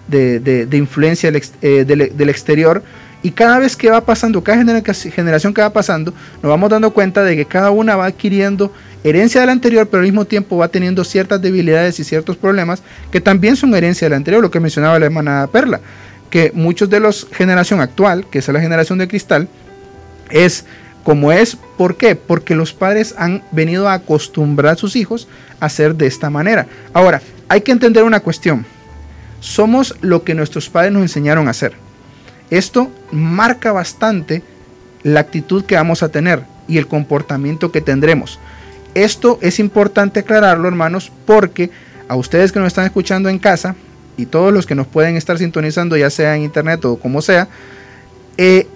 de, 0.08 0.78
influencia 0.78 1.30
eh, 1.62 1.84
del, 1.86 2.30
exterior. 2.30 2.84
Y 3.24 3.32
cada 3.32 3.60
vez 3.60 3.76
que 3.76 3.90
va 3.90 4.02
pasando, 4.02 4.44
cada 4.44 4.64
generación 4.64 5.54
que 5.54 5.62
va 5.62 5.72
pasando, 5.72 6.14
nos 6.42 6.50
vamos 6.50 6.70
dando 6.70 6.92
cuenta 6.92 7.24
de 7.24 7.36
que 7.36 7.46
cada 7.46 7.72
una 7.72 7.96
va 7.96 8.06
adquiriendo 8.06 8.72
herencia 9.04 9.42
del 9.42 9.50
anterior, 9.50 9.88
pero 9.88 10.02
al 10.02 10.08
mismo 10.08 10.26
tiempo 10.26 10.58
va 10.58 10.68
teniendo 10.68 11.04
ciertas 11.04 11.42
debilidades 11.42 12.00
y 12.00 12.04
ciertos 12.04 12.38
problemas 12.38 12.84
que 13.12 13.22
también 13.22 13.56
son 13.56 13.74
herencia 13.76 14.06
del 14.06 14.14
anterior, 14.14 14.42
lo 14.42 14.52
que 14.52 14.60
mencionaba 14.60 15.00
la 15.00 15.06
hermana 15.06 15.48
Perla, 15.52 15.80
que 16.30 16.52
muchos 16.54 16.90
de 16.90 17.00
los 17.00 17.28
generación 17.32 17.82
actual, 17.82 18.26
que 18.30 18.40
es 18.40 18.48
la 18.48 18.62
generación 18.62 18.98
de 18.98 19.08
cristal, 19.08 19.48
es 20.30 20.66
como 21.04 21.32
es, 21.32 21.58
¿por 21.78 21.96
qué? 21.96 22.16
Porque 22.16 22.54
los 22.54 22.74
padres 22.74 23.16
han 23.18 23.42
venido 23.52 23.88
a 23.88 23.94
acostumbrar 23.94 24.74
a 24.74 24.78
sus 24.78 24.96
hijos 24.96 25.28
a 25.60 25.70
ser 25.70 25.96
de 25.96 26.06
esta 26.06 26.30
manera. 26.30 26.68
Ahora, 26.94 27.22
hay 27.48 27.62
que 27.62 27.72
entender 27.72 28.04
una 28.04 28.20
cuestión. 28.20 28.66
Somos 29.40 29.96
lo 30.02 30.24
que 30.24 30.34
nuestros 30.34 30.70
padres 30.70 30.92
nos 30.92 31.04
enseñaron 31.04 31.48
a 31.48 31.52
hacer. 31.52 31.87
Esto 32.50 32.92
marca 33.12 33.72
bastante 33.72 34.44
la 35.04 35.20
actitud 35.20 35.66
que 35.66 35.76
vamos 35.76 36.04
a 36.04 36.10
tener 36.10 36.44
y 36.68 36.78
el 36.78 36.88
comportamiento 36.88 37.72
que 37.72 37.82
tendremos. 37.82 38.40
Esto 38.94 39.38
es 39.42 39.60
importante 39.60 40.22
aclararlo, 40.22 40.68
hermanos, 40.68 41.12
porque 41.26 41.70
a 42.08 42.16
ustedes 42.16 42.52
que 42.52 42.60
nos 42.60 42.68
están 42.68 42.86
escuchando 42.86 43.30
en 43.30 43.40
casa 43.40 43.76
y 44.18 44.26
todos 44.26 44.52
los 44.52 44.66
que 44.66 44.76
nos 44.76 44.88
pueden 44.88 45.16
estar 45.16 45.38
sintonizando, 45.38 45.96
ya 45.98 46.10
sea 46.10 46.36
en 46.36 46.44
internet 46.44 46.84
o 46.86 46.98
como 46.98 47.22
sea, 47.22 47.48
eh, 48.38 48.68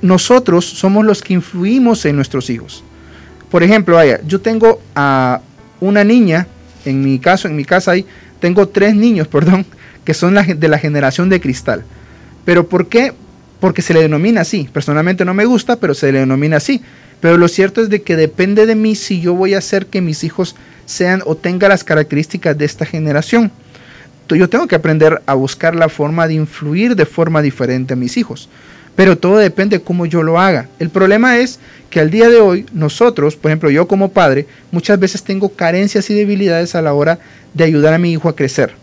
nosotros 0.00 0.64
somos 0.64 1.04
los 1.04 1.22
que 1.22 1.34
influimos 1.34 2.04
en 2.04 2.16
nuestros 2.16 2.50
hijos. 2.50 2.82
Por 3.50 3.62
ejemplo, 3.62 3.96
vaya, 3.96 4.20
yo 4.26 4.40
tengo 4.40 4.80
a 4.94 5.40
una 5.80 6.02
niña, 6.04 6.46
en 6.84 7.04
mi 7.04 7.18
caso, 7.18 7.46
en 7.48 7.54
mi 7.54 7.64
casa 7.64 7.92
hay, 7.92 8.06
tengo 8.40 8.68
tres 8.68 8.94
niños, 8.94 9.28
perdón, 9.28 9.64
que 10.04 10.14
son 10.14 10.34
de 10.34 10.68
la 10.68 10.78
generación 10.78 11.28
de 11.28 11.40
cristal. 11.40 11.84
Pero 12.44 12.68
¿por 12.68 12.88
qué? 12.88 13.12
Porque 13.60 13.82
se 13.82 13.94
le 13.94 14.00
denomina 14.00 14.40
así. 14.40 14.68
Personalmente 14.72 15.24
no 15.24 15.34
me 15.34 15.44
gusta, 15.44 15.76
pero 15.76 15.94
se 15.94 16.12
le 16.12 16.20
denomina 16.20 16.56
así. 16.56 16.82
Pero 17.20 17.36
lo 17.36 17.48
cierto 17.48 17.80
es 17.80 17.88
de 17.88 18.02
que 18.02 18.16
depende 18.16 18.66
de 18.66 18.74
mí 18.74 18.94
si 18.94 19.20
yo 19.20 19.34
voy 19.34 19.54
a 19.54 19.58
hacer 19.58 19.86
que 19.86 20.00
mis 20.00 20.24
hijos 20.24 20.56
sean 20.86 21.22
o 21.24 21.36
tengan 21.36 21.70
las 21.70 21.84
características 21.84 22.58
de 22.58 22.64
esta 22.64 22.84
generación. 22.84 23.52
Yo 24.28 24.48
tengo 24.48 24.66
que 24.66 24.76
aprender 24.76 25.20
a 25.26 25.34
buscar 25.34 25.74
la 25.76 25.90
forma 25.90 26.26
de 26.26 26.34
influir 26.34 26.96
de 26.96 27.04
forma 27.04 27.42
diferente 27.42 27.92
a 27.92 27.96
mis 27.96 28.16
hijos 28.16 28.48
pero 28.94 29.16
todo 29.16 29.38
depende 29.38 29.78
de 29.78 29.84
cómo 29.84 30.06
yo 30.06 30.22
lo 30.22 30.38
haga. 30.38 30.68
El 30.78 30.90
problema 30.90 31.38
es 31.38 31.58
que 31.90 32.00
al 32.00 32.10
día 32.10 32.28
de 32.28 32.40
hoy 32.40 32.66
nosotros, 32.72 33.36
por 33.36 33.50
ejemplo 33.50 33.70
yo 33.70 33.88
como 33.88 34.10
padre, 34.10 34.46
muchas 34.70 34.98
veces 34.98 35.22
tengo 35.22 35.50
carencias 35.50 36.10
y 36.10 36.14
debilidades 36.14 36.74
a 36.74 36.82
la 36.82 36.92
hora 36.92 37.18
de 37.54 37.64
ayudar 37.64 37.94
a 37.94 37.98
mi 37.98 38.12
hijo 38.12 38.28
a 38.28 38.36
crecer. 38.36 38.74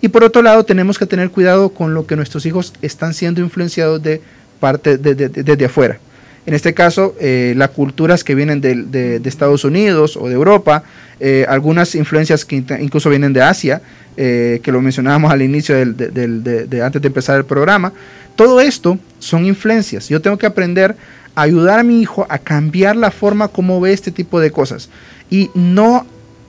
Y 0.00 0.08
por 0.08 0.22
otro 0.22 0.42
lado 0.42 0.64
tenemos 0.64 0.98
que 0.98 1.06
tener 1.06 1.30
cuidado 1.30 1.70
con 1.70 1.94
lo 1.94 2.06
que 2.06 2.16
nuestros 2.16 2.46
hijos 2.46 2.72
están 2.82 3.14
siendo 3.14 3.40
influenciados 3.40 4.02
de 4.02 4.20
parte 4.60 4.96
desde 4.96 5.28
de, 5.28 5.64
afuera. 5.64 5.98
En 6.46 6.54
este 6.54 6.72
caso, 6.72 7.14
eh, 7.20 7.52
las 7.56 7.70
culturas 7.70 8.24
que 8.24 8.34
vienen 8.34 8.60
de, 8.60 9.20
Estados 9.24 9.64
Unidos 9.64 10.16
o 10.16 10.28
de 10.28 10.34
Europa, 10.34 10.82
eh, 11.20 11.44
algunas 11.48 11.94
influencias 11.94 12.44
que 12.44 12.56
incluso 12.80 13.10
vienen 13.10 13.32
de 13.32 13.42
Asia, 13.42 13.82
eh, 14.16 14.60
que 14.62 14.72
lo 14.72 14.80
mencionábamos 14.80 15.30
al 15.30 15.42
inicio 15.42 15.74
de, 15.74 16.82
antes 16.82 17.02
de 17.02 17.08
empezar 17.08 17.36
el 17.36 17.44
programa. 17.44 17.92
Todo 18.34 18.60
esto 18.60 18.98
son 19.18 19.44
influencias. 19.46 20.08
Yo 20.08 20.22
tengo 20.22 20.38
que 20.38 20.46
aprender 20.46 20.96
a 21.34 21.42
ayudar 21.42 21.80
a 21.80 21.82
mi 21.82 22.00
hijo 22.00 22.26
a 22.28 22.38
cambiar 22.38 22.96
la 22.96 23.10
forma 23.10 23.48
como 23.48 23.80
ve 23.80 23.92
este 23.92 24.10
tipo 24.10 24.40
de 24.40 24.50
cosas 24.50 24.88
y 25.30 25.50
no 25.54 26.06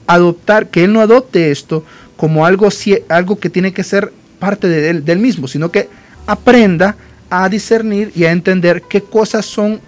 adoptar, 0.07 0.67
que 0.67 0.85
él 0.85 0.93
no 0.93 1.01
adopte 1.01 1.51
esto 1.51 1.83
como 2.19 2.45
algo, 2.45 2.69
algo 3.07 3.39
que 3.39 3.49
tiene 3.49 3.71
que 3.71 3.83
ser 3.83 4.11
parte 4.39 4.67
de 4.67 4.89
él, 4.89 5.05
del 5.05 5.19
mismo, 5.19 5.47
sino 5.47 5.71
que 5.71 5.89
aprenda 6.27 6.95
a 7.29 7.47
discernir 7.47 8.11
y 8.15 8.25
a 8.25 8.31
entender 8.31 8.83
qué 8.89 9.01
cosas 9.01 9.45
son 9.45 9.79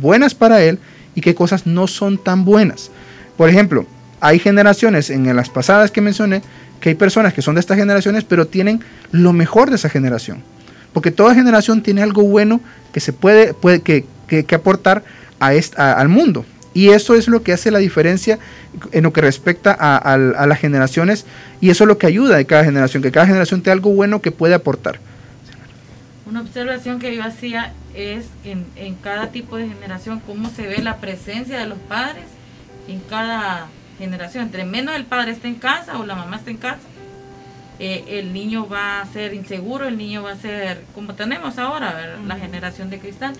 buenas 0.00 0.34
para 0.34 0.62
él 0.62 0.78
y 1.14 1.20
qué 1.20 1.34
cosas 1.34 1.66
no 1.66 1.86
son 1.86 2.16
tan 2.16 2.44
buenas. 2.44 2.90
Por 3.36 3.48
ejemplo, 3.48 3.86
hay 4.20 4.38
generaciones 4.38 5.10
en 5.10 5.34
las 5.34 5.50
pasadas 5.50 5.90
que 5.90 6.00
mencioné 6.00 6.42
que 6.80 6.90
hay 6.90 6.94
personas 6.94 7.34
que 7.34 7.42
son 7.42 7.56
de 7.56 7.60
estas 7.60 7.76
generaciones 7.76 8.24
pero 8.24 8.46
tienen 8.46 8.80
lo 9.10 9.32
mejor 9.32 9.68
de 9.68 9.76
esa 9.76 9.90
generación 9.90 10.42
porque 10.92 11.10
toda 11.10 11.34
generación 11.34 11.82
tiene 11.82 12.02
algo 12.02 12.22
bueno 12.22 12.60
que 12.92 13.00
se 13.00 13.12
puede, 13.12 13.54
puede 13.54 13.80
que, 13.80 14.04
aportar 14.54 15.04
a, 15.38 15.50
al 15.92 16.08
mundo. 16.08 16.44
Y 16.72 16.90
eso 16.90 17.14
es 17.14 17.26
lo 17.26 17.42
que 17.42 17.52
hace 17.52 17.70
la 17.70 17.80
diferencia 17.80 18.38
en 18.92 19.02
lo 19.02 19.12
que 19.12 19.20
respecta 19.20 19.72
a, 19.72 20.16
las 20.16 20.58
generaciones 20.58 21.26
y 21.60 21.70
eso 21.70 21.84
es 21.84 21.88
lo 21.88 21.98
que 21.98 22.06
ayuda 22.06 22.36
de 22.36 22.46
cada 22.46 22.64
generación, 22.64 23.02
que 23.02 23.10
cada 23.10 23.26
generación 23.26 23.62
tenga 23.62 23.72
algo 23.72 23.90
bueno 23.90 24.22
que 24.22 24.30
puede 24.30 24.54
aportar. 24.54 25.00
Una 26.26 26.42
observación 26.42 27.00
que 27.00 27.14
yo 27.16 27.24
hacía 27.24 27.72
es 27.94 28.26
en, 28.44 28.64
en 28.76 28.94
cada 28.94 29.28
tipo 29.32 29.56
de 29.56 29.66
generación 29.66 30.20
cómo 30.24 30.48
se 30.48 30.66
ve 30.68 30.78
la 30.78 30.98
presencia 30.98 31.58
de 31.58 31.66
los 31.66 31.78
padres 31.78 32.24
en 32.86 33.00
cada 33.00 33.66
generación. 33.98 34.44
Entre 34.44 34.64
menos 34.64 34.94
el 34.94 35.04
padre 35.04 35.32
está 35.32 35.48
en 35.48 35.56
casa 35.56 35.98
o 35.98 36.06
la 36.06 36.14
mamá 36.14 36.36
está 36.36 36.50
en 36.50 36.56
casa, 36.56 36.80
eh, 37.78 38.04
el 38.18 38.32
niño 38.32 38.68
va 38.68 39.00
a 39.00 39.06
ser 39.06 39.32
inseguro, 39.32 39.88
el 39.88 39.96
niño 39.96 40.22
va 40.22 40.32
a 40.32 40.36
ser 40.36 40.82
como 40.94 41.14
tenemos 41.14 41.58
ahora, 41.58 42.18
la 42.26 42.36
generación 42.36 42.90
de 42.90 42.98
cristal. 42.98 43.32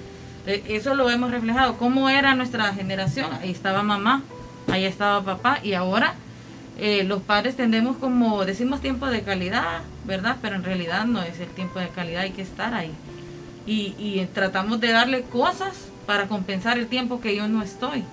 Eh, 0.51 0.63
eso 0.69 0.95
lo 0.95 1.11
hemos 1.11 1.31
reflejado. 1.31 1.77
¿Cómo 1.79 2.09
era 2.09 2.35
nuestra 2.35 2.73
generación? 2.75 3.33
Ahí 3.41 3.51
estaba 3.51 3.83
mamá, 3.83 4.23
ahí 4.71 4.85
estaba 4.85 5.23
papá 5.23 5.61
y 5.63 5.75
ahora 5.75 6.15
eh, 6.79 7.05
los 7.05 7.23
padres 7.23 7.57
tendemos 7.57 7.97
como, 7.97 8.45
decimos 8.45 8.81
tiempo 8.81 9.07
de 9.07 9.23
calidad, 9.23 9.83
¿verdad? 10.05 10.37
Pero 10.43 10.57
en 10.57 10.65
realidad 10.65 11.05
no 11.07 11.23
es 11.23 11.39
el 11.41 11.49
tiempo 11.49 11.79
de 11.79 11.89
calidad, 11.89 12.23
hay 12.23 12.33
que 12.33 12.43
estar 12.43 12.75
ahí. 12.75 12.93
Y, 13.67 13.95
y 13.99 14.27
tratamos 14.33 14.81
de 14.81 14.91
darle 14.91 15.23
cosas 15.23 15.77
para 16.07 16.27
compensar 16.27 16.79
el 16.79 16.87
tiempo 16.87 17.21
que 17.21 17.37
yo 17.37 17.49
no 17.49 17.63
estoy. 17.63 18.05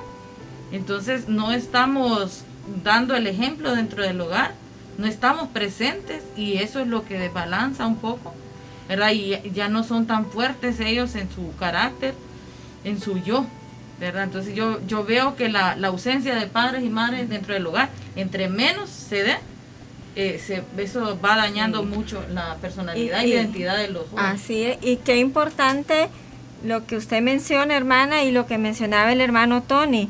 Entonces 0.71 1.29
no 1.29 1.51
estamos 1.51 2.43
dando 2.83 3.15
el 3.15 3.27
ejemplo 3.27 3.73
dentro 3.73 4.03
del 4.03 4.19
hogar 4.19 4.51
no 4.97 5.05
estamos 5.05 5.49
presentes 5.49 6.23
y 6.35 6.57
eso 6.57 6.79
es 6.79 6.87
lo 6.87 7.05
que 7.05 7.19
desbalanza 7.19 7.85
un 7.85 7.97
poco, 7.97 8.33
¿verdad? 8.89 9.11
Y 9.11 9.51
ya 9.53 9.69
no 9.69 9.83
son 9.83 10.07
tan 10.07 10.25
fuertes 10.25 10.79
ellos 10.79 11.15
en 11.15 11.29
su 11.29 11.55
carácter, 11.57 12.15
en 12.83 12.99
su 12.99 13.17
yo, 13.19 13.45
¿verdad? 13.99 14.23
Entonces 14.23 14.55
yo, 14.55 14.79
yo 14.87 15.03
veo 15.03 15.35
que 15.35 15.49
la, 15.49 15.73
ausencia 15.83 16.35
de 16.35 16.47
padres 16.47 16.83
y 16.83 16.89
madres 16.89 17.29
dentro 17.29 17.53
del 17.53 17.65
hogar, 17.65 17.89
entre 18.15 18.49
menos 18.49 18.89
se 18.89 19.23
dé, 19.23 19.37
eh, 20.15 20.41
se, 20.43 20.63
eso 20.81 21.19
va 21.23 21.35
dañando 21.35 21.83
mucho 21.83 22.23
la 22.31 22.55
personalidad 22.55 23.23
y, 23.23 23.33
identidad 23.33 23.77
de 23.77 23.89
los 23.89 24.07
jóvenes. 24.09 24.31
Así 24.41 24.63
es, 24.63 24.77
y 24.81 24.97
qué 24.97 25.17
importante 25.17 26.09
lo 26.63 26.85
que 26.85 26.97
usted 26.97 27.21
menciona, 27.21 27.75
hermana, 27.75 28.23
y 28.23 28.31
lo 28.31 28.47
que 28.47 28.57
mencionaba 28.57 29.11
el 29.11 29.21
hermano 29.21 29.61
Tony 29.61 30.09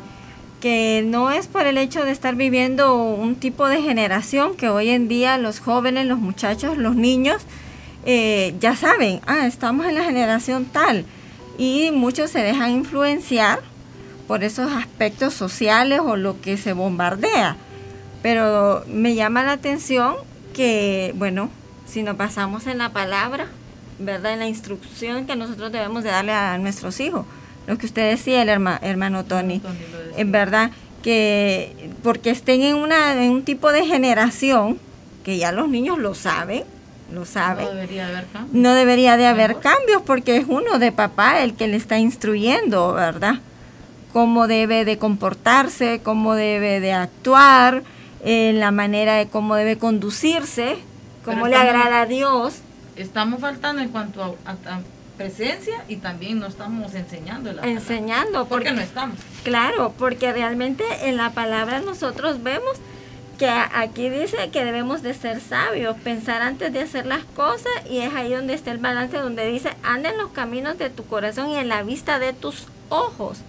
que 0.61 1.03
no 1.05 1.31
es 1.31 1.47
por 1.47 1.67
el 1.67 1.77
hecho 1.77 2.03
de 2.03 2.11
estar 2.11 2.35
viviendo 2.35 2.95
un 2.95 3.35
tipo 3.35 3.67
de 3.67 3.81
generación 3.81 4.55
que 4.55 4.69
hoy 4.69 4.89
en 4.89 5.07
día 5.07 5.37
los 5.37 5.59
jóvenes, 5.59 6.07
los 6.07 6.19
muchachos, 6.19 6.77
los 6.77 6.95
niños 6.95 7.43
eh, 8.05 8.55
ya 8.59 8.75
saben, 8.75 9.21
ah, 9.27 9.45
estamos 9.45 9.85
en 9.85 9.95
la 9.95 10.03
generación 10.03 10.65
tal 10.65 11.05
y 11.57 11.91
muchos 11.91 12.31
se 12.31 12.39
dejan 12.39 12.71
influenciar 12.71 13.59
por 14.27 14.43
esos 14.43 14.71
aspectos 14.71 15.33
sociales 15.33 16.01
o 16.03 16.15
lo 16.15 16.39
que 16.41 16.57
se 16.57 16.73
bombardea. 16.73 17.57
Pero 18.21 18.83
me 18.87 19.15
llama 19.15 19.43
la 19.43 19.53
atención 19.53 20.15
que, 20.53 21.13
bueno, 21.15 21.49
si 21.85 22.03
nos 22.03 22.15
pasamos 22.15 22.67
en 22.67 22.77
la 22.77 22.89
palabra, 22.89 23.47
¿verdad? 23.99 24.33
En 24.33 24.39
la 24.39 24.47
instrucción 24.47 25.25
que 25.25 25.35
nosotros 25.35 25.71
debemos 25.71 26.03
de 26.03 26.11
darle 26.11 26.33
a 26.33 26.57
nuestros 26.57 26.99
hijos. 26.99 27.25
Lo 27.67 27.77
que 27.77 27.85
usted 27.85 28.09
decía, 28.09 28.41
el 28.41 28.49
hermano 28.49 29.25
Tony, 29.25 29.61
en 30.15 30.31
verdad, 30.31 30.71
que 31.03 31.91
porque 32.03 32.29
estén 32.29 32.61
en, 32.61 32.75
una, 32.75 33.23
en 33.23 33.31
un 33.31 33.43
tipo 33.43 33.71
de 33.71 33.85
generación 33.85 34.79
que 35.23 35.37
ya 35.37 35.51
los 35.51 35.69
niños 35.69 35.97
lo 35.97 36.13
saben, 36.13 36.63
lo 37.11 37.25
saben. 37.25 37.65
No 37.65 37.71
debería 37.73 38.07
de 38.07 38.15
haber 38.15 38.27
cambios. 38.27 38.53
No 38.53 38.73
debería 38.73 39.17
de 39.17 39.27
haber 39.27 39.59
cambios 39.59 40.01
porque 40.05 40.37
es 40.37 40.45
uno 40.47 40.79
de 40.79 40.91
papá 40.91 41.41
el 41.41 41.53
que 41.55 41.67
le 41.67 41.77
está 41.77 41.97
instruyendo, 41.99 42.93
¿verdad? 42.93 43.35
Cómo 44.13 44.47
debe 44.47 44.85
de 44.85 44.97
comportarse, 44.97 46.01
cómo 46.03 46.35
debe 46.35 46.79
de 46.79 46.93
actuar, 46.93 47.83
en 48.23 48.59
la 48.59 48.71
manera 48.71 49.15
de 49.15 49.27
cómo 49.27 49.55
debe 49.55 49.77
conducirse, 49.77 50.77
cómo 51.23 51.47
le 51.47 51.55
agrada 51.55 52.01
a 52.01 52.05
Dios. 52.05 52.55
Estamos 52.95 53.39
faltando 53.39 53.81
en 53.81 53.89
cuanto 53.89 54.37
a, 54.45 54.55
presencia 55.17 55.83
y 55.87 55.95
también 55.95 56.37
no 56.37 56.45
estamos 56.45 56.93
enseñando 56.93 57.51
la 57.51 57.63
enseñando 57.63 58.45
porque, 58.45 58.71
no 58.71 58.81
estamos 58.81 59.17
claro 59.43 59.91
porque 59.97 60.31
realmente 60.31 60.83
en 61.09 61.17
la 61.17 61.31
palabra 61.31 61.79
nosotros 61.79 62.43
vemos 62.43 62.77
que 63.37 63.47
aquí 63.47 64.09
dice 64.09 64.49
que 64.51 64.65
debemos 64.65 65.03
de 65.03 65.13
ser 65.13 65.39
sabios, 65.39 65.95
pensar 65.97 66.41
antes 66.41 66.73
de 66.73 66.81
hacer 66.81 67.05
las 67.05 67.23
cosas 67.23 67.71
y 67.89 67.99
es 67.99 68.13
ahí 68.13 68.33
donde 68.33 68.53
está 68.53 68.71
el 68.71 68.79
balance, 68.79 69.17
donde 69.17 69.47
dice, 69.47 69.69
anda 69.83 70.09
en 70.09 70.17
los 70.17 70.31
caminos 70.31 70.77
de 70.77 70.89
tu 70.89 71.05
corazón 71.05 71.49
y 71.49 71.57
en 71.57 71.67
la 71.67 71.83
vista 71.83 72.19
de 72.19 72.33
tus 72.33 72.67
ojos. 72.89 73.39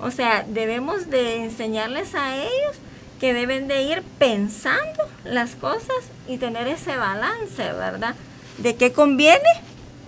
O 0.00 0.10
sea, 0.10 0.44
debemos 0.48 1.10
de 1.10 1.44
enseñarles 1.44 2.14
a 2.14 2.36
ellos 2.36 2.76
que 3.20 3.34
deben 3.34 3.68
de 3.68 3.82
ir 3.82 4.02
pensando 4.18 5.02
las 5.24 5.56
cosas 5.56 5.96
y 6.28 6.38
tener 6.38 6.68
ese 6.68 6.96
balance, 6.96 7.72
¿verdad? 7.72 8.14
De 8.58 8.76
qué 8.76 8.92
conviene 8.92 9.38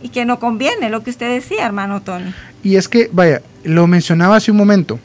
y 0.02 0.08
qué 0.10 0.24
no 0.24 0.38
conviene, 0.38 0.88
lo 0.90 1.02
que 1.02 1.10
usted 1.10 1.28
decía, 1.28 1.66
hermano 1.66 2.00
Tony. 2.02 2.32
Y 2.62 2.76
es 2.76 2.88
que, 2.88 3.10
vaya, 3.12 3.42
lo 3.64 3.86
mencionaba 3.86 4.36
hace 4.36 4.50
un 4.50 4.56
momento, 4.56 4.98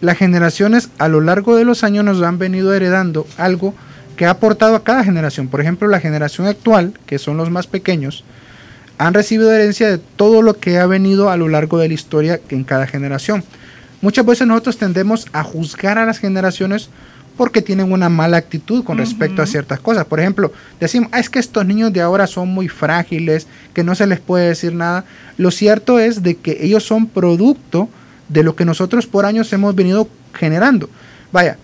las 0.00 0.16
generaciones 0.16 0.90
a 0.98 1.08
lo 1.08 1.20
largo 1.20 1.56
de 1.56 1.64
los 1.64 1.84
años 1.84 2.04
nos 2.04 2.22
han 2.22 2.38
venido 2.38 2.74
heredando 2.74 3.26
algo 3.36 3.74
que 4.16 4.26
ha 4.26 4.30
aportado 4.30 4.74
a 4.76 4.84
cada 4.84 5.04
generación. 5.04 5.48
Por 5.48 5.60
ejemplo, 5.60 5.88
la 5.88 6.00
generación 6.00 6.46
actual, 6.46 6.94
que 7.06 7.18
son 7.18 7.36
los 7.36 7.50
más 7.50 7.66
pequeños, 7.66 8.24
han 8.98 9.14
recibido 9.14 9.52
herencia 9.52 9.88
de 9.88 9.98
todo 9.98 10.42
lo 10.42 10.58
que 10.58 10.78
ha 10.78 10.86
venido 10.86 11.30
a 11.30 11.36
lo 11.36 11.48
largo 11.48 11.78
de 11.78 11.88
la 11.88 11.94
historia 11.94 12.40
en 12.50 12.64
cada 12.64 12.86
generación. 12.86 13.42
Muchas 14.02 14.26
veces 14.26 14.46
nosotros 14.46 14.78
tendemos 14.78 15.26
a 15.32 15.42
juzgar 15.42 15.98
a 15.98 16.06
las 16.06 16.18
generaciones 16.18 16.90
porque 17.36 17.62
tienen 17.62 17.92
una 17.92 18.10
mala 18.10 18.36
actitud 18.36 18.84
con 18.84 18.98
respecto 18.98 19.40
a 19.40 19.46
ciertas 19.46 19.80
cosas. 19.80 20.04
Por 20.04 20.20
ejemplo, 20.20 20.52
decimos, 20.78 21.08
ah, 21.12 21.20
es 21.20 21.30
que 21.30 21.38
estos 21.38 21.64
niños 21.64 21.90
de 21.90 22.02
ahora 22.02 22.26
son 22.26 22.48
muy 22.48 22.68
frágiles, 22.68 23.46
que 23.72 23.82
no 23.82 23.94
se 23.94 24.06
les 24.06 24.20
puede 24.20 24.48
decir 24.48 24.74
nada. 24.74 25.06
Lo 25.38 25.50
cierto 25.50 25.98
es 25.98 26.22
de 26.22 26.34
que 26.34 26.58
ellos 26.60 26.84
son 26.84 27.06
producto 27.06 27.88
de 28.30 28.42
lo 28.42 28.56
que 28.56 28.64
nosotros 28.64 29.06
por 29.06 29.26
años 29.26 29.52
hemos 29.52 29.74
venido 29.74 30.08
generando. 30.32 30.88
Vaya, 31.32 31.58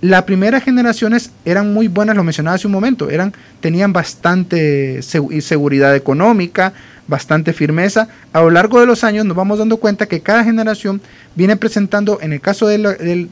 las 0.00 0.24
primeras 0.24 0.62
generaciones 0.62 1.30
eran 1.44 1.72
muy 1.72 1.88
buenas, 1.88 2.16
lo 2.16 2.22
mencionaba 2.22 2.56
hace 2.56 2.66
un 2.66 2.72
momento, 2.72 3.10
eran, 3.10 3.32
tenían 3.60 3.92
bastante 3.92 5.02
seguridad 5.02 5.96
económica, 5.96 6.72
bastante 7.08 7.52
firmeza. 7.52 8.08
A 8.32 8.42
lo 8.42 8.50
largo 8.50 8.78
de 8.78 8.86
los 8.86 9.02
años 9.02 9.24
nos 9.24 9.36
vamos 9.36 9.58
dando 9.58 9.78
cuenta 9.78 10.06
que 10.06 10.20
cada 10.20 10.44
generación 10.44 11.00
viene 11.34 11.56
presentando, 11.56 12.20
en 12.20 12.32
el 12.32 12.40
caso 12.40 12.68
del, 12.68 12.82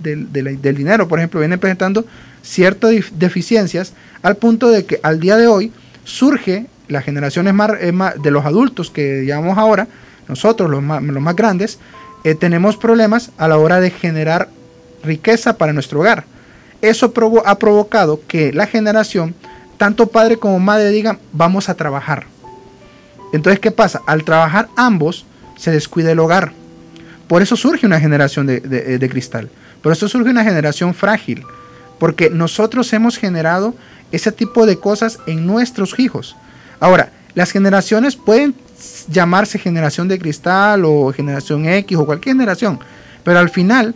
del 0.00 0.76
dinero, 0.76 1.06
por 1.06 1.18
ejemplo, 1.18 1.40
viene 1.40 1.58
presentando 1.58 2.04
ciertas 2.42 2.92
deficiencias 3.12 3.92
al 4.22 4.36
punto 4.36 4.70
de 4.70 4.86
que 4.86 4.98
al 5.02 5.20
día 5.20 5.36
de 5.36 5.46
hoy 5.46 5.72
surge 6.04 6.66
las 6.88 7.04
generaciones 7.04 7.54
más, 7.54 7.70
eh, 7.80 7.92
de 8.22 8.30
los 8.30 8.44
adultos 8.44 8.90
que 8.90 9.24
llamamos 9.26 9.58
ahora, 9.58 9.86
nosotros 10.28 10.70
los 10.70 10.82
más, 10.82 11.02
los 11.02 11.22
más 11.22 11.36
grandes, 11.36 11.78
eh, 12.24 12.34
tenemos 12.34 12.76
problemas 12.76 13.30
a 13.38 13.48
la 13.48 13.58
hora 13.58 13.80
de 13.80 13.90
generar 13.90 14.48
riqueza 15.02 15.56
para 15.56 15.72
nuestro 15.72 16.00
hogar. 16.00 16.24
Eso 16.82 17.12
ha 17.44 17.58
provocado 17.58 18.20
que 18.26 18.52
la 18.52 18.66
generación, 18.66 19.34
tanto 19.78 20.08
padre 20.08 20.36
como 20.36 20.58
madre, 20.58 20.90
digan, 20.90 21.18
vamos 21.32 21.68
a 21.68 21.74
trabajar. 21.74 22.26
Entonces, 23.32 23.60
¿qué 23.60 23.70
pasa? 23.70 24.02
Al 24.06 24.24
trabajar 24.24 24.68
ambos, 24.76 25.24
se 25.56 25.70
descuida 25.70 26.12
el 26.12 26.18
hogar. 26.18 26.52
Por 27.28 27.42
eso 27.42 27.56
surge 27.56 27.86
una 27.86 28.00
generación 28.00 28.46
de, 28.46 28.60
de 28.60 29.08
cristal. 29.08 29.50
Por 29.82 29.92
eso 29.92 30.08
surge 30.08 30.30
una 30.30 30.44
generación 30.44 30.94
frágil. 30.94 31.42
Porque 31.98 32.30
nosotros 32.30 32.92
hemos 32.92 33.16
generado 33.16 33.74
ese 34.12 34.32
tipo 34.32 34.66
de 34.66 34.78
cosas 34.78 35.18
en 35.26 35.46
nuestros 35.46 35.98
hijos. 35.98 36.36
Ahora, 36.78 37.10
las 37.34 37.50
generaciones 37.50 38.16
pueden 38.16 38.54
llamarse 39.08 39.58
generación 39.58 40.08
de 40.08 40.18
cristal 40.18 40.84
o 40.84 41.12
generación 41.12 41.66
X 41.66 41.98
o 41.98 42.06
cualquier 42.06 42.36
generación. 42.36 42.78
Pero 43.24 43.38
al 43.38 43.50
final, 43.50 43.94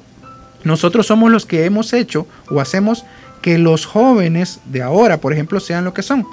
nosotros 0.64 1.06
somos 1.06 1.30
los 1.30 1.46
que 1.46 1.64
hemos 1.64 1.92
hecho 1.92 2.26
o 2.50 2.60
hacemos 2.60 3.04
que 3.42 3.58
los 3.58 3.86
jóvenes 3.86 4.60
de 4.66 4.82
ahora, 4.82 5.18
por 5.18 5.32
ejemplo, 5.32 5.60
sean 5.60 5.84
lo 5.84 5.94
que 5.94 6.02
son. 6.02 6.26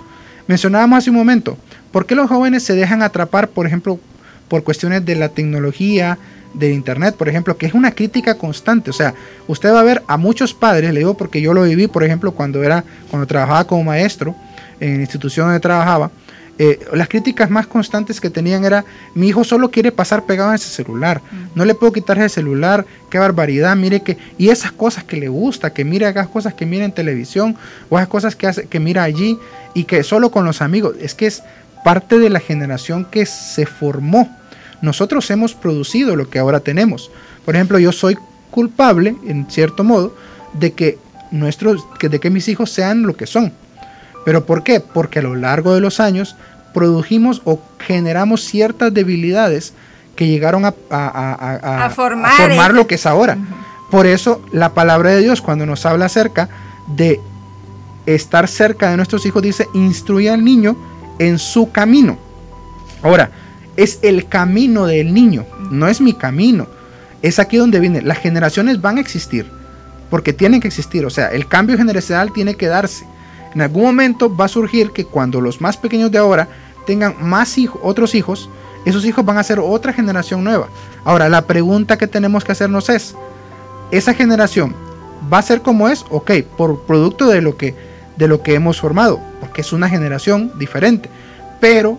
Mencionábamos 0.47 0.99
hace 0.99 1.09
un 1.09 1.15
momento, 1.15 1.57
¿por 1.91 2.05
qué 2.05 2.15
los 2.15 2.29
jóvenes 2.29 2.63
se 2.63 2.75
dejan 2.75 3.01
atrapar, 3.01 3.49
por 3.49 3.67
ejemplo, 3.67 3.99
por 4.47 4.63
cuestiones 4.63 5.05
de 5.05 5.15
la 5.15 5.29
tecnología, 5.29 6.17
de 6.53 6.71
internet, 6.73 7.15
por 7.15 7.29
ejemplo, 7.29 7.57
que 7.57 7.65
es 7.65 7.73
una 7.73 7.91
crítica 7.91 8.35
constante. 8.35 8.89
O 8.89 8.93
sea, 8.93 9.13
usted 9.47 9.71
va 9.71 9.81
a 9.81 9.83
ver 9.83 10.03
a 10.07 10.17
muchos 10.17 10.53
padres, 10.53 10.93
le 10.93 10.99
digo 10.99 11.15
porque 11.15 11.41
yo 11.41 11.53
lo 11.53 11.63
viví, 11.63 11.87
por 11.87 12.03
ejemplo, 12.03 12.31
cuando 12.31 12.63
era, 12.63 12.83
cuando 13.09 13.27
trabajaba 13.27 13.65
como 13.65 13.83
maestro 13.83 14.35
en 14.79 14.95
la 14.95 15.01
institución 15.01 15.47
donde 15.47 15.59
trabajaba, 15.59 16.11
eh, 16.59 16.79
las 16.93 17.07
críticas 17.07 17.51
más 17.51 17.67
constantes 17.67 18.19
que 18.19 18.31
tenían 18.31 18.65
era, 18.65 18.83
mi 19.13 19.27
hijo 19.27 19.43
solo 19.43 19.69
quiere 19.69 19.91
pasar 19.91 20.25
pegado 20.25 20.49
en 20.49 20.55
ese 20.55 20.69
celular, 20.69 21.21
no 21.53 21.65
le 21.65 21.75
puedo 21.75 21.93
quitar 21.93 22.17
ese 22.17 22.29
celular, 22.29 22.85
qué 23.11 23.19
barbaridad, 23.19 23.75
mire 23.75 24.01
que, 24.01 24.17
y 24.39 24.49
esas 24.49 24.71
cosas 24.71 25.03
que 25.03 25.17
le 25.17 25.27
gusta, 25.27 25.71
que 25.71 25.85
mire 25.85 26.09
esas 26.09 26.27
cosas 26.27 26.55
que 26.55 26.65
mira 26.65 26.83
en 26.83 26.91
televisión, 26.91 27.55
o 27.89 27.97
esas 27.99 28.09
cosas 28.09 28.35
que, 28.35 28.47
hace, 28.47 28.67
que 28.67 28.79
mira 28.79 29.03
allí, 29.03 29.37
y 29.75 29.83
que 29.83 30.01
solo 30.03 30.31
con 30.31 30.45
los 30.45 30.63
amigos, 30.63 30.95
es 30.99 31.13
que 31.13 31.27
es 31.27 31.43
parte 31.83 32.17
de 32.17 32.31
la 32.31 32.39
generación 32.39 33.05
que 33.05 33.27
se 33.27 33.67
formó. 33.67 34.35
Nosotros 34.81 35.29
hemos 35.29 35.53
producido 35.53 36.15
lo 36.15 36.29
que 36.29 36.39
ahora 36.39 36.59
tenemos. 36.59 37.11
Por 37.45 37.55
ejemplo, 37.55 37.77
yo 37.77 37.91
soy 37.91 38.17
culpable, 38.49 39.15
en 39.27 39.45
cierto 39.49 39.83
modo, 39.83 40.15
de 40.53 40.73
que, 40.73 40.97
nuestros, 41.29 41.85
de 42.01 42.19
que 42.19 42.29
mis 42.31 42.47
hijos 42.47 42.71
sean 42.71 43.03
lo 43.03 43.15
que 43.15 43.27
son 43.27 43.53
¿Pero 44.27 44.45
por 44.45 44.61
qué? 44.61 44.81
Porque 44.81 45.19
a 45.19 45.21
lo 45.21 45.35
largo 45.35 45.73
de 45.73 45.79
los 45.79 46.01
años 46.01 46.35
produjimos 46.73 47.41
o 47.45 47.61
generamos 47.79 48.43
ciertas 48.43 48.93
debilidades 48.93 49.73
que 50.17 50.27
llegaron 50.27 50.65
a, 50.65 50.73
formar, 51.95 52.73
lo 52.73 52.87
que 52.87 52.95
es 52.95 53.05
ahora. 53.05 53.37
Por 53.89 54.05
eso 54.05 54.41
la 54.51 54.73
palabra 54.73 55.11
de 55.11 55.21
Dios 55.21 55.41
cuando 55.41 55.65
nos 55.65 55.85
habla 55.85 56.07
acerca 56.07 56.49
de 56.87 57.21
estar 58.05 58.49
cerca 58.49 58.89
de 58.89 58.97
nuestros 58.97 59.25
hijos 59.25 59.41
dice, 59.41 59.65
instruye 59.73 60.29
al 60.29 60.43
niño 60.43 60.75
en 61.19 61.39
su 61.39 61.71
camino. 61.71 62.17
Ahora, 63.03 63.31
es 63.77 63.99
el 64.01 64.27
camino 64.27 64.87
del 64.87 65.13
niño, 65.13 65.45
no 65.71 65.87
es 65.87 66.01
mi 66.01 66.11
camino. 66.11 66.67
Es 67.21 67.39
aquí 67.39 67.55
donde 67.55 67.79
viene, 67.79 68.01
las 68.01 68.17
generaciones 68.17 68.81
van 68.81 68.97
a 68.97 68.99
existir, 68.99 69.49
porque 70.09 70.33
tienen 70.33 70.59
que 70.59 70.67
existir, 70.67 71.05
o 71.05 71.09
sea, 71.09 71.29
el 71.29 71.47
cambio 71.47 71.77
generacional 71.77 72.33
tiene 72.33 72.55
que 72.55 72.67
darse. 72.67 73.05
En 73.57 73.61
algún 73.61 73.85
momento 73.85 74.35
va 74.35 74.45
a 74.45 74.49
surgir 74.49 74.91
que 74.91 75.03
cuando 75.03 75.41
los 75.41 75.61
más 75.61 75.77
pequeños 75.77 76.11
de 76.11 76.19
ahora 76.19 76.47
tengan 76.85 77.15
más 77.19 77.57
hijos, 77.57 77.81
otros 77.83 78.13
hijos, 78.13 78.51
esos 78.85 79.03
hijos 79.03 79.25
van 79.25 79.39
a 79.39 79.43
ser 79.43 79.59
otra 79.59 79.93
generación 79.93 80.43
nueva. 80.43 80.67
Ahora, 81.03 81.27
la 81.27 81.41
pregunta 81.41 81.97
que 81.97 82.05
tenemos 82.05 82.43
que 82.43 82.51
hacernos 82.51 82.87
es, 82.89 83.15
¿esa 83.89 84.13
generación 84.13 84.75
va 85.33 85.39
a 85.39 85.41
ser 85.41 85.63
como 85.63 85.89
es? 85.89 86.05
Ok, 86.11 86.33
por 86.55 86.83
producto 86.83 87.25
de 87.25 87.41
lo 87.41 87.57
que, 87.57 87.73
de 88.15 88.27
lo 88.27 88.43
que 88.43 88.53
hemos 88.53 88.79
formado, 88.79 89.19
porque 89.39 89.61
es 89.61 89.73
una 89.73 89.89
generación 89.89 90.51
diferente. 90.59 91.09
Pero 91.59 91.97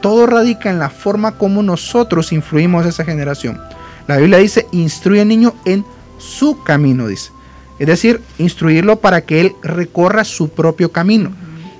todo 0.00 0.26
radica 0.26 0.70
en 0.70 0.80
la 0.80 0.90
forma 0.90 1.38
como 1.38 1.62
nosotros 1.62 2.32
influimos 2.32 2.84
a 2.84 2.88
esa 2.88 3.04
generación. 3.04 3.60
La 4.08 4.16
Biblia 4.16 4.38
dice, 4.38 4.66
instruye 4.72 5.20
al 5.20 5.28
niño 5.28 5.54
en 5.64 5.84
su 6.18 6.64
camino, 6.64 7.06
dice. 7.06 7.30
Es 7.78 7.86
decir, 7.86 8.20
instruirlo 8.38 9.00
para 9.00 9.20
que 9.20 9.40
él 9.40 9.52
recorra 9.62 10.24
su 10.24 10.48
propio 10.48 10.92
camino. 10.92 11.30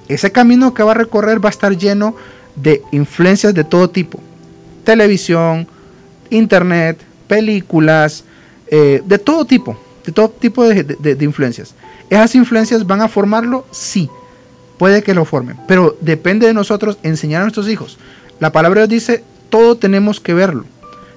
Ese 0.08 0.30
camino 0.30 0.74
que 0.74 0.82
va 0.82 0.92
a 0.92 0.94
recorrer 0.94 1.44
va 1.44 1.48
a 1.48 1.50
estar 1.50 1.76
lleno 1.76 2.14
de 2.54 2.82
influencias 2.92 3.54
de 3.54 3.64
todo 3.64 3.90
tipo. 3.90 4.20
Televisión, 4.84 5.66
internet, 6.30 6.98
películas, 7.26 8.24
eh, 8.68 9.02
de 9.04 9.18
todo 9.18 9.44
tipo, 9.44 9.76
de 10.04 10.12
todo 10.12 10.28
tipo 10.28 10.64
de, 10.64 11.16
influencias. 11.20 11.74
¿Esas 12.10 12.34
influencias 12.34 12.86
van 12.86 13.00
a 13.00 13.08
formarlo? 13.08 13.66
Sí, 13.70 14.08
puede 14.78 15.02
que 15.02 15.14
lo 15.14 15.24
formen, 15.24 15.56
pero 15.66 15.96
depende 16.00 16.46
de 16.46 16.54
nosotros 16.54 16.98
enseñar 17.02 17.40
a 17.40 17.44
nuestros 17.44 17.68
hijos. 17.68 17.98
La 18.38 18.52
palabra 18.52 18.86
dice, 18.86 19.24
todo 19.48 19.76
tenemos 19.76 20.20
que 20.20 20.34
verlo, 20.34 20.64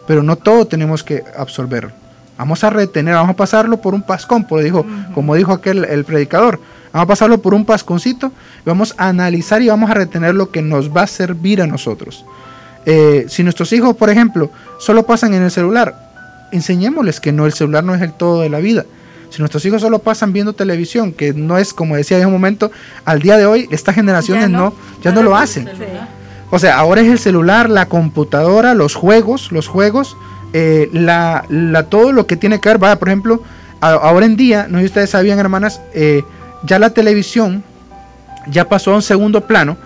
pero 0.07 0.23
no 0.23 0.35
todo 0.35 0.65
tenemos 0.65 1.03
que 1.03 1.23
absorberlo. 1.37 1.98
Vamos 2.39 2.63
a 2.63 2.69
retener, 2.69 3.15
vamos 3.15 3.31
a 3.31 3.35
pasarlo 3.35 3.81
por 3.81 3.93
un 3.93 4.01
pascón, 4.01 4.43
como 4.43 4.61
dijo, 4.61 4.85
como 5.13 5.35
dijo 5.35 5.51
aquel 5.51 5.83
el 5.83 6.05
predicador. 6.05 6.57
Vamos 6.93 7.03
a 7.03 7.07
pasarlo 7.07 7.41
por 7.41 7.53
un 7.53 7.65
pasconcito, 7.65 8.31
vamos 8.63 8.95
a 8.97 9.09
analizar 9.09 9.61
y 9.61 9.67
vamos 9.67 9.91
a 9.91 9.93
retener 9.93 10.33
lo 10.35 10.49
que 10.49 10.61
nos 10.61 10.95
va 10.95 11.01
a 11.01 11.07
servir 11.07 11.61
a 11.61 11.67
nosotros. 11.67 12.23
Eh, 12.85 13.25
si 13.27 13.43
nuestros 13.43 13.73
hijos, 13.73 13.93
por 13.93 14.09
ejemplo, 14.09 14.49
solo 14.79 15.03
pasan 15.03 15.33
en 15.33 15.43
el 15.43 15.51
celular, 15.51 16.47
enseñémosles 16.53 17.19
que 17.19 17.33
no, 17.33 17.45
el 17.45 17.51
celular 17.51 17.83
no 17.83 17.93
es 17.93 18.01
el 18.01 18.13
todo 18.13 18.39
de 18.39 18.49
la 18.49 18.59
vida. 18.59 18.85
Si 19.31 19.39
nuestros 19.39 19.65
hijos 19.65 19.81
solo 19.81 19.99
pasan 19.99 20.31
viendo 20.31 20.53
televisión, 20.53 21.11
que 21.11 21.33
no 21.33 21.57
es 21.57 21.73
como 21.73 21.97
decía 21.97 22.19
en 22.19 22.27
un 22.27 22.31
momento, 22.31 22.71
al 23.03 23.19
día 23.19 23.35
de 23.35 23.47
hoy 23.47 23.67
estas 23.69 23.95
generaciones 23.95 24.49
no, 24.49 24.73
ya 25.03 25.11
no 25.11 25.23
lo 25.23 25.35
hacen. 25.35 25.69
O 26.51 26.57
sea, 26.57 26.79
ahora 26.79 27.01
es 27.01 27.07
el 27.09 27.19
celular, 27.19 27.69
la 27.69 27.87
computadora, 27.87 28.73
los 28.75 28.95
juegos, 28.95 29.51
los 29.51 29.67
juegos, 29.67 30.15
eh, 30.53 30.89
la, 30.93 31.45
la, 31.49 31.83
todo 31.83 32.11
lo 32.11 32.27
que 32.27 32.35
tiene 32.35 32.59
que 32.59 32.69
ver, 32.69 32.77
vaya, 32.77 32.97
por 32.97 33.09
ejemplo, 33.09 33.43
ahora 33.81 34.25
en 34.25 34.35
día, 34.35 34.67
no 34.69 34.77
sé 34.77 34.83
si 34.83 34.85
ustedes 34.87 35.09
sabían, 35.11 35.39
hermanas, 35.39 35.81
eh, 35.93 36.23
ya 36.63 36.79
la 36.79 36.89
televisión 36.89 37.63
ya 38.47 38.67
pasó 38.67 38.91
a 38.91 38.95
un 38.95 39.01
segundo 39.01 39.45
plano, 39.45 39.77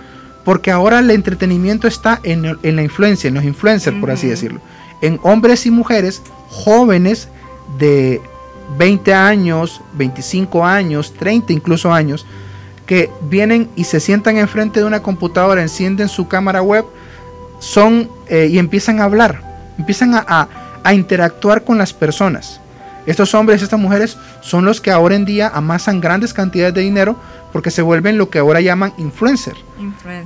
porque 0.43 0.72
ahora 0.72 0.99
el 0.99 1.09
entretenimiento 1.11 1.88
está 1.88 2.20
en, 2.24 2.57
en 2.64 2.76
la 2.76 2.84
influencia, 2.84 3.28
en 3.28 3.36
los 3.36 3.43
influencers, 3.43 3.97
por 3.99 4.11
así 4.11 4.28
decirlo, 4.28 4.61
en 5.01 5.20
hombres 5.24 5.66
y 5.66 5.72
mujeres 5.72 6.22
jóvenes 6.49 7.30
de 7.78 8.22
20 8.78 9.14
años, 9.14 9.82
25 9.93 10.66
años, 10.66 11.14
30 11.14 11.53
incluso 11.53 11.93
años, 11.93 12.26
que 12.86 13.09
vienen 13.30 13.70
y 13.76 13.86
se 13.86 13.99
sientan 13.99 14.38
enfrente 14.38 14.80
de 14.80 14.86
una 14.86 15.01
computadora, 15.01 15.61
encienden 15.61 16.09
su 16.09 16.28
cámara 16.28 16.61
web, 16.61 16.86
son 17.59 18.09
eh, 18.28 18.49
y 18.51 18.57
empiezan 18.57 18.99
a 18.99 19.05
hablar, 19.05 19.52
empiezan 19.78 20.13
a, 20.15 20.47
interactuar 20.91 21.63
con 21.63 21.78
las 21.78 21.93
personas. 21.93 22.59
Estos 23.05 23.34
hombres, 23.34 23.61
estas 23.61 23.80
mujeres 23.80 24.17
son 24.41 24.65
los 24.65 24.82
que 24.82 24.91
ahora 24.91 25.15
en 25.15 25.24
día 25.24 25.49
amasan 25.53 26.01
grandes 26.01 26.34
cantidades 26.34 26.74
de 26.74 26.82
dinero 26.82 27.15
porque 27.53 27.71
se 27.71 27.82
vuelven 27.82 28.17
lo 28.17 28.30
que 28.30 28.39
ahora 28.39 28.59
llaman 28.59 28.93
influencer. 28.97 29.53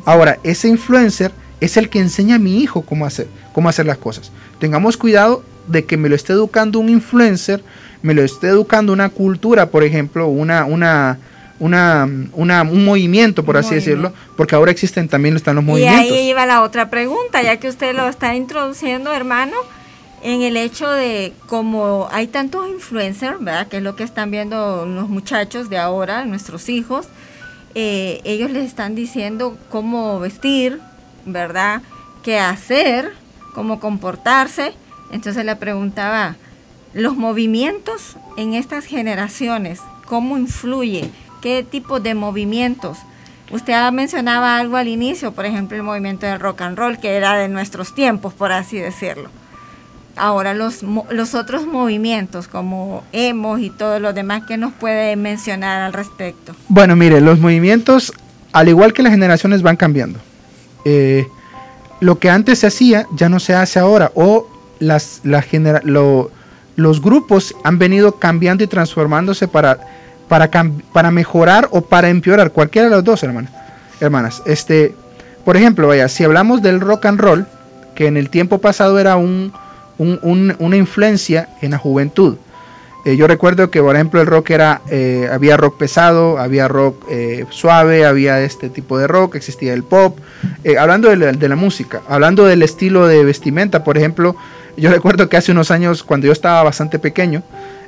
Ahora, 0.05 0.39
ese 0.43 0.67
influencer 0.67 1.31
es 1.59 1.77
el 1.77 1.89
que 1.89 1.99
enseña 1.99 2.35
a 2.35 2.39
mi 2.39 2.59
hijo 2.59 2.81
cómo 2.81 3.05
hacer, 3.05 3.27
cómo 3.53 3.69
hacer 3.69 3.85
las 3.85 3.97
cosas. 3.97 4.31
Tengamos 4.59 4.97
cuidado 4.97 5.43
de 5.67 5.85
que 5.85 5.97
me 5.97 6.09
lo 6.09 6.15
esté 6.15 6.33
educando 6.33 6.79
un 6.79 6.89
influencer 6.89 7.63
me 8.01 8.13
lo 8.13 8.23
esté 8.23 8.47
educando 8.47 8.93
una 8.93 9.09
cultura, 9.09 9.69
por 9.69 9.83
ejemplo, 9.83 10.27
una, 10.27 10.65
una, 10.65 11.17
una, 11.59 12.05
un 12.05 12.85
movimiento, 12.85 13.43
por 13.43 13.57
así 13.57 13.75
decirlo, 13.75 14.13
porque 14.35 14.55
ahora 14.55 14.71
existen 14.71 15.07
también 15.07 15.35
están 15.35 15.55
los 15.55 15.63
movimientos. 15.63 16.11
Y 16.11 16.13
ahí 16.13 16.29
iba 16.29 16.45
la 16.45 16.61
otra 16.61 16.89
pregunta, 16.89 17.41
ya 17.41 17.57
que 17.57 17.67
usted 17.67 17.95
lo 17.95 18.07
está 18.07 18.35
introduciendo, 18.35 19.13
hermano, 19.13 19.55
en 20.23 20.41
el 20.41 20.57
hecho 20.57 20.89
de 20.89 21.33
como 21.47 22.07
hay 22.11 22.27
tantos 22.27 22.67
influencers, 22.67 23.39
¿verdad? 23.39 23.67
Que 23.67 23.77
es 23.77 23.83
lo 23.83 23.95
que 23.95 24.03
están 24.03 24.31
viendo 24.31 24.85
los 24.85 25.09
muchachos 25.09 25.69
de 25.69 25.77
ahora, 25.77 26.25
nuestros 26.25 26.69
hijos, 26.69 27.07
eh, 27.75 28.21
ellos 28.23 28.51
les 28.51 28.65
están 28.65 28.95
diciendo 28.95 29.57
cómo 29.69 30.19
vestir, 30.19 30.79
¿verdad? 31.25 31.81
¿Qué 32.23 32.39
hacer? 32.39 33.13
¿Cómo 33.53 33.79
comportarse? 33.79 34.73
Entonces 35.11 35.45
le 35.45 35.55
preguntaba, 35.55 36.35
los 36.93 37.15
movimientos 37.15 38.15
en 38.37 38.53
estas 38.53 38.85
generaciones, 38.85 39.79
cómo 40.05 40.37
influye, 40.37 41.09
qué 41.41 41.65
tipo 41.69 41.99
de 41.99 42.15
movimientos. 42.15 42.97
Usted 43.51 43.73
mencionaba 43.91 44.57
algo 44.57 44.75
al 44.75 44.87
inicio, 44.87 45.31
por 45.31 45.45
ejemplo, 45.45 45.77
el 45.77 45.83
movimiento 45.83 46.25
del 46.25 46.39
rock 46.39 46.61
and 46.61 46.77
roll, 46.77 46.97
que 46.99 47.15
era 47.15 47.37
de 47.37 47.47
nuestros 47.47 47.95
tiempos, 47.95 48.33
por 48.33 48.51
así 48.51 48.77
decirlo. 48.77 49.29
Ahora, 50.17 50.53
los, 50.53 50.83
los 50.83 51.35
otros 51.35 51.65
movimientos, 51.65 52.47
como 52.47 53.03
hemos 53.11 53.61
y 53.61 53.69
todo 53.69 53.99
lo 53.99 54.13
demás, 54.13 54.43
¿qué 54.47 54.57
nos 54.57 54.73
puede 54.73 55.15
mencionar 55.15 55.81
al 55.81 55.93
respecto? 55.93 56.55
Bueno, 56.67 56.95
mire, 56.95 57.21
los 57.21 57.39
movimientos, 57.39 58.11
al 58.51 58.67
igual 58.67 58.93
que 58.93 59.03
las 59.03 59.13
generaciones, 59.13 59.61
van 59.61 59.77
cambiando. 59.77 60.19
Eh, 60.85 61.27
lo 61.99 62.19
que 62.19 62.29
antes 62.29 62.59
se 62.59 62.67
hacía, 62.67 63.05
ya 63.15 63.29
no 63.29 63.39
se 63.39 63.53
hace 63.53 63.79
ahora, 63.79 64.11
o 64.15 64.47
las, 64.79 65.21
la 65.23 65.41
genera 65.41 65.81
lo, 65.83 66.31
los 66.75 67.01
grupos 67.01 67.55
han 67.63 67.79
venido 67.79 68.13
cambiando 68.13 68.63
y 68.63 68.67
transformándose 68.67 69.47
para, 69.47 69.79
para, 70.27 70.49
para 70.93 71.11
mejorar 71.11 71.67
o 71.71 71.81
para 71.81 72.09
empeorar, 72.09 72.51
cualquiera 72.51 72.89
de 72.89 72.95
los 72.95 73.03
dos, 73.03 73.23
hermanas. 73.23 74.41
Este, 74.45 74.95
por 75.45 75.57
ejemplo, 75.57 75.87
vaya, 75.87 76.07
si 76.07 76.23
hablamos 76.23 76.61
del 76.61 76.79
rock 76.79 77.05
and 77.05 77.19
roll, 77.19 77.47
que 77.95 78.07
en 78.07 78.17
el 78.17 78.29
tiempo 78.29 78.59
pasado 78.59 78.99
era 78.99 79.15
un, 79.15 79.53
una 79.97 80.77
influencia 80.77 81.49
en 81.61 81.71
la 81.71 81.77
juventud. 81.77 82.37
Eh, 83.07 83.15
yo 83.15 83.25
recuerdo 83.25 83.71
que, 83.71 83.81
por 83.81 83.95
ejemplo, 83.95 84.19
el 84.19 84.27
rock 84.27 84.49
era, 84.49 84.81
eh, 84.89 85.29
había 85.31 85.55
rock 85.55 85.77
pesado, 85.77 86.37
había 86.39 86.67
rock 86.67 87.05
eh, 87.09 87.45
suave, 87.49 88.05
había 88.05 88.41
este 88.41 88.69
tipo 88.69 88.97
de 88.97 89.07
rock, 89.07 89.35
existía 89.35 89.73
el 89.73 89.83
pop. 89.83 90.19
hablando 90.77 91.07
de 91.09 91.47
la, 91.47 91.55
música, 91.55 92.01
hablando 92.09 92.43
del 92.43 92.63
estilo 92.63 93.07
de 93.07 93.23
vestimenta, 93.23 93.85
por 93.85 93.97
ejemplo, 93.97 94.35
yo 94.75 94.89
recuerdo 94.89 95.29
que 95.29 95.37
hace 95.37 95.53
unos 95.53 95.71
años, 95.71 96.03
cuando 96.03 96.27
yo 96.27 96.33
estaba 96.33 96.61
bastante 96.63 96.99
pequeño, 96.99 97.43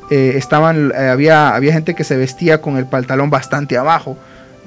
eh, 0.09 0.33
estaban, 0.35 0.91
eh, 0.95 1.09
había, 1.09 1.55
había 1.55 1.73
gente 1.73 1.93
que 1.93 2.03
se 2.03 2.17
vestía 2.17 2.61
con 2.61 2.77
el 2.77 2.85
pantalón 2.85 3.29
bastante 3.29 3.77
abajo, 3.77 4.17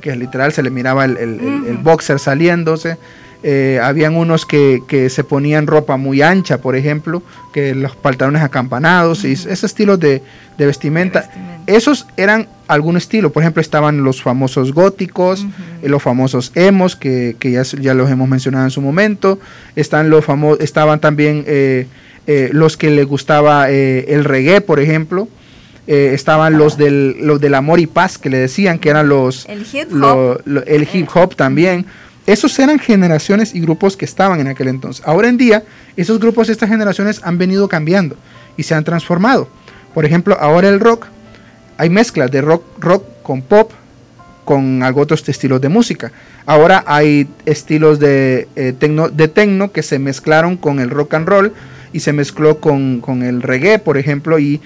que 0.01 0.14
literal 0.14 0.53
se 0.53 0.62
le 0.62 0.70
miraba 0.70 1.05
el, 1.05 1.78
boxer 1.82 2.18
saliéndose. 2.18 2.97
Eh, 3.45 3.80
habían 3.82 4.14
unos 4.14 4.47
que, 4.47 5.09
se 5.11 5.24
ponían 5.24 5.66
ropa 5.66 5.97
muy 5.97 6.22
ancha, 6.22 6.59
por 6.59 6.76
ejemplo, 6.76 7.24
que 7.53 7.74
los 7.74 7.97
pantalones 7.97 8.43
acampanados, 8.43 9.24
y 9.24 9.32
ese 9.32 9.66
estilo 9.66 9.97
de, 9.97 10.22
vestimenta. 10.59 11.28
Esos 11.66 12.07
eran 12.16 12.47
algún 12.68 12.97
estilo. 12.97 13.32
Por 13.32 13.43
ejemplo, 13.43 13.61
estaban 13.61 14.05
los 14.05 14.22
famosos 14.22 14.72
góticos, 14.72 15.45
los 15.82 16.01
famosos 16.01 16.53
emos, 16.55 16.95
que, 16.95 17.36
ya, 17.43 17.62
ya, 17.62 17.95
los 17.95 18.09
hemos 18.09 18.28
mencionado 18.28 18.64
en 18.64 18.70
su 18.70 18.80
momento. 18.80 19.40
Están 19.74 20.09
los 20.09 20.24
famosos, 20.24 20.61
estaban 20.61 21.01
también 21.01 21.43
eh, 21.49 21.88
los 22.26 22.76
que 22.76 22.90
le 22.90 23.04
gustaba 23.04 23.70
eh, 23.70 24.06
el 24.08 24.24
reggae, 24.24 24.60
por 24.60 24.80
ejemplo. 24.80 25.28
Eh, 25.88 26.12
estaban 26.14 26.58
los 26.58 26.76
del, 26.76 27.16
los 27.26 27.40
del 27.40 27.54
amor 27.54 27.80
y 27.80 27.88
paz 27.88 28.16
que 28.16 28.30
le 28.30 28.38
decían 28.38 28.78
que 28.78 28.88
eran 28.88 29.08
los 29.08 29.48
el 29.48 29.66
hip 29.72 29.92
hop, 30.00 30.40
el 30.66 30.88
hip 30.92 31.08
-hop 31.08 31.34
también. 31.34 31.86
Esos 32.24 32.56
eran 32.60 32.78
generaciones 32.78 33.52
y 33.52 33.60
grupos 33.60 33.96
que 33.96 34.04
estaban 34.04 34.38
en 34.38 34.46
aquel 34.46 34.68
entonces. 34.68 35.04
Ahora 35.04 35.28
en 35.28 35.36
día 35.36 35.64
esos 35.96 36.20
grupos 36.20 36.48
estas 36.48 36.68
generaciones 36.68 37.20
han 37.24 37.36
venido 37.36 37.66
cambiando 37.66 38.14
y 38.56 38.62
se 38.62 38.76
han 38.76 38.84
transformado. 38.84 39.48
Por 39.92 40.04
ejemplo 40.04 40.36
ahora 40.38 40.68
el 40.68 40.78
rock 40.78 41.06
hay 41.78 41.90
mezclas 41.90 42.30
de 42.30 42.42
rock 42.42 42.62
rock 42.78 43.04
con 43.24 43.42
pop 43.42 43.72
con 44.44 44.84
algo 44.84 45.00
otros 45.00 45.28
estilos 45.28 45.60
de 45.60 45.68
música. 45.68 46.12
Ahora 46.46 46.84
hay 46.86 47.26
estilos 47.44 47.98
de 47.98 48.46
tecno 48.78 49.08
de 49.08 49.26
tecno 49.26 49.72
que 49.72 49.82
se 49.82 49.98
mezclaron 49.98 50.56
con 50.56 50.78
el 50.78 50.90
rock 50.90 51.14
and 51.14 51.28
roll 51.28 51.52
y 51.93 52.01
se 52.01 52.12
mezcló 52.12 52.59
con, 52.59 53.22
el 53.22 53.43
reggae, 53.43 53.78
por 53.78 53.99
ejemplo, 53.99 54.38
y, 54.38 54.61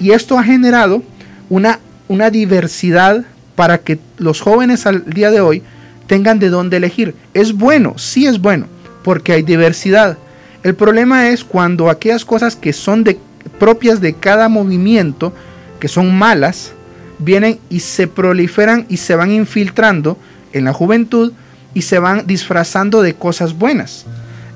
esto 0.00 0.38
ha 0.38 0.44
generado 0.44 1.02
una, 1.48 1.78
una 2.08 2.30
diversidad 2.30 3.24
para 3.56 3.78
que 3.78 3.98
los 4.18 4.40
jóvenes 4.40 4.86
al 4.86 5.04
día 5.04 5.30
de 5.30 5.40
hoy 5.40 5.62
tengan 6.06 6.38
de 6.38 6.48
dónde 6.48 6.78
elegir. 6.78 7.14
Es 7.34 7.52
bueno, 7.52 7.94
sí 7.98 8.26
es 8.26 8.40
bueno, 8.40 8.66
porque 9.02 9.32
hay 9.32 9.42
diversidad. 9.42 10.18
El 10.62 10.74
problema 10.74 11.28
es 11.28 11.44
cuando 11.44 11.90
aquellas 11.90 12.24
cosas 12.24 12.56
que 12.56 12.72
son 12.72 13.04
de, 13.04 13.18
propias 13.58 14.00
de 14.00 14.14
cada 14.14 14.48
movimiento, 14.48 15.32
que 15.80 15.88
son 15.88 16.16
malas, 16.16 16.72
vienen 17.18 17.58
y 17.68 17.80
se 17.80 18.06
proliferan 18.06 18.86
y 18.88 18.96
se 18.96 19.14
van 19.14 19.30
infiltrando 19.30 20.16
en 20.52 20.64
la 20.64 20.72
juventud 20.72 21.32
y 21.74 21.82
se 21.82 21.98
van 21.98 22.26
disfrazando 22.26 23.02
de 23.02 23.14
cosas 23.14 23.56
buenas. 23.56 24.06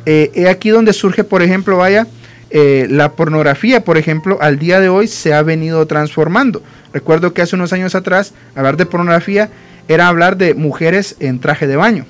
Eh, 0.06 0.48
aquí 0.48 0.70
donde 0.70 0.92
surge, 0.92 1.24
por 1.24 1.42
ejemplo, 1.42 1.76
vaya, 1.76 2.06
eh, 2.50 2.86
la 2.88 3.12
pornografía, 3.12 3.84
por 3.84 3.98
ejemplo, 3.98 4.38
al 4.40 4.58
día 4.58 4.78
de 4.78 4.88
hoy 4.88 5.08
se 5.08 5.34
ha 5.34 5.42
venido 5.42 5.84
transformando. 5.86 6.62
Recuerdo 6.92 7.34
que 7.34 7.42
hace 7.42 7.56
unos 7.56 7.72
años 7.72 7.96
atrás, 7.96 8.32
hablar 8.54 8.76
de 8.76 8.86
pornografía 8.86 9.50
era 9.88 10.06
hablar 10.06 10.36
de 10.36 10.54
mujeres 10.54 11.16
en 11.18 11.40
traje 11.40 11.66
de 11.66 11.76
baño. 11.76 12.06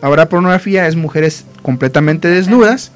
Ahora 0.00 0.28
pornografía 0.28 0.86
es 0.86 0.96
mujeres 0.96 1.44
completamente 1.62 2.28
desnudas 2.28 2.92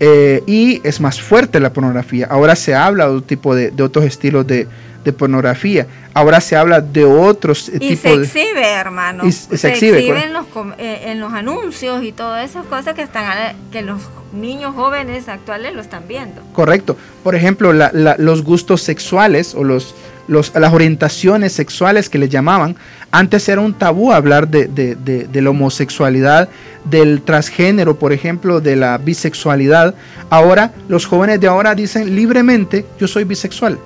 eh, 0.00 0.42
y 0.46 0.80
es 0.84 1.00
más 1.00 1.20
fuerte 1.20 1.60
la 1.60 1.72
pornografía. 1.72 2.26
Ahora 2.30 2.56
se 2.56 2.74
habla 2.74 3.06
de 3.06 3.10
otro 3.10 3.26
tipo 3.26 3.54
de 3.54 3.82
otros 3.82 4.04
estilos 4.04 4.46
de, 4.46 4.66
de 5.04 5.12
pornografía. 5.12 5.86
Ahora 6.14 6.40
se 6.40 6.56
habla 6.56 6.80
de 6.80 7.04
otros 7.04 7.70
y 7.80 7.96
se 7.96 8.12
exhibe, 8.12 8.66
hermano. 8.66 9.30
se, 9.30 9.68
exhibe, 9.68 10.24
en 10.24 10.32
los, 10.32 10.46
eh, 10.78 11.04
en 11.06 11.20
los 11.20 11.32
anuncios 11.32 12.02
y 12.02 12.12
todas 12.12 12.48
esas 12.48 12.66
cosas 12.66 12.94
que 12.94 13.02
están 13.02 13.56
que 13.70 13.82
los 13.82 14.00
niños 14.32 14.74
jóvenes 14.74 15.28
actuales 15.28 15.74
lo 15.74 15.80
están 15.80 16.08
viendo. 16.08 16.42
Correcto. 16.52 16.96
Por 17.22 17.34
ejemplo, 17.34 17.72
los 17.72 18.42
gustos 18.42 18.82
sexuales 18.82 19.54
o 19.54 19.64
los, 19.64 19.94
los, 20.26 20.52
las 20.54 20.72
orientaciones 20.72 21.52
sexuales 21.52 22.08
que 22.08 22.18
le 22.18 22.28
llamaban, 22.28 22.76
antes 23.10 23.48
era 23.48 23.60
un 23.60 23.72
tabú 23.72 24.12
hablar 24.12 24.48
de, 24.48 24.66
de, 24.66 24.96
de, 24.96 25.42
la 25.42 25.50
homosexualidad, 25.50 26.48
del 26.84 27.22
transgénero, 27.22 27.98
por 27.98 28.12
ejemplo, 28.12 28.60
de 28.60 28.76
la 28.76 28.98
bisexualidad. 28.98 29.94
Ahora, 30.30 30.72
los 30.88 31.06
jóvenes 31.06 31.40
de 31.40 31.46
ahora 31.46 31.74
dicen 31.74 32.14
libremente, 32.14 32.84
yo 32.98 33.06
soy 33.06 33.24
bisexual 33.24 33.78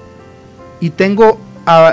y 0.82 0.90
tengo, 0.90 1.40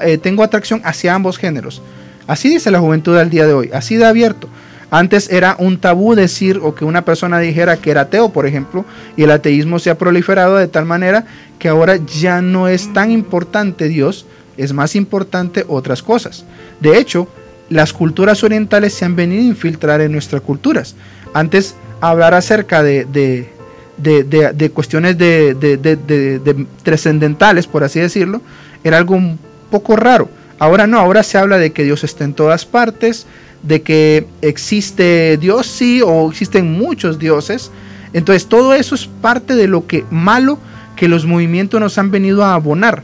eh, 0.04 0.18
tengo 0.18 0.44
atracción 0.44 0.82
hacia 0.84 1.14
ambos 1.14 1.38
géneros. 1.38 1.82
Así 2.28 2.50
dice 2.50 2.72
la 2.72 2.80
juventud 2.80 3.16
al 3.18 3.30
día 3.30 3.46
de 3.46 3.54
hoy, 3.54 3.70
así 3.72 3.96
de 3.96 4.06
abierto. 4.06 4.50
Antes 4.92 5.30
era 5.30 5.56
un 5.60 5.78
tabú 5.78 6.16
decir 6.16 6.60
o 6.62 6.74
que 6.74 6.84
una 6.84 7.06
persona 7.06 7.38
dijera 7.40 7.78
que 7.78 7.92
era 7.92 8.02
ateo, 8.02 8.30
por 8.30 8.48
ejemplo, 8.48 8.86
y 9.16 9.24
el 9.24 9.32
ateísmo 9.32 9.78
se 9.78 9.92
ha 9.92 9.98
proliferado 9.98 10.58
de 10.58 10.68
tal 10.68 10.86
manera 10.86 11.26
que 11.60 11.70
ahora 11.70 11.98
ya 11.98 12.42
no 12.42 12.68
es 12.68 12.92
tan 12.92 13.12
importante 13.12 13.88
Dios, 13.88 14.26
es 14.58 14.74
más 14.74 14.96
importante 14.96 15.64
otras 15.68 16.02
cosas. 16.02 16.44
De 16.80 16.98
hecho, 16.98 17.28
las 17.70 17.94
culturas 17.94 18.44
orientales 18.44 18.96
se 18.96 19.06
han 19.06 19.16
venido 19.16 19.44
a 19.44 19.46
infiltrar 19.46 20.02
en 20.02 20.12
nuestras 20.12 20.42
culturas. 20.42 20.96
Antes, 21.36 21.76
hablar 22.02 22.34
acerca 22.34 22.82
de, 22.82 23.06
de, 23.06 24.72
cuestiones 24.72 25.18
de, 25.18 26.66
trascendentales, 26.84 27.68
por 27.68 27.84
así 27.84 28.00
decirlo, 28.00 28.42
era 28.84 28.98
algo 28.98 29.16
un 29.16 29.40
poco 29.70 29.96
raro. 29.96 30.30
Ahora 30.60 30.88
no, 30.88 31.00
ahora 31.00 31.24
se 31.24 31.38
habla 31.38 31.58
de 31.58 31.72
que 31.72 31.84
Dios 31.84 32.04
está 32.04 32.24
en 32.24 32.34
todas 32.34 32.66
partes, 32.66 33.26
de 33.64 33.82
que 33.82 34.26
existe 34.42 35.38
Dios 35.38 35.68
sí 35.68 36.02
o 36.04 36.30
existen 36.30 36.72
muchos 36.72 37.20
dioses. 37.20 37.72
Entonces 38.14 38.48
todo 38.48 38.74
eso 38.74 38.96
es 38.96 39.08
parte 39.08 39.56
de 39.56 39.68
lo 39.68 39.88
que 39.88 40.04
malo 40.10 40.60
que 40.96 41.08
los 41.08 41.26
movimientos 41.26 41.80
nos 41.80 41.98
han 41.98 42.12
venido 42.12 42.44
a 42.44 42.56
abonar. 42.56 43.04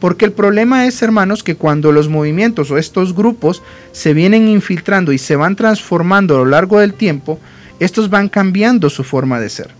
Porque 0.00 0.24
el 0.24 0.32
problema 0.32 0.86
es, 0.86 1.00
hermanos, 1.02 1.42
que 1.42 1.56
cuando 1.56 1.92
los 1.92 2.08
movimientos 2.08 2.70
o 2.70 2.78
estos 2.78 3.14
grupos 3.14 3.62
se 3.92 4.12
vienen 4.12 4.48
infiltrando 4.48 5.12
y 5.12 5.18
se 5.18 5.36
van 5.36 5.56
transformando 5.56 6.34
a 6.34 6.38
lo 6.38 6.46
largo 6.46 6.80
del 6.80 6.94
tiempo, 6.94 7.38
estos 7.80 8.10
van 8.10 8.28
cambiando 8.28 8.90
su 8.90 9.04
forma 9.04 9.40
de 9.40 9.48
ser 9.48 9.70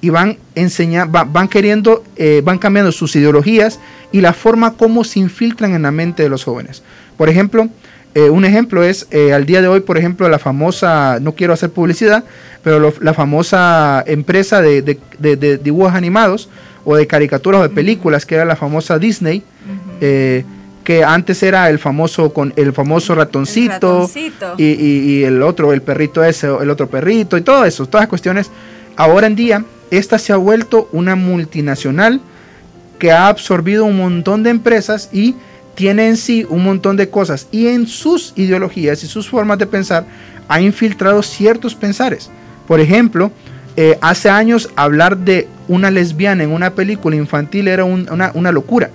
y 0.00 0.10
van 0.10 0.36
enseñando, 0.56 1.24
van 1.26 1.48
queriendo, 1.48 2.04
eh, 2.16 2.42
van 2.44 2.58
cambiando 2.58 2.92
sus 2.92 3.14
ideologías 3.14 3.78
y 4.12 4.20
la 4.20 4.32
forma 4.32 4.74
como 4.74 5.04
se 5.04 5.18
infiltran 5.18 5.74
en 5.74 5.82
la 5.82 5.90
mente 5.90 6.22
de 6.22 6.28
los 6.28 6.44
jóvenes. 6.44 6.82
Por 7.16 7.28
ejemplo, 7.28 7.68
eh, 8.14 8.28
un 8.28 8.44
ejemplo 8.44 8.84
es 8.84 9.06
eh, 9.10 9.32
al 9.32 9.46
día 9.46 9.62
de 9.62 9.68
hoy, 9.68 9.80
por 9.80 9.96
ejemplo, 9.96 10.28
la 10.28 10.38
famosa, 10.38 11.18
no 11.20 11.32
quiero 11.32 11.54
hacer 11.54 11.70
publicidad, 11.70 12.24
pero 12.62 12.92
la 13.00 13.14
famosa 13.14 14.04
empresa 14.06 14.60
de, 14.60 14.98
dibujos 15.62 15.94
animados 15.94 16.48
o 16.84 16.94
de 16.96 17.06
caricaturas 17.06 17.60
o 17.60 17.62
de 17.62 17.70
películas, 17.70 18.26
que 18.26 18.34
era 18.34 18.44
la 18.44 18.56
famosa 18.56 18.98
Disney, 18.98 19.42
que 20.84 21.04
antes 21.04 21.42
era 21.42 21.70
el 21.70 21.78
famoso 21.78 22.32
con 22.32 22.52
el 22.56 22.72
famoso 22.72 23.14
ratoncito, 23.14 24.10
Y, 24.58 24.64
y, 24.64 25.24
el 25.24 25.42
otro, 25.42 25.72
el 25.72 25.80
perrito 25.80 26.22
ese, 26.22 26.48
el 26.60 26.70
otro 26.70 26.88
perrito 26.88 27.36
y 27.38 27.42
todo 27.42 27.64
eso, 27.64 27.86
todas 27.86 28.02
las 28.02 28.08
cuestiones. 28.08 28.50
Ahora 28.96 29.26
en 29.26 29.36
día 29.36 29.64
esta 29.90 30.18
se 30.18 30.32
ha 30.32 30.36
vuelto 30.36 30.88
una 30.92 31.16
multinacional 31.16 32.20
que 33.02 33.10
ha 33.10 33.26
absorbido 33.26 33.84
un 33.84 33.96
montón 33.96 34.44
de 34.44 34.50
empresas 34.50 35.08
y 35.12 35.34
tiene 35.74 36.06
en 36.06 36.16
sí 36.16 36.46
un 36.48 36.62
montón 36.62 36.96
de 36.96 37.08
cosas 37.08 37.48
y 37.50 37.66
en 37.66 37.88
sus 37.88 38.32
ideologías 38.36 39.02
y 39.02 39.08
sus 39.08 39.28
formas 39.28 39.58
de 39.58 39.66
pensar 39.66 40.04
ha 40.46 40.60
infiltrado 40.60 41.20
ciertos 41.24 41.74
pensares. 41.74 42.30
Por 42.68 42.78
ejemplo, 42.78 43.32
eh, 43.76 43.98
hace 44.00 44.30
años 44.30 44.70
hablar 44.76 45.18
de 45.18 45.48
una 45.66 45.90
lesbiana 45.90 46.44
en 46.44 46.52
una 46.52 46.74
película 46.74 47.16
infantil 47.16 47.66
era 47.66 47.82
una, 47.82 48.30
una 48.34 48.52
locura. 48.52 48.90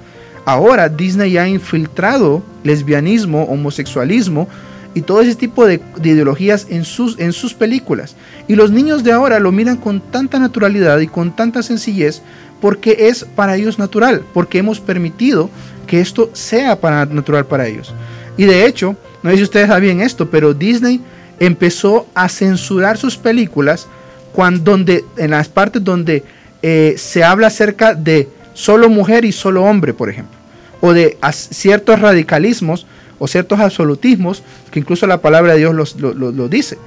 Ahora 0.46 0.88
Disney 0.88 1.38
ha 1.38 1.46
infiltrado 1.46 2.42
lesbianismo, 2.64 3.44
homosexualismo, 3.44 4.48
y 4.94 5.02
todo 5.02 5.22
ese 5.22 5.36
tipo 5.36 5.66
de, 5.66 5.82
ideologías 6.02 6.66
en 6.70 6.84
sus, 6.84 7.20
en 7.20 7.32
sus 7.32 7.54
películas. 7.54 8.16
Y 8.48 8.56
los 8.56 8.72
niños 8.72 9.04
de 9.04 9.12
ahora 9.12 9.40
lo 9.40 9.52
miran 9.52 9.78
con 9.78 10.00
tanta 10.00 10.40
naturalidad 10.40 10.98
y 11.00 11.08
con 11.08 11.36
tanta 11.36 11.62
sencillez 11.62 12.22
porque 12.62 13.08
es 13.10 13.24
para 13.24 13.56
ellos 13.56 13.80
natural, 13.80 14.24
porque 14.34 14.60
hemos 14.60 14.80
permitido 14.80 15.50
que 15.86 16.02
esto 16.02 16.30
sea 16.34 16.80
para, 16.80 17.06
natural 17.06 17.46
para 17.46 17.68
ellos. 17.68 17.94
Y 18.38 18.46
de 18.46 18.66
hecho, 18.66 18.96
no 19.24 19.32
sé 19.32 19.38
si 19.38 19.44
ustedes 19.44 19.68
saben 19.68 20.02
esto, 20.02 20.30
pero 20.30 20.54
Disney 20.54 21.02
empezó 21.40 22.08
a 22.14 22.30
censurar 22.30 22.98
sus 22.98 23.18
películas 23.18 23.88
cuando, 24.34 24.72
donde, 24.72 25.04
en 25.18 25.32
las 25.32 25.50
partes 25.50 25.84
donde 25.84 26.24
eh, 26.62 26.96
se 26.98 27.24
habla 27.24 27.48
acerca 27.48 27.94
de 27.94 28.28
solo 28.54 28.90
mujer 28.90 29.26
y 29.26 29.32
solo 29.32 29.64
hombre, 29.64 29.94
por 29.94 30.10
ejemplo, 30.10 30.36
o 30.82 30.94
de 30.94 31.18
ciertos 31.32 32.00
radicalismos 32.00 32.86
o 33.20 33.28
ciertos 33.28 33.60
absolutismos 33.60 34.44
que 34.72 34.80
incluso 34.80 35.08
la 35.08 35.22
palabra 35.22 35.54
de 35.54 35.60
Dios 35.60 35.96
lo, 36.00 36.48
dice. 36.50 36.78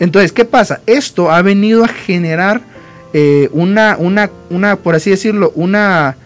Entonces, 0.00 0.32
¿qué 0.32 0.44
pasa? 0.44 0.80
Esto 0.86 1.30
ha 1.30 1.42
venido 1.42 1.84
a 1.84 1.88
generar 1.88 2.62
eh, 3.14 3.48
una, 3.52 3.96
una, 3.98 4.30
una, 4.50 4.76
por 4.76 4.94
así 4.94 5.08
decirlo, 5.08 5.52
una, 5.54 6.16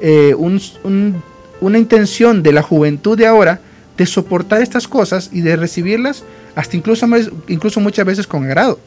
eh, 0.00 0.34
una 1.60 1.78
intención 1.78 2.42
de 2.42 2.52
la 2.52 2.62
juventud 2.62 3.18
de 3.18 3.26
ahora 3.26 3.60
de 3.98 4.06
soportar 4.06 4.62
estas 4.62 4.88
cosas 4.88 5.28
y 5.32 5.42
de 5.42 5.56
recibirlas 5.56 6.24
hasta 6.54 6.76
incluso, 6.76 7.06
incluso 7.48 7.80
muchas 7.80 8.06
veces 8.06 8.26
con 8.26 8.44
agrado. 8.44 8.78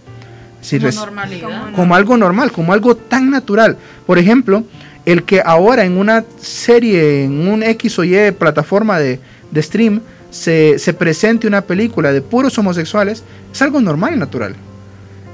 como, 1.41 1.76
como 1.76 1.95
algo 1.95 2.18
normal, 2.18 2.51
como 2.51 2.74
algo 2.74 2.95
tan 2.95 3.30
natural. 3.30 3.78
Por 4.07 4.18
ejemplo, 4.18 4.64
el 5.05 5.24
que 5.24 5.41
ahora 5.45 5.86
en 5.86 5.97
una 5.97 6.26
serie, 6.41 7.26
en 7.26 7.47
un 7.47 7.62
X 7.62 7.99
o 7.99 8.03
Y 8.03 8.32
plataforma 8.32 8.99
de, 8.99 9.20
de 9.51 9.62
stream, 9.62 10.01
se, 10.30 10.93
presente 10.97 11.47
una 11.47 11.62
película 11.62 12.12
de 12.12 12.22
puros 12.22 12.57
homosexuales 12.57 13.24
es 13.51 13.62
algo 13.62 13.82
normal 13.82 14.14
y 14.16 14.18
natural. 14.18 14.55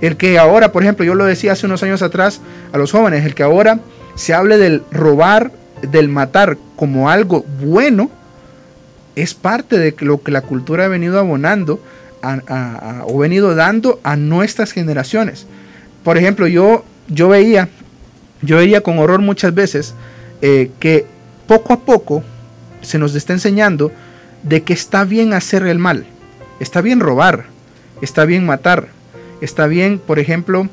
El 0.02 0.18
que 0.18 0.38
ahora, 0.38 0.72
por 0.72 0.84
ejemplo, 0.84 1.06
yo 1.06 1.16
lo 1.16 1.26
decía 1.26 1.54
hace 1.54 1.66
unos 1.66 1.84
años 1.84 2.02
atrás 2.02 2.42
a 2.74 2.78
los 2.78 2.92
jóvenes, 2.92 3.26
el 3.26 3.34
que 3.34 3.44
ahora 3.44 3.80
se 4.16 4.34
hable 4.34 4.58
del 4.58 4.84
robar, 4.92 5.52
del 5.82 6.10
matar 6.10 6.58
como 6.76 7.10
algo 7.10 7.46
bueno, 7.64 8.10
es 9.16 9.34
parte 9.34 9.78
de 9.78 9.96
lo 10.00 10.22
que 10.22 10.32
la 10.32 10.42
cultura 10.42 10.86
ha 10.86 10.90
venido 10.90 11.20
abonando 11.20 11.80
o 13.08 13.18
venido 13.20 13.56
dando 13.56 14.00
a 14.04 14.16
nuestras 14.16 14.72
generaciones. 14.72 15.46
Por 16.04 16.18
ejemplo, 16.18 16.48
yo, 16.48 16.84
yo 17.08 17.30
veía, 17.30 17.70
yo 18.42 18.58
veía 18.58 18.82
con 18.82 19.00
horror 19.00 19.22
muchas 19.22 19.54
veces 19.54 19.94
eh, 20.42 20.72
que 20.80 21.06
poco 21.48 21.74
a 21.74 21.80
poco 21.80 22.24
se 22.82 22.98
nos 22.98 23.16
está 23.16 23.34
enseñando 23.34 23.92
de 24.44 24.64
que 24.64 24.74
está 24.74 25.06
bien 25.06 25.34
hacer 25.34 25.66
el 25.66 25.80
mal, 25.80 26.06
está 26.60 26.82
bien 26.82 27.00
robar, 27.00 27.46
está 28.02 28.26
bien 28.26 28.46
matar, 28.46 28.88
está 29.42 29.68
bien, 29.68 30.00
por 30.00 30.20
ejemplo, 30.20 30.70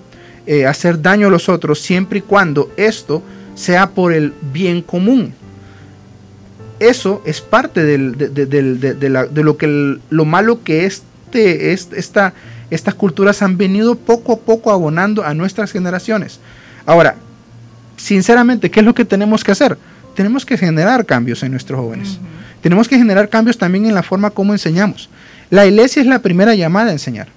eh, 0.46 0.66
hacer 0.66 1.00
daño 1.00 1.28
a 1.28 1.30
los 1.30 1.48
otros 1.48 1.80
siempre 1.80 2.18
y 2.18 2.22
cuando 2.22 2.72
esto 2.76 3.22
sea 3.54 3.90
por 3.90 4.12
el 4.12 4.32
bien 4.52 4.82
común. 4.82 5.34
Eso 6.80 7.22
es 7.24 7.40
parte 7.40 7.84
de, 7.84 7.98
lo 7.98 9.56
que 9.56 9.98
lo 10.10 10.24
malo 10.24 10.64
que 10.64 10.84
este, 10.84 11.72
esta, 11.72 12.32
estas 12.70 12.94
culturas 12.94 13.40
han 13.40 13.56
venido 13.56 13.94
poco 13.94 14.32
a 14.32 14.38
poco 14.38 14.72
abonando 14.72 15.24
a 15.24 15.32
nuestras 15.32 15.70
generaciones. 15.70 16.40
Ahora, 16.84 17.14
sinceramente, 17.96 18.68
¿qué 18.70 18.80
es 18.80 18.86
lo 18.86 18.94
que 18.94 19.04
tenemos 19.04 19.44
que 19.44 19.52
hacer? 19.52 19.78
Tenemos 20.16 20.44
que 20.44 20.58
generar 20.58 21.06
cambios 21.06 21.42
en 21.44 21.52
nuestros 21.52 21.78
jóvenes. 21.78 22.18
Tenemos 22.62 22.88
que 22.88 22.98
generar 22.98 23.28
cambios 23.28 23.58
también 23.58 23.86
en 23.86 23.94
la 23.94 24.02
forma 24.02 24.30
como 24.30 24.52
enseñamos. 24.52 25.08
La 25.50 25.66
iglesia 25.66 26.00
es 26.00 26.08
la 26.08 26.20
primera 26.20 26.54
llamada 26.54 26.90
a 26.90 26.92
enseñar. 26.92 27.28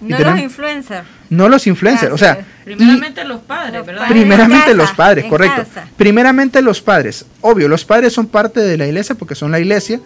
No 0.00 0.18
los 0.18 0.38
influencers. 0.38 1.06
No 1.30 1.48
los 1.48 1.66
influencers, 1.66 2.12
o 2.12 2.18
sea. 2.18 2.44
Primeramente 2.64 3.24
los 3.24 3.40
padres, 3.40 3.86
¿verdad? 3.86 4.08
Primeramente 4.08 4.74
los 4.74 4.92
padres, 4.92 5.24
correcto. 5.26 5.62
Primeramente 5.96 6.62
los 6.62 6.80
padres. 6.80 7.24
Obvio, 7.40 7.68
los 7.68 7.84
padres 7.84 8.12
son 8.12 8.26
parte 8.26 8.60
de 8.60 8.76
la 8.76 8.86
iglesia 8.86 9.14
porque 9.14 9.34
son 9.34 9.50
la 9.50 9.60
iglesia. 9.60 10.00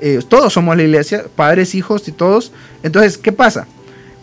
Eh, 0.00 0.20
todos 0.28 0.52
somos 0.52 0.76
la 0.76 0.82
iglesia, 0.82 1.24
padres, 1.36 1.74
hijos 1.74 2.08
y 2.08 2.12
todos. 2.12 2.52
Entonces, 2.82 3.18
¿qué 3.18 3.32
pasa? 3.32 3.66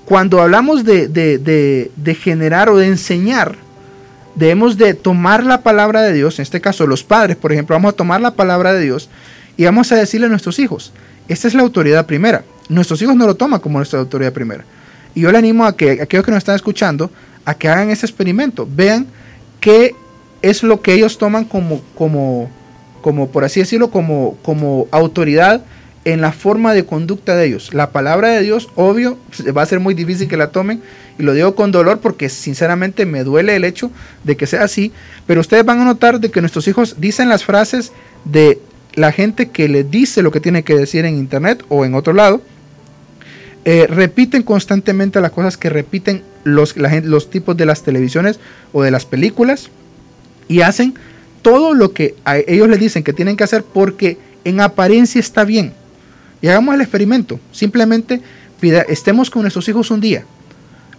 Cuando 0.05 0.41
hablamos 0.41 0.83
de, 0.83 1.07
de 1.07 2.15
generar 2.15 2.69
o 2.69 2.77
de 2.77 2.87
enseñar, 2.87 3.55
debemos 4.35 4.77
de 4.77 4.93
tomar 4.93 5.43
la 5.43 5.61
palabra 5.61 6.01
de 6.01 6.13
Dios, 6.13 6.39
en 6.39 6.43
este 6.43 6.61
caso 6.61 6.87
los 6.87 7.03
padres, 7.03 7.37
por 7.37 7.51
ejemplo, 7.51 7.75
vamos 7.75 7.93
a 7.93 7.95
tomar 7.95 8.21
la 8.21 8.31
palabra 8.31 8.73
de 8.73 8.81
Dios 8.81 9.09
y 9.57 9.65
vamos 9.65 9.91
a 9.91 9.95
decirle 9.95 10.27
a 10.27 10.29
nuestros 10.29 10.59
hijos, 10.59 10.91
esta 11.27 11.47
es 11.47 11.53
la 11.53 11.61
autoridad 11.61 12.05
primera. 12.05 12.43
Nuestros 12.69 13.01
hijos 13.01 13.15
no 13.15 13.25
lo 13.25 13.35
toman 13.35 13.59
como 13.59 13.79
nuestra 13.79 13.99
autoridad 13.99 14.33
primera. 14.33 14.63
Y 15.15 15.21
yo 15.21 15.31
le 15.31 15.37
animo 15.37 15.65
a 15.65 15.75
que 15.75 16.01
aquellos 16.01 16.25
que 16.25 16.31
nos 16.31 16.39
están 16.39 16.55
escuchando, 16.55 17.11
a 17.45 17.53
que 17.53 17.67
hagan 17.67 17.89
ese 17.89 18.05
experimento, 18.05 18.67
vean 18.69 19.07
qué 19.59 19.95
es 20.41 20.63
lo 20.63 20.81
que 20.81 20.93
ellos 20.93 21.17
toman 21.17 21.45
como, 21.45 21.81
como, 21.95 22.49
como 23.01 23.29
por 23.29 23.43
así 23.43 23.59
decirlo, 23.59 23.91
como, 23.91 24.37
como 24.41 24.87
autoridad 24.91 25.61
en 26.03 26.21
la 26.21 26.31
forma 26.31 26.73
de 26.73 26.85
conducta 26.85 27.35
de 27.35 27.45
ellos. 27.45 27.73
La 27.73 27.91
palabra 27.91 28.29
de 28.29 28.41
Dios, 28.41 28.69
obvio, 28.75 29.17
va 29.55 29.61
a 29.61 29.67
ser 29.67 29.79
muy 29.79 29.93
difícil 29.93 30.27
que 30.27 30.37
la 30.37 30.51
tomen, 30.51 30.81
y 31.19 31.23
lo 31.23 31.33
digo 31.33 31.53
con 31.53 31.71
dolor 31.71 31.99
porque 31.99 32.29
sinceramente 32.29 33.05
me 33.05 33.23
duele 33.23 33.55
el 33.55 33.63
hecho 33.63 33.91
de 34.23 34.35
que 34.35 34.47
sea 34.47 34.63
así, 34.63 34.91
pero 35.27 35.41
ustedes 35.41 35.63
van 35.65 35.79
a 35.79 35.85
notar 35.85 36.19
de 36.19 36.31
que 36.31 36.41
nuestros 36.41 36.67
hijos 36.67 36.95
dicen 36.99 37.29
las 37.29 37.43
frases 37.43 37.91
de 38.25 38.59
la 38.95 39.11
gente 39.11 39.49
que 39.49 39.69
le 39.69 39.83
dice 39.83 40.21
lo 40.21 40.31
que 40.31 40.39
tiene 40.39 40.63
que 40.63 40.75
decir 40.75 41.05
en 41.05 41.17
internet 41.17 41.63
o 41.69 41.85
en 41.85 41.93
otro 41.93 42.13
lado, 42.13 42.41
eh, 43.65 43.87
repiten 43.87 44.43
constantemente 44.43 45.21
las 45.21 45.31
cosas 45.31 45.57
que 45.57 45.69
repiten 45.69 46.23
los, 46.43 46.75
los 46.77 47.29
tipos 47.29 47.55
de 47.57 47.65
las 47.65 47.83
televisiones 47.83 48.39
o 48.73 48.81
de 48.81 48.91
las 48.91 49.05
películas 49.05 49.69
y 50.47 50.61
hacen 50.61 50.95
todo 51.41 51.73
lo 51.73 51.93
que 51.93 52.15
a 52.25 52.37
ellos 52.37 52.69
les 52.69 52.79
dicen 52.79 53.03
que 53.03 53.13
tienen 53.13 53.37
que 53.37 53.43
hacer 53.43 53.63
porque 53.63 54.17
en 54.43 54.61
apariencia 54.61 55.19
está 55.19 55.43
bien. 55.43 55.73
Y 56.41 56.47
hagamos 56.47 56.73
el 56.75 56.81
experimento. 56.81 57.39
Simplemente 57.51 58.21
estemos 58.89 59.29
con 59.29 59.43
nuestros 59.43 59.67
hijos 59.69 59.91
un 59.91 60.01
día 60.01 60.25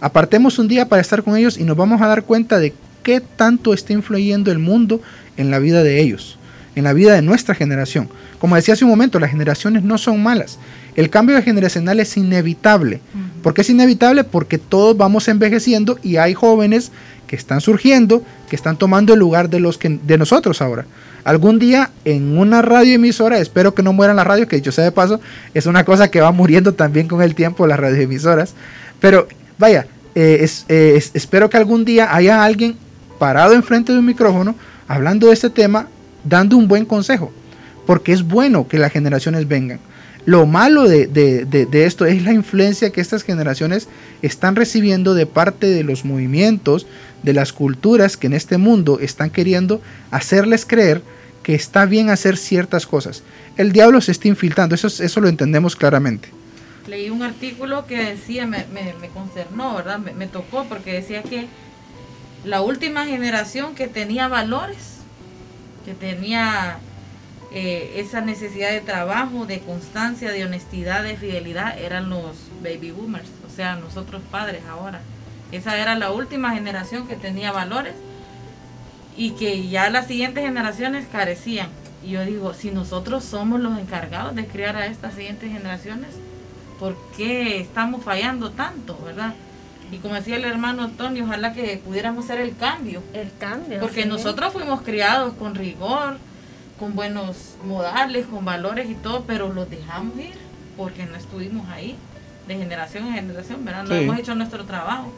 Apartemos 0.03 0.59
un 0.59 0.67
día 0.67 0.89
para 0.89 1.01
estar 1.01 1.23
con 1.23 1.37
ellos 1.37 1.57
y 1.57 1.63
nos 1.63 1.77
vamos 1.77 2.01
a 2.01 2.07
dar 2.07 2.23
cuenta 2.23 2.59
de 2.59 2.73
qué 3.03 3.21
tanto 3.21 3.73
está 3.73 3.93
influyendo 3.93 4.51
el 4.51 4.59
mundo 4.59 5.01
en 5.37 5.49
la 5.49 5.59
vida 5.59 5.81
de 5.81 6.01
ellos, 6.01 6.37
en 6.75 6.83
la 6.83 6.91
vida 6.91 7.13
de 7.13 7.21
nuestra 7.21 7.55
generación. 7.55 8.09
Como 8.37 8.57
decía 8.57 8.73
hace 8.73 8.83
un 8.83 8.91
momento, 8.91 9.17
las 9.17 9.31
generaciones 9.31 9.81
no 9.83 9.97
son 9.97 10.21
malas. 10.21 10.59
El 10.95 11.09
cambio 11.09 11.41
generacional 11.41 11.99
es 11.99 12.15
inevitable. 12.17 13.01
¿Por 13.41 13.53
qué 13.53 13.61
es 13.61 13.69
inevitable? 13.69 14.23
Porque 14.23 14.57
todos 14.57 14.95
vamos 14.95 15.27
envejeciendo 15.27 15.97
y 16.03 16.17
hay 16.17 16.33
jóvenes 16.33 16.91
que 17.27 17.35
están 17.35 17.61
surgiendo, 17.61 18.23
que 18.49 18.55
están 18.55 18.77
tomando 18.77 19.13
el 19.13 19.19
lugar 19.19 19.49
de 19.49 19.59
los 19.59 19.77
que 19.77 19.89
de 19.89 20.17
nosotros 20.17 20.61
ahora. 20.61 20.85
Algún 21.23 21.57
día 21.57 21.89
en 22.05 22.37
una 22.37 22.61
radioemisora, 22.61 23.39
espero 23.39 23.73
que 23.73 23.81
no 23.81 23.93
mueran 23.93 24.17
las 24.17 24.27
radios, 24.27 24.47
que 24.47 24.57
dicho 24.57 24.71
sea 24.71 24.83
de 24.83 24.91
paso, 24.91 25.19
es 25.53 25.65
una 25.65 25.85
cosa 25.85 26.11
que 26.11 26.21
va 26.21 26.31
muriendo 26.31 26.73
también 26.73 27.07
con 27.07 27.21
el 27.21 27.33
tiempo 27.33 27.65
las 27.65 27.79
radioemisoras. 27.79 28.53
Pero 28.99 29.27
vaya, 29.57 29.87
eh, 30.15 30.47
eh, 30.67 31.03
espero 31.13 31.49
que 31.49 31.57
algún 31.57 31.85
día 31.85 32.13
haya 32.13 32.43
alguien 32.43 32.75
parado 33.17 33.53
enfrente 33.53 33.93
de 33.93 33.99
un 33.99 34.05
micrófono 34.05 34.55
hablando 34.87 35.27
de 35.27 35.33
este 35.33 35.49
tema, 35.49 35.87
dando 36.23 36.57
un 36.57 36.67
buen 36.67 36.85
consejo, 36.85 37.31
porque 37.85 38.11
es 38.11 38.21
bueno 38.21 38.67
que 38.67 38.77
las 38.77 38.91
generaciones 38.91 39.47
vengan. 39.47 39.79
Lo 40.25 40.45
malo 40.45 40.87
de, 40.87 41.67
esto 41.73 42.05
es 42.05 42.23
la 42.23 42.31
influencia 42.31 42.91
que 42.91 43.01
estas 43.01 43.23
generaciones 43.23 43.87
están 44.21 44.55
recibiendo 44.55 45.15
de 45.15 45.25
parte 45.25 45.67
de 45.67 45.83
los 45.83 46.05
movimientos, 46.05 46.87
de 47.23 47.33
las 47.33 47.51
culturas 47.51 48.15
que 48.15 48.27
en 48.27 48.33
este 48.33 48.57
mundo 48.57 48.99
están 49.01 49.29
queriendo 49.29 49.81
hacerles 50.11 50.65
creer 50.65 51.01
que 51.43 51.55
está 51.55 51.85
bien 51.85 52.09
hacer 52.09 52.37
ciertas 52.37 52.87
cosas. 52.87 53.23
El 53.57 53.73
diablo 53.73 53.99
se 53.99 54.13
está 54.13 54.29
infiltrando, 54.29 54.75
eso, 54.75 54.87
eso 54.87 55.19
lo 55.19 55.27
entendemos 55.27 55.75
claramente. 55.75 56.29
Leí 56.87 57.09
un 57.09 57.21
artículo 57.21 57.85
que 57.85 57.97
decía, 57.97 58.45
me, 58.45 58.65
me, 58.73 58.93
me 59.01 59.09
concernó, 59.09 59.75
¿verdad? 59.75 59.99
Me 59.99 60.27
tocó 60.27 60.65
porque 60.69 60.93
decía 60.93 61.21
que 61.21 61.47
la 62.45 62.61
última 62.61 63.05
generación 63.05 63.75
que 63.75 63.87
tenía 63.87 64.27
valores, 64.27 64.99
que 65.85 65.93
tenía 65.93 66.79
eh, 67.53 67.93
esa 67.97 68.21
necesidad 68.21 68.71
de 68.71 68.81
trabajo, 68.81 69.45
de 69.45 69.59
constancia, 69.59 70.31
de 70.31 70.43
honestidad, 70.43 71.03
de 71.03 71.15
fidelidad, 71.15 71.77
eran 71.77 72.09
los 72.09 72.35
baby 72.63 72.91
boomers, 72.91 73.29
o 73.47 73.55
sea, 73.55 73.75
nosotros 73.75 74.23
padres 74.31 74.63
ahora. 74.67 75.01
Esa 75.51 75.77
era 75.77 75.93
la 75.93 76.11
última 76.11 76.51
generación 76.55 77.07
que 77.07 77.15
tenía 77.15 77.51
valores 77.51 77.93
y 79.15 79.31
que 79.31 79.67
ya 79.67 79.91
las 79.91 80.07
siguientes 80.07 80.43
generaciones 80.43 81.05
carecían. 81.11 81.69
Y 82.03 82.11
yo 82.11 82.25
digo, 82.25 82.55
si 82.55 82.71
nosotros 82.71 83.23
somos 83.23 83.59
los 83.59 83.77
encargados 83.77 84.33
de 84.33 84.47
criar 84.47 84.75
a 84.75 84.87
estas 84.87 85.13
siguientes 85.13 85.51
generaciones, 85.51 86.09
¿por 86.79 86.97
qué 87.15 87.59
estamos 87.61 88.03
fallando 88.03 88.49
tanto, 88.49 88.97
verdad? 89.05 89.35
Y 89.91 89.97
como 89.97 90.15
decía 90.15 90.37
el 90.37 90.45
hermano 90.45 90.83
Antonio, 90.83 91.23
ojalá 91.23 91.53
que 91.53 91.79
pudiéramos 91.85 92.25
hacer 92.25 92.41
el 92.41 92.57
cambio. 92.57 93.03
El 93.13 93.31
cambio. 93.39 93.79
Porque 93.79 94.07
nosotros 94.07 94.51
fuimos 94.51 94.81
criados 94.81 95.33
con 95.35 95.53
rigor, 95.53 96.17
con 96.83 96.95
buenos 96.95 97.55
modales, 97.65 98.25
con 98.25 98.43
valores 98.43 98.89
y 98.89 98.95
todo, 98.95 99.23
pero 99.25 99.53
los 99.53 99.69
dejamos 99.69 100.19
ir 100.19 100.33
porque 100.75 101.05
no 101.05 101.15
estuvimos 101.15 101.65
ahí 101.69 101.95
de 102.45 102.57
generación 102.57 103.07
en 103.07 103.13
generación, 103.13 103.63
¿verdad? 103.63 103.85
No 103.85 103.95
hemos 103.95 104.19
hecho 104.19 104.35
nuestro 104.35 104.65
trabajo. 104.65 105.09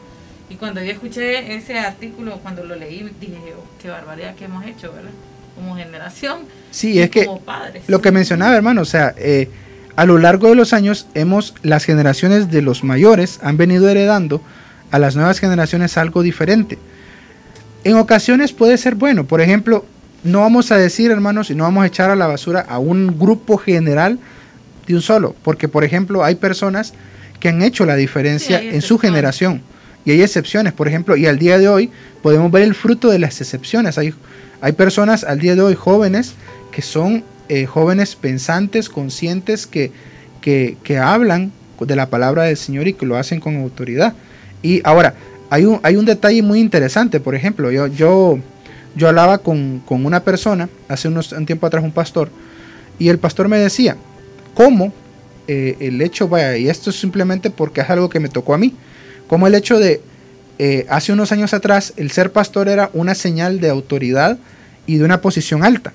Y 0.48 0.54
cuando 0.54 0.80
yo 0.80 0.92
escuché 0.92 1.56
ese 1.56 1.80
artículo, 1.80 2.38
cuando 2.40 2.62
lo 2.62 2.76
leí, 2.76 3.10
dije, 3.20 3.54
oh, 3.58 3.64
qué 3.82 3.90
barbaridad 3.90 4.36
que 4.36 4.44
hemos 4.44 4.64
hecho, 4.64 4.92
¿verdad? 4.92 5.10
Como 5.56 5.74
generación. 5.74 6.42
Sí, 6.70 7.00
es 7.00 7.10
que 7.10 7.28
padres. 7.44 7.82
lo 7.88 8.00
que 8.00 8.12
mencionaba, 8.12 8.54
hermano, 8.54 8.82
o 8.82 8.84
sea, 8.84 9.12
eh, 9.18 9.50
a 9.96 10.04
lo 10.04 10.18
largo 10.18 10.46
de 10.46 10.54
los 10.54 10.72
años 10.72 11.08
hemos, 11.14 11.52
las 11.64 11.84
generaciones 11.84 12.48
de 12.48 12.62
los 12.62 12.84
mayores 12.84 13.40
han 13.42 13.56
venido 13.56 13.88
heredando 13.88 14.40
a 14.92 15.00
las 15.00 15.16
nuevas 15.16 15.40
generaciones 15.40 15.98
algo 15.98 16.22
diferente. 16.22 16.78
En 17.82 17.96
ocasiones 17.96 18.52
puede 18.52 18.78
ser 18.78 18.94
bueno, 18.94 19.24
por 19.24 19.40
ejemplo, 19.40 19.84
no 20.26 20.40
vamos 20.40 20.70
a 20.72 20.76
decir, 20.76 21.10
hermanos, 21.10 21.50
y 21.50 21.54
no 21.54 21.64
vamos 21.64 21.84
a 21.84 21.86
echar 21.86 22.10
a 22.10 22.16
la 22.16 22.26
basura 22.26 22.60
a 22.68 22.78
un 22.78 23.18
grupo 23.18 23.56
general 23.56 24.18
de 24.86 24.94
un 24.94 25.02
solo, 25.02 25.34
porque 25.42 25.68
por 25.68 25.84
ejemplo 25.84 26.24
hay 26.24 26.36
personas 26.36 26.94
que 27.40 27.48
han 27.48 27.62
hecho 27.62 27.84
la 27.86 27.96
diferencia 27.96 28.62
en 28.62 28.82
su 28.82 28.98
generación 28.98 29.62
y 30.04 30.12
hay 30.12 30.22
excepciones, 30.22 30.72
por 30.72 30.86
ejemplo, 30.86 31.16
y 31.16 31.26
al 31.26 31.38
día 31.38 31.58
de 31.58 31.68
hoy 31.68 31.90
podemos 32.22 32.50
ver 32.52 32.62
el 32.62 32.74
fruto 32.74 33.10
de 33.10 33.18
las 33.18 33.40
excepciones. 33.40 33.98
Hay, 33.98 34.14
hay 34.60 34.72
personas 34.72 35.24
al 35.24 35.40
día 35.40 35.56
de 35.56 35.62
hoy 35.62 35.74
jóvenes 35.74 36.34
que 36.70 36.80
son 36.80 37.24
eh, 37.48 37.66
jóvenes 37.66 38.14
pensantes, 38.14 38.88
conscientes, 38.88 39.66
que, 39.66 39.90
que, 40.40 40.76
que 40.84 40.98
hablan 40.98 41.50
de 41.80 41.96
la 41.96 42.08
palabra 42.08 42.44
del 42.44 42.56
Señor 42.56 42.86
y 42.86 42.94
que 42.94 43.04
lo 43.04 43.16
hacen 43.16 43.40
con 43.40 43.56
autoridad. 43.56 44.14
Y 44.62 44.80
ahora, 44.84 45.14
hay 45.50 45.64
un, 45.64 45.80
hay 45.82 45.96
un 45.96 46.04
detalle 46.04 46.42
muy 46.42 46.60
interesante, 46.60 47.20
por 47.20 47.34
ejemplo, 47.34 47.70
yo, 47.70 47.86
yo, 47.86 48.38
yo 48.96 49.08
hablaba 49.08 49.38
con, 49.38 49.82
una 49.88 50.24
persona, 50.24 50.68
hace 50.88 51.08
unos, 51.08 51.30
un 51.32 51.46
tiempo 51.46 51.66
atrás 51.66 51.84
un 51.84 51.92
pastor, 51.92 52.30
y 52.98 53.08
el 53.08 53.18
pastor 53.18 53.46
me 53.46 53.58
decía, 53.58 53.96
¿cómo 54.54 54.92
eh, 55.46 55.76
el 55.80 56.00
hecho, 56.00 56.28
vaya, 56.28 56.56
y 56.56 56.68
esto 56.68 56.90
es 56.90 56.98
simplemente 56.98 57.50
porque 57.50 57.82
es 57.82 57.90
algo 57.90 58.08
que 58.08 58.20
me 58.20 58.30
tocó 58.30 58.54
a 58.54 58.58
mí, 58.58 58.74
como 59.28 59.46
el 59.46 59.54
hecho 59.54 59.78
de, 59.78 60.00
eh, 60.58 60.86
hace 60.88 61.12
unos 61.12 61.30
años 61.30 61.52
atrás, 61.52 61.92
el 61.98 62.10
ser 62.10 62.32
pastor 62.32 62.68
era 62.68 62.90
una 62.94 63.14
señal 63.14 63.60
de 63.60 63.68
autoridad 63.68 64.38
y 64.86 64.96
de 64.96 65.04
una 65.04 65.20
posición 65.20 65.62
alta. 65.62 65.92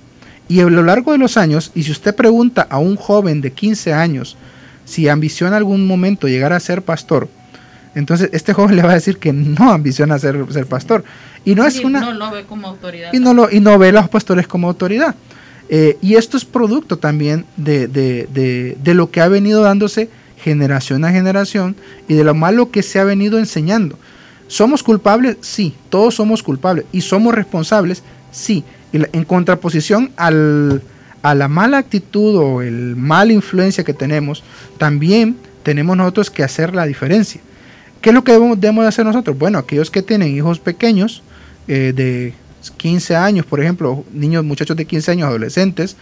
Y 0.48 0.60
a 0.60 0.66
lo 0.66 0.84
largo 0.84 1.12
de 1.12 1.18
los 1.18 1.38
años, 1.38 1.72
y 1.74 1.84
si 1.84 1.92
usted 1.92 2.16
pregunta 2.16 2.68
a 2.70 2.78
un 2.78 2.98
joven 2.98 3.42
de 3.42 3.52
15 3.52 3.94
años 3.94 4.38
si 4.86 5.08
ambiciona 5.08 5.58
algún 5.58 5.88
momento 5.88 6.28
llegar 6.28 6.54
a 6.54 6.60
ser 6.60 6.82
pastor, 6.82 7.30
entonces, 7.96 8.30
este 8.34 8.54
joven 8.54 8.76
le 8.78 8.84
va 8.84 8.92
a 8.92 8.96
decir 8.96 9.18
que 9.18 9.34
no 9.34 9.72
ambiciona 9.72 10.20
ser, 10.20 10.46
ser 10.52 10.66
pastor. 10.66 11.04
Y 11.44 11.56
no 11.56 11.66
es 11.66 11.80
una. 11.80 12.02
No 12.02 12.14
lo 12.14 12.32
ve 12.32 12.46
como 12.46 12.68
autoridad. 12.68 13.12
Y 13.14 13.20
no, 13.20 13.34
lo, 13.34 13.50
y 13.52 13.60
no 13.60 13.78
ve 13.78 13.90
a 13.90 13.92
los 13.94 14.10
pastores 14.10 14.48
como 14.48 14.68
autoridad. 14.68 15.16
Eh, 15.70 15.98
y 16.02 16.16
esto 16.16 16.38
es 16.38 16.46
producto 16.46 16.98
también 16.98 17.46
de, 17.56 17.88
de, 17.88 18.28
de, 18.32 18.78
de, 18.82 18.94
lo 18.94 19.10
que 19.10 19.22
ha 19.22 19.28
venido 19.30 19.62
dándose 19.62 20.10
generación 20.38 21.06
a 21.06 21.12
generación 21.12 21.76
y 22.08 22.16
de 22.16 22.24
lo 22.24 22.34
malo 22.34 22.72
que 22.72 22.84
se 22.84 23.00
ha 23.00 23.04
venido 23.04 23.40
enseñando. 23.40 23.98
¿Somos 24.48 24.84
culpables? 24.84 25.38
Sí, 25.40 25.74
todos 25.90 26.16
somos 26.16 26.44
culpables. 26.44 26.86
¿Y 26.92 27.02
somos 27.02 27.34
responsables? 27.34 28.04
Sí. 28.32 28.66
Y 28.92 29.00
en 29.14 29.24
contraposición 29.24 30.12
al, 30.18 30.82
a 31.22 31.36
la 31.36 31.48
mala 31.48 31.78
actitud 31.78 32.36
o 32.36 32.62
el 32.62 32.96
mala 32.98 33.32
influencia 33.32 33.86
que 33.86 33.94
tenemos, 33.94 34.44
también 34.78 35.38
tenemos 35.64 35.96
nosotros 35.96 36.30
que 36.30 36.44
hacer 36.44 36.76
la 36.76 36.86
diferencia. 36.86 37.40
¿Qué 38.02 38.10
es 38.10 38.14
lo 38.16 38.24
que 38.24 38.34
debemos, 38.34 38.60
debemos 38.60 38.86
hacer 38.86 39.06
nosotros? 39.06 39.38
Bueno, 39.38 39.60
aquellos 39.60 39.92
que 39.92 40.02
tienen 40.02 40.36
hijos 40.36 40.60
pequeños, 40.60 41.22
eh, 41.68 41.94
de 41.96 42.34
15 42.78 43.16
años, 43.16 43.46
por 43.46 43.60
ejemplo, 43.62 44.04
niños, 44.14 44.44
muchachos 44.44 44.78
de 44.78 44.86
15 44.86 45.12
años, 45.12 45.28
adolescentes, 45.28 45.96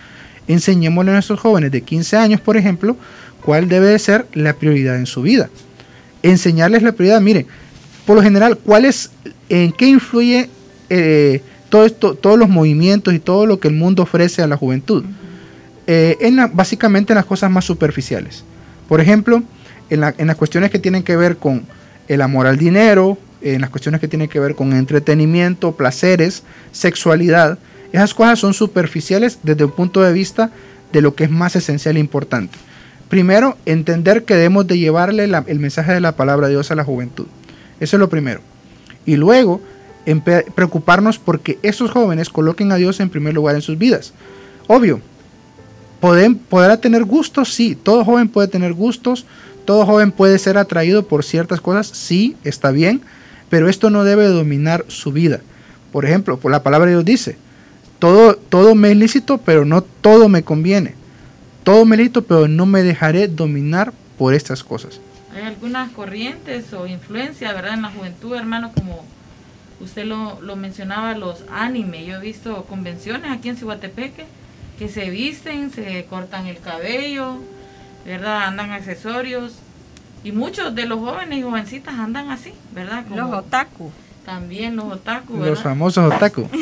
enseñémosle 0.47 1.11
a 1.11 1.13
nuestros 1.15 1.39
jóvenes 1.39 1.71
de 1.71 1.81
15 1.81 2.17
años, 2.17 2.41
por 2.41 2.57
ejemplo, 2.57 2.97
cuál 3.43 3.69
debe 3.69 3.87
de 3.87 3.99
ser 3.99 4.25
la 4.33 4.53
prioridad 4.53 4.95
en 4.95 5.05
su 5.05 5.21
vida. 5.21 5.49
Enseñarles 6.23 6.83
la 6.83 6.91
prioridad, 6.91 7.21
miren, 7.21 7.45
por 8.05 8.15
lo 8.15 8.23
general, 8.23 8.57
cuál 8.57 8.85
es, 8.85 9.11
en 9.47 9.71
qué 9.71 9.87
influye 9.87 10.49
eh, 10.89 11.41
todo 11.69 11.85
esto, 11.85 12.15
todos 12.15 12.37
los 12.37 12.49
movimientos 12.49 13.13
y 13.13 13.19
todo 13.19 13.45
lo 13.45 13.59
que 13.59 13.67
el 13.67 13.75
mundo 13.75 14.03
ofrece 14.03 14.41
a 14.41 14.47
la 14.47 14.57
juventud. 14.57 15.03
Eh, 15.87 16.17
en 16.21 16.37
básicamente 16.53 17.13
en 17.13 17.17
las 17.17 17.25
cosas 17.25 17.49
más 17.49 17.65
superficiales. 17.65 18.43
Por 18.87 19.01
ejemplo, 19.01 19.43
en, 19.89 20.03
en 20.17 20.27
las 20.27 20.35
cuestiones 20.35 20.71
que 20.71 20.79
tienen 20.79 21.03
que 21.03 21.15
ver 21.15 21.37
con 21.37 21.63
el 22.07 22.21
amor 22.21 22.47
al 22.47 22.57
dinero, 22.57 23.17
en 23.41 23.61
las 23.61 23.69
cuestiones 23.69 24.01
que 24.01 24.07
tienen 24.07 24.29
que 24.29 24.39
ver 24.39 24.55
con 24.55 24.73
entretenimiento, 24.73 25.73
placeres, 25.73 26.43
sexualidad. 26.71 27.59
Esas 27.91 28.13
cosas 28.13 28.39
son 28.39 28.53
superficiales 28.53 29.39
desde 29.43 29.63
el 29.63 29.71
punto 29.71 30.01
de 30.01 30.13
vista 30.13 30.51
de 30.91 31.01
lo 31.01 31.15
que 31.15 31.25
es 31.25 31.29
más 31.29 31.55
esencial 31.55 31.97
e 31.97 31.99
importante. 31.99 32.57
Primero, 33.09 33.57
entender 33.65 34.23
que 34.23 34.35
debemos 34.35 34.67
de 34.67 34.77
llevarle 34.77 35.23
el 35.23 35.59
mensaje 35.59 35.93
de 35.93 36.01
la 36.01 36.15
palabra 36.15 36.47
de 36.47 36.53
Dios 36.53 36.69
a 36.69 36.75
la 36.75 36.83
juventud. 36.83 37.25
Eso 37.79 37.95
es 37.95 37.99
lo 37.99 38.09
primero. 38.09 38.41
Y 39.05 39.15
luego, 39.15 39.61
preocuparnos 40.55 41.17
porque 41.17 41.57
esos 41.63 41.91
jóvenes 41.91 42.29
coloquen 42.29 42.71
a 42.71 42.75
Dios 42.75 42.99
en 42.99 43.09
primer 43.09 43.33
lugar 43.33 43.55
en 43.55 43.61
sus 43.61 43.77
vidas. 43.77 44.13
Obvio, 44.67 45.01
¿pueden, 45.99 46.35
¿podrá 46.35 46.77
tener 46.77 47.03
gustos? 47.03 47.53
Sí, 47.53 47.75
todo 47.75 48.05
joven 48.05 48.29
puede 48.29 48.47
tener 48.47 48.73
gustos, 48.73 49.25
todo 49.65 49.85
joven 49.85 50.11
puede 50.11 50.37
ser 50.39 50.57
atraído 50.57 51.07
por 51.07 51.23
ciertas 51.23 51.61
cosas, 51.61 51.87
sí, 51.87 52.35
está 52.43 52.71
bien, 52.71 53.01
pero 53.49 53.69
esto 53.69 53.89
no 53.89 54.03
debe 54.03 54.27
dominar 54.27 54.85
su 54.87 55.11
vida. 55.11 55.41
Por 55.91 56.05
ejemplo, 56.05 56.37
por 56.37 56.51
la 56.51 56.63
palabra 56.63 56.87
de 56.87 56.93
Dios 56.93 57.05
dice, 57.05 57.37
todo, 57.97 58.35
todo 58.35 58.75
me 58.75 58.91
es 58.91 58.97
lícito, 58.97 59.39
pero 59.39 59.65
no 59.65 59.81
todo 59.81 60.29
me 60.29 60.43
conviene. 60.43 60.95
Todo 61.63 61.85
me 61.85 61.95
es 61.95 61.99
lícito, 61.99 62.23
pero 62.23 62.47
no 62.47 62.65
me 62.65 62.83
dejaré 62.83 63.27
dominar 63.27 63.91
por 64.17 64.33
estas 64.33 64.63
cosas. 64.63 64.99
Hay 65.35 65.43
algunas 65.43 65.91
corrientes 65.91 66.73
o 66.73 66.87
influencias, 66.87 67.53
¿verdad? 67.53 67.73
En 67.73 67.81
la 67.81 67.91
juventud, 67.91 68.35
hermano, 68.35 68.71
como 68.73 69.03
usted 69.79 70.05
lo, 70.05 70.39
lo 70.41 70.55
mencionaba, 70.55 71.15
los 71.15 71.43
anime. 71.51 72.05
Yo 72.05 72.17
he 72.17 72.21
visto 72.21 72.65
convenciones 72.65 73.31
aquí 73.31 73.49
en 73.49 73.57
Cihuatepeque 73.57 74.25
que 74.77 74.87
se 74.87 75.09
visten, 75.09 75.71
se 75.71 76.05
cortan 76.09 76.47
el 76.47 76.59
cabello, 76.59 77.35
¿verdad? 78.05 78.43
Andan 78.47 78.71
accesorios 78.71 79.53
Y 80.23 80.31
muchos 80.31 80.75
de 80.75 80.85
los 80.85 80.99
jóvenes 80.99 81.39
y 81.39 81.41
jovencitas 81.41 81.93
andan 81.93 82.29
así, 82.29 82.51
¿verdad? 82.73 83.05
Como 83.07 83.21
los 83.21 83.33
otaku. 83.33 83.91
También 84.25 84.75
los 84.75 84.85
otaku. 84.85 85.33
¿verdad? 85.33 85.49
Los 85.49 85.61
famosos 85.61 86.13
otaku. 86.13 86.47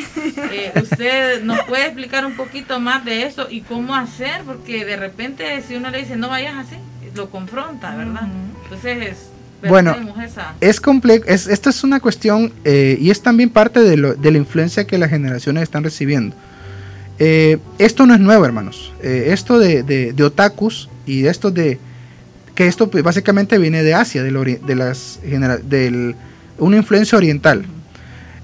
Eh, 0.51 0.71
¿Usted 0.81 1.43
nos 1.43 1.61
puede 1.63 1.85
explicar 1.85 2.25
un 2.25 2.35
poquito 2.35 2.79
más 2.79 3.03
de 3.03 3.23
eso 3.23 3.47
y 3.49 3.61
cómo 3.61 3.95
hacer? 3.95 4.43
Porque 4.45 4.85
de 4.85 4.95
repente 4.95 5.61
si 5.67 5.75
uno 5.75 5.89
le 5.89 5.99
dice 5.99 6.15
no 6.15 6.29
vayas 6.29 6.55
así, 6.55 6.75
lo 7.15 7.29
confronta, 7.29 7.95
¿verdad? 7.95 8.27
Entonces 8.63 9.29
bueno, 9.67 9.95
es 10.61 10.79
complejo, 10.79 11.25
es, 11.27 11.47
esto 11.47 11.69
es 11.69 11.83
una 11.83 11.99
cuestión 11.99 12.53
eh, 12.63 12.97
y 12.99 13.09
es 13.09 13.21
también 13.21 13.49
parte 13.49 13.79
de, 13.79 13.97
lo, 13.97 14.13
de, 14.13 14.31
la 14.31 14.37
influencia 14.37 14.85
que 14.85 14.97
las 14.97 15.09
generaciones 15.09 15.63
están 15.63 15.83
recibiendo. 15.83 16.35
Eh, 17.19 17.57
esto 17.79 18.05
no 18.05 18.13
es 18.13 18.19
nuevo, 18.19 18.45
hermanos. 18.45 18.93
Eh, 19.01 19.29
esto 19.29 19.57
de, 19.57 19.81
de, 19.83 20.23
otakus 20.23 20.89
y 21.07 21.25
esto 21.25 21.49
de 21.49 21.79
que 22.57 22.65
esto 22.65 22.89
pues, 22.89 23.03
básicamente 23.03 23.59
viene 23.59 23.83
de 23.83 23.93
Asia, 23.93 24.23
de, 24.23 24.31
las 24.75 25.19
una 26.57 26.77
influencia 26.77 27.15
oriental. 27.15 27.67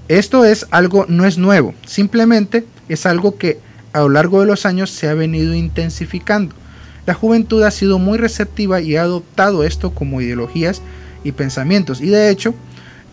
Esto 0.06 0.44
es 0.44 0.68
algo, 0.70 1.04
no 1.08 1.26
es 1.26 1.36
nuevo, 1.36 1.74
simplemente 1.84 2.64
es 2.88 3.06
algo 3.06 3.36
que 3.36 3.58
a 3.92 4.02
lo 4.02 4.10
largo 4.10 4.38
de 4.38 4.46
los 4.46 4.66
años 4.66 4.90
se 4.90 5.08
ha 5.08 5.14
venido 5.14 5.52
intensificando. 5.52 6.54
La 7.06 7.14
juventud 7.14 7.64
ha 7.64 7.72
sido 7.72 7.98
muy 7.98 8.16
receptiva 8.16 8.80
y 8.80 8.94
ha 8.94 9.02
adoptado 9.02 9.64
esto 9.64 9.90
como 9.92 10.20
ideologías 10.20 10.80
y 11.24 11.32
pensamientos. 11.32 12.00
Y 12.00 12.06
de 12.06 12.30
hecho, 12.30 12.54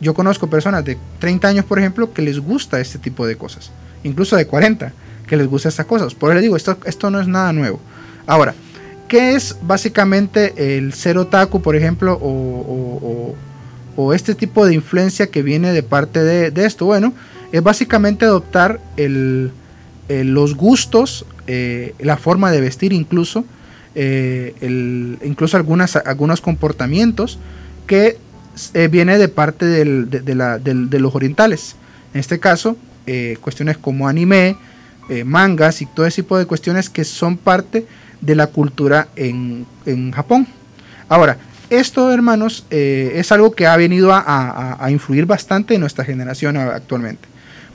yo 0.01 0.13
conozco 0.13 0.51
personas 0.51 0.85
de 0.85 0.99
30 1.17 1.47
años, 1.47 1.65
por 1.65 1.79
ejemplo, 1.79 2.13
que 2.13 2.21
les 2.21 2.39
gusta 2.39 2.79
este 2.79 2.99
tipo 2.99 3.25
de 3.25 3.37
cosas. 3.37 3.71
Incluso 4.03 4.35
de 4.35 4.45
40, 4.45 4.93
que 5.25 5.35
les 5.35 5.47
gusta 5.47 5.69
estas 5.69 5.87
cosas. 5.87 6.13
Por 6.13 6.29
eso 6.29 6.35
les 6.35 6.43
digo, 6.43 6.55
esto, 6.55 6.77
esto 6.85 7.09
no 7.09 7.19
es 7.19 7.27
nada 7.27 7.53
nuevo. 7.53 7.79
Ahora, 8.27 8.53
¿qué 9.11 9.35
es 9.35 9.57
básicamente 9.61 10.77
el 10.77 10.93
ser 10.93 11.17
otaku, 11.17 11.61
por 11.61 11.75
ejemplo, 11.75 12.17
o, 12.21 13.35
este 14.15 14.35
tipo 14.35 14.65
de 14.65 14.73
influencia 14.73 15.27
que 15.27 15.43
viene 15.43 15.73
de 15.73 15.83
parte 15.83 16.23
de, 16.23 16.65
esto? 16.65 16.85
Bueno, 16.85 17.13
es 17.51 17.61
básicamente 17.61 18.23
adoptar 18.23 18.79
el, 18.95 19.51
los 20.07 20.55
gustos, 20.55 21.25
eh, 21.47 21.93
la 21.99 22.15
forma 22.15 22.51
de 22.51 22.61
vestir 22.61 22.93
incluso, 22.93 23.43
eh, 23.95 24.55
incluso 25.25 25.57
algunos 25.57 26.39
comportamientos 26.39 27.37
que 27.87 28.17
eh, 28.73 28.87
viene 28.87 29.17
de 29.17 29.27
parte 29.27 29.65
de, 29.65 30.99
los 30.99 31.15
orientales. 31.15 31.75
En 32.13 32.21
este 32.21 32.39
caso, 32.39 32.77
eh, 33.07 33.37
cuestiones 33.41 33.77
como 33.77 34.07
anime, 34.07 34.55
eh, 35.09 35.25
mangas 35.25 35.81
y 35.81 35.85
todo 35.85 36.05
ese 36.05 36.21
tipo 36.21 36.37
de 36.37 36.45
cuestiones 36.45 36.89
que 36.89 37.03
son 37.03 37.35
parte 37.35 37.85
de 38.21 38.35
la 38.35 38.47
cultura 38.47 39.07
en, 39.15 39.65
Japón. 40.13 40.47
Ahora, 41.09 41.37
esto, 41.69 42.11
hermanos, 42.11 42.65
es 42.69 43.31
algo 43.31 43.51
que 43.51 43.67
ha 43.67 43.75
venido 43.75 44.11
a, 44.13 44.87
influir 44.89 45.25
bastante 45.25 45.73
en 45.73 45.81
nuestra 45.81 46.05
generación 46.05 46.57
actualmente. 46.57 47.27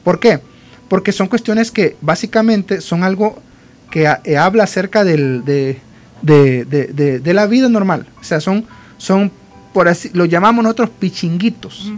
¿Por 0.05 0.21
qué? 0.21 0.41
Porque 0.89 1.13
son 1.13 1.27
cuestiones 1.27 1.71
que 1.71 1.97
básicamente 2.01 2.81
son 2.81 3.03
algo 3.03 3.43
que 3.91 4.07
habla 4.37 4.65
acerca 4.65 5.05
de, 5.05 5.81
la 6.23 7.47
vida 7.47 7.69
normal. 7.69 8.07
O 8.21 8.25
sea, 8.25 8.41
son, 8.41 8.65
son 8.99 9.33
por 9.73 9.89
así, 9.89 10.11
lo 10.15 10.25
llamamos 10.25 10.63
nosotros 10.63 10.91
pichinguitos. 10.99 11.93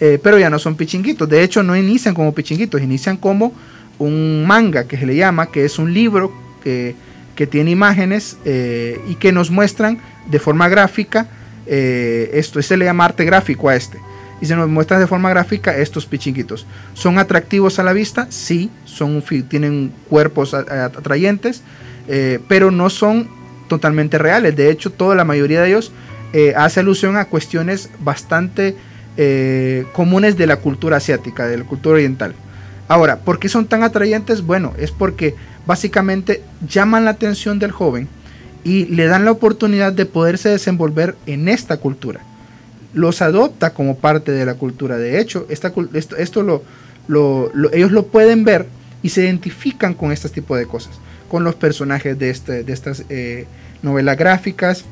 Eh, 0.00 0.18
pero 0.22 0.38
ya 0.38 0.50
no 0.50 0.58
son 0.58 0.74
pichinguitos. 0.74 1.28
De 1.28 1.42
hecho, 1.42 1.62
no 1.62 1.76
inician 1.76 2.14
como 2.14 2.34
pichinguitos, 2.34 2.82
inician 2.82 3.16
como 3.16 3.52
un 3.98 4.44
manga 4.44 4.88
que 4.88 4.96
se 4.96 5.06
le 5.06 5.14
llama, 5.14 5.46
que 5.46 5.64
es 5.64 5.78
un 5.78 5.94
libro 5.94 6.32
que, 6.62 6.96
tiene 7.46 7.70
imágenes 7.70 8.36
eh, 8.44 9.00
y 9.08 9.16
que 9.16 9.32
nos 9.32 9.50
muestran 9.50 9.98
de 10.26 10.38
forma 10.38 10.68
gráfica, 10.68 11.28
eh, 11.66 12.30
esto 12.34 12.60
se 12.62 12.76
le 12.76 12.84
llama 12.84 13.04
arte 13.04 13.24
gráfico 13.24 13.68
a 13.68 13.76
este, 13.76 13.98
y 14.40 14.46
se 14.46 14.56
nos 14.56 14.68
muestran 14.68 15.00
de 15.00 15.06
forma 15.06 15.30
gráfica 15.30 15.76
estos 15.76 16.06
pichinguitos. 16.06 16.66
¿Son 16.94 17.18
atractivos 17.18 17.78
a 17.78 17.82
la 17.82 17.92
vista? 17.92 18.26
Sí, 18.30 18.70
son, 18.84 19.22
tienen 19.48 19.92
cuerpos 20.08 20.54
atrayentes, 20.54 21.62
pero 22.48 22.70
no 22.70 22.90
son 22.90 23.28
totalmente 23.68 24.18
reales. 24.18 24.54
De 24.56 24.70
hecho, 24.70 24.90
toda 24.90 25.14
la 25.14 25.24
mayoría 25.24 25.62
de 25.62 25.68
ellos 25.68 25.92
eh, 26.32 26.52
hace 26.56 26.80
alusión 26.80 27.16
a 27.16 27.26
cuestiones 27.26 27.90
bastante 28.00 28.74
eh, 29.16 29.86
comunes 29.92 30.36
de 30.36 30.48
la 30.48 30.56
cultura 30.56 30.96
asiática, 30.96 31.46
de 31.46 31.58
la 31.58 31.64
cultura 31.64 31.94
oriental. 31.94 32.34
Ahora, 32.88 33.20
¿por 33.20 33.38
qué 33.38 33.48
son 33.48 33.66
tan 33.66 33.82
atrayentes? 33.82 34.42
Bueno, 34.42 34.74
es 34.78 34.90
porque 34.90 35.34
básicamente 35.66 36.42
llaman 36.68 37.04
la 37.04 37.12
atención 37.12 37.58
del 37.58 37.72
joven 37.72 38.08
y 38.62 38.86
le 38.86 39.06
dan 39.06 39.24
la 39.24 39.30
oportunidad 39.30 39.92
de 39.92 40.06
poderse 40.06 40.48
desenvolver 40.48 41.16
en 41.26 41.48
esta 41.48 41.76
cultura. 41.78 42.20
Los 42.92 43.22
adopta 43.22 43.74
como 43.74 43.96
parte 43.96 44.32
de 44.32 44.46
la 44.46 44.54
cultura. 44.54 44.96
De 44.98 45.20
hecho, 45.20 45.46
esta, 45.48 45.72
esto, 45.92 46.42
lo, 46.42 47.52
ellos 47.72 47.92
lo 47.92 48.06
pueden 48.06 48.44
ver 48.44 48.66
y 49.02 49.10
se 49.10 49.22
identifican 49.24 49.94
con 49.94 50.12
este 50.12 50.28
tipo 50.28 50.56
de 50.56 50.66
cosas, 50.66 50.98
con 51.28 51.44
los 51.44 51.54
personajes 51.54 52.18
de, 52.18 52.30
este, 52.30 52.64
de 52.64 52.72
estas 52.72 53.04
eh, 53.08 53.46
novelas 53.82 54.16
gráficas, 54.16 54.84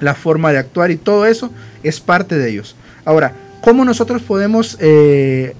la 0.00 0.14
forma 0.14 0.52
de 0.52 0.58
actuar 0.58 0.90
y 0.90 0.96
todo 0.96 1.26
eso 1.26 1.50
es 1.82 2.00
parte 2.00 2.38
de 2.38 2.50
ellos. 2.50 2.76
Ahora, 3.04 3.32
¿cómo 3.60 3.84
nosotros 3.84 4.22
podemos, 4.22 4.78
eh, 4.80 5.54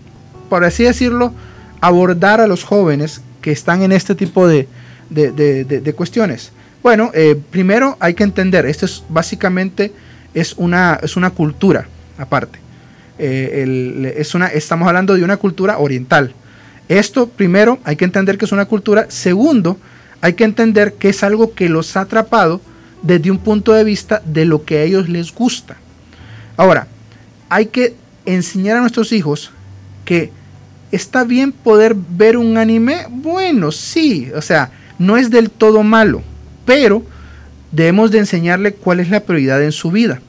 por 0.49 0.65
así 0.65 0.85
decirlo, 0.85 1.33
abordar 1.87 2.41
a 2.41 2.47
los 2.47 2.65
jóvenes 2.65 3.21
que 3.41 3.53
están 3.53 3.83
en 3.83 3.93
este 3.93 4.15
tipo 4.15 4.49
de, 4.49 4.67
cuestiones? 5.95 6.53
Bueno, 6.83 7.11
eh, 7.15 7.39
primero 7.51 7.97
hay 8.01 8.15
que 8.15 8.25
entender, 8.25 8.67
esto 8.67 8.87
es 8.87 9.03
básicamente 9.09 9.93
es 10.35 10.55
una, 10.57 10.99
es 11.03 11.17
una 11.17 11.31
cultura 11.31 11.87
aparte. 12.19 12.59
Eh, 13.19 14.15
es 14.17 14.35
una, 14.35 14.49
estamos 14.49 14.89
hablando 14.89 15.15
de 15.15 15.25
una 15.25 15.37
cultura 15.37 15.79
oriental. 15.79 16.35
Esto, 16.89 17.29
primero, 17.29 17.79
hay 17.85 17.97
que 17.97 18.05
entender 18.05 18.37
que 18.37 18.45
es 18.45 18.53
una 18.53 18.67
cultura. 18.67 19.07
Segundo, 19.09 19.79
hay 20.21 20.35
que 20.35 20.45
entender 20.45 20.95
que 20.95 21.11
es 21.11 21.23
algo 21.23 21.55
que 21.55 21.69
los 21.69 21.97
ha 21.97 22.03
atrapado 22.03 22.61
desde 23.03 23.31
un 23.31 23.39
punto 23.39 23.73
de 23.73 23.85
vista 23.85 24.23
de 24.25 24.45
lo 24.45 24.65
que 24.65 24.79
a 24.79 24.83
ellos 24.83 25.09
les 25.09 25.33
gusta. 25.33 25.77
Ahora, 26.57 26.87
hay 27.49 27.67
que 27.67 27.95
enseñar 28.27 28.77
a 28.77 28.81
nuestros 28.81 29.13
hijos 29.13 29.51
que 30.05 30.31
está 30.95 31.25
bien 31.25 31.53
poder 31.53 31.95
ver 31.95 32.37
un 32.37 32.57
anime. 32.57 33.07
Bueno, 33.11 33.73
sí, 33.73 34.31
o 34.35 34.43
sea, 34.43 34.71
no 34.99 35.17
es 35.17 35.31
del 35.31 35.51
todo 35.51 35.83
malo, 35.83 36.23
pero 36.65 37.05
debemos 37.73 38.11
de 38.11 38.19
enseñarle 38.19 38.73
cuál 38.73 39.01
es 39.01 39.11
la 39.11 39.21
prioridad 39.21 39.63
en 39.63 39.73
su 39.73 39.91
vida. 39.91 40.21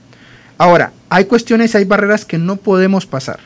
Ahora, 0.57 0.91
hay 1.09 1.25
cuestiones, 1.25 1.75
hay 1.75 1.85
barreras 1.85 2.25
que 2.25 2.37
no 2.37 2.55
podemos 2.55 3.05
pasar. 3.05 3.39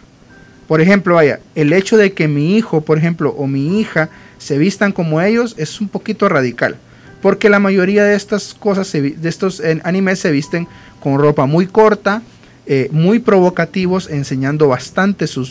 Por 0.67 0.81
ejemplo, 0.81 1.15
vaya, 1.15 1.39
el 1.55 1.73
hecho 1.73 1.97
de 1.97 2.13
que 2.13 2.27
mi 2.27 2.55
hijo, 2.55 2.81
por 2.81 2.97
ejemplo, 2.97 3.31
o 3.31 3.47
mi 3.47 3.79
hija 3.79 4.09
se 4.37 4.57
vistan 4.57 4.91
como 4.91 5.19
ellos 5.19 5.55
es 5.57 5.81
un 5.81 5.89
poquito 5.89 6.29
radical. 6.29 6.77
Porque 7.21 7.49
la 7.49 7.59
mayoría 7.59 8.03
de 8.05 8.15
estas 8.15 8.53
cosas, 8.53 8.91
de 8.91 9.17
estos 9.23 9.61
animes 9.83 10.19
se 10.19 10.31
visten 10.31 10.67
con 10.99 11.19
ropa 11.19 11.45
muy 11.45 11.67
corta, 11.67 12.21
eh, 12.65 12.87
muy 12.91 13.17
provocativos, 13.17 14.09
enseñando 14.09 14.67
bastante 14.67 15.25
su, 15.25 15.43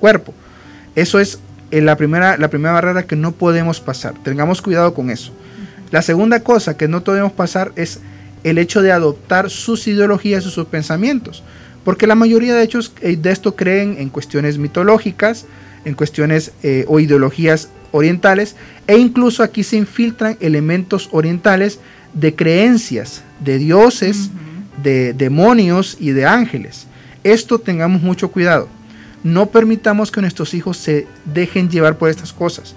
cuerpo. 0.00 0.32
Eso 0.96 1.20
es 1.20 1.38
eh, 1.70 1.80
la, 1.80 1.96
primera, 1.96 2.36
la 2.36 2.48
primera 2.50 2.72
barrera 2.72 3.06
que 3.06 3.14
no 3.14 3.30
podemos 3.30 3.80
pasar. 3.80 4.14
Tengamos 4.24 4.60
cuidado 4.60 4.92
con 4.94 5.10
eso. 5.10 5.32
La 5.92 6.02
segunda 6.02 6.40
cosa 6.40 6.76
que 6.76 6.88
no 6.88 7.04
podemos 7.04 7.30
pasar 7.30 7.70
es 7.76 8.00
el 8.42 8.58
hecho 8.58 8.82
de 8.82 8.90
adoptar 8.90 9.50
sus 9.50 9.86
ideologías 9.86 10.44
y 10.44 10.50
sus 10.50 10.66
pensamientos. 10.66 11.44
Porque 11.84 12.08
la 12.08 12.16
mayoría 12.16 12.56
de 12.56 12.64
hechos 12.64 12.92
eh, 13.00 13.16
de 13.16 13.30
esto 13.30 13.54
creen 13.54 13.96
en 14.00 14.08
cuestiones 14.08 14.58
mitológicas, 14.58 15.46
en 15.84 15.94
cuestiones 15.94 16.50
o 16.88 16.98
ideologías 16.98 17.68
orientales 17.92 18.56
e 18.88 18.98
incluso 18.98 19.44
aquí 19.44 19.62
se 19.62 19.76
infiltran 19.76 20.36
elementos 20.40 21.08
orientales 21.12 21.78
de 22.12 22.34
creencias 22.34 23.22
de 23.40 23.58
dioses, 23.58 24.30
de 24.82 25.12
demonios 25.12 25.96
y 26.00 26.10
de 26.10 26.26
ángeles. 26.26 26.86
Esto 27.24 27.58
tengamos 27.58 28.02
mucho 28.02 28.30
cuidado. 28.30 28.68
No 29.26 29.46
permitamos 29.46 30.12
que 30.12 30.20
nuestros 30.20 30.54
hijos 30.54 30.76
se 30.76 31.08
dejen 31.24 31.68
llevar 31.68 31.98
por 31.98 32.10
estas 32.10 32.32
cosas. 32.32 32.76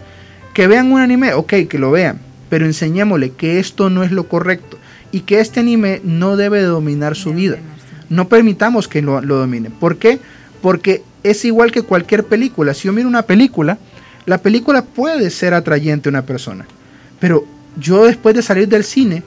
Que 0.56 0.66
vean 0.66 0.92
un 0.92 1.00
anime, 1.00 1.36
ok, 1.36 1.54
que 1.70 1.78
lo 1.78 1.92
vean, 1.92 2.20
pero 2.50 2.66
enseñémosle 2.66 3.34
que 3.34 3.60
esto 3.60 3.92
no 3.92 4.04
es 4.04 4.12
lo 4.12 4.28
correcto 4.28 4.80
y 5.12 5.20
que 5.20 5.42
este 5.42 5.60
anime 5.60 6.02
no 6.04 6.38
debe 6.38 6.64
dominar 6.64 7.16
su 7.16 7.36
vida. 7.36 7.60
No 8.10 8.30
permitamos 8.30 8.88
que 8.88 9.04
lo, 9.04 9.22
lo 9.22 9.36
domine. 9.36 9.70
¿Por 9.70 9.98
qué? 9.98 10.18
Porque 10.60 11.04
es 11.22 11.46
igual 11.46 11.72
que 11.72 11.84
cualquier 11.84 12.24
película. 12.24 12.74
Si 12.74 12.88
yo 12.88 12.94
miro 12.94 13.08
una 13.08 13.22
película, 13.22 13.78
la 14.26 14.40
película 14.40 14.84
puede 14.84 15.30
ser 15.30 15.54
atrayente 15.54 16.10
a 16.10 16.12
una 16.12 16.26
persona, 16.26 16.66
pero 17.20 17.46
yo 17.80 18.06
después 18.06 18.34
de 18.34 18.42
salir 18.42 18.68
del 18.68 18.84
cine, 18.84 19.22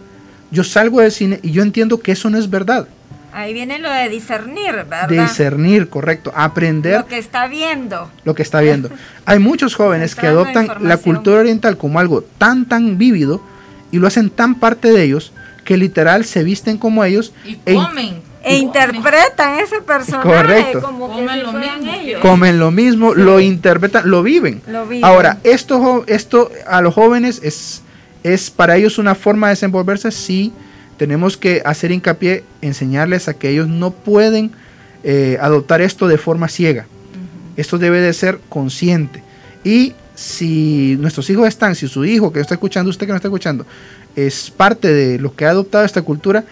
yo 0.50 0.64
salgo 0.64 1.00
del 1.00 1.12
cine 1.12 1.38
y 1.40 1.52
yo 1.52 1.62
entiendo 1.62 2.00
que 2.00 2.10
eso 2.10 2.28
no 2.30 2.38
es 2.38 2.50
verdad. 2.50 2.88
Ahí 3.32 3.54
viene 3.54 3.78
lo 3.78 3.90
de 3.90 4.08
discernir, 4.08 4.72
¿verdad? 4.72 5.08
Discernir, 5.08 5.88
correcto. 5.88 6.32
Aprender. 6.34 6.98
Lo 7.00 7.06
que 7.06 7.18
está 7.18 7.46
viendo. 7.48 8.10
Lo 8.24 8.34
que 8.34 8.42
está 8.42 8.60
viendo. 8.60 8.90
Hay 9.24 9.38
muchos 9.38 9.74
jóvenes 9.74 10.14
que 10.14 10.26
adoptan 10.26 10.68
la 10.80 10.96
cultura 10.98 11.40
oriental 11.40 11.76
como 11.78 11.98
algo 11.98 12.22
tan, 12.38 12.66
tan 12.68 12.98
vívido 12.98 13.40
y 13.90 13.98
lo 13.98 14.06
hacen 14.06 14.28
tan 14.30 14.56
parte 14.56 14.92
de 14.92 15.02
ellos 15.02 15.32
que 15.64 15.76
literal 15.76 16.24
se 16.24 16.42
visten 16.44 16.76
como 16.76 17.04
ellos. 17.04 17.32
Y 17.44 17.58
e 17.64 17.74
comen 17.74 18.20
E 18.44 18.56
interpretan 18.56 19.60
ese 19.60 19.80
personaje 19.80 20.28
Correcto. 20.28 20.82
como 20.82 21.08
que 21.08 21.22
Comen 21.24 21.34
si 21.38 21.42
lo 21.42 21.52
mismo. 21.52 21.92
ellos. 21.94 22.20
comen 22.20 22.58
lo 22.58 22.70
mismo, 22.72 23.14
Sí. 23.14 23.20
lo 23.20 23.38
interpretan, 23.40 24.10
lo 24.10 24.22
viven. 24.24 24.60
Lo 24.66 24.84
viven. 24.86 25.04
Ahora, 25.04 25.38
esto, 25.44 26.02
esto 26.08 26.50
a 26.66 26.80
los 26.82 26.92
jóvenes 26.92 27.40
es, 27.44 27.82
es 28.24 28.50
para 28.50 28.76
ellos 28.76 28.98
una 28.98 29.14
forma 29.14 29.46
de 29.46 29.52
desenvolverse, 29.52 30.10
sí, 30.10 30.52
tenemos 31.02 31.36
que 31.36 31.62
hacer 31.64 31.90
hincapié, 31.90 32.44
enseñarles 32.60 33.26
a 33.26 33.34
que 33.34 33.48
ellos 33.48 33.66
no 33.66 33.90
pueden 33.90 34.52
eh, 35.02 35.36
adoptar 35.40 35.80
esto 35.80 36.06
de 36.06 36.16
forma 36.16 36.46
ciega. 36.46 36.86
Esto 37.56 37.76
debe 37.76 37.98
de 38.00 38.12
ser 38.12 38.38
consciente. 38.48 39.20
Y 39.64 39.94
si 40.14 40.96
nuestros 41.00 41.28
hijos 41.28 41.48
están, 41.48 41.74
si 41.74 41.88
su 41.88 42.04
hijo 42.04 42.32
que 42.32 42.38
está 42.38 42.54
escuchando, 42.54 42.88
usted 42.88 43.06
que 43.06 43.10
no 43.10 43.16
está 43.16 43.26
escuchando, 43.26 43.66
es 44.14 44.48
parte 44.52 44.92
de 44.94 45.18
lo 45.18 45.34
que 45.34 45.44
ha 45.44 45.50
adoptado 45.50 45.84
esta 45.84 46.02
cultura, 46.02 46.44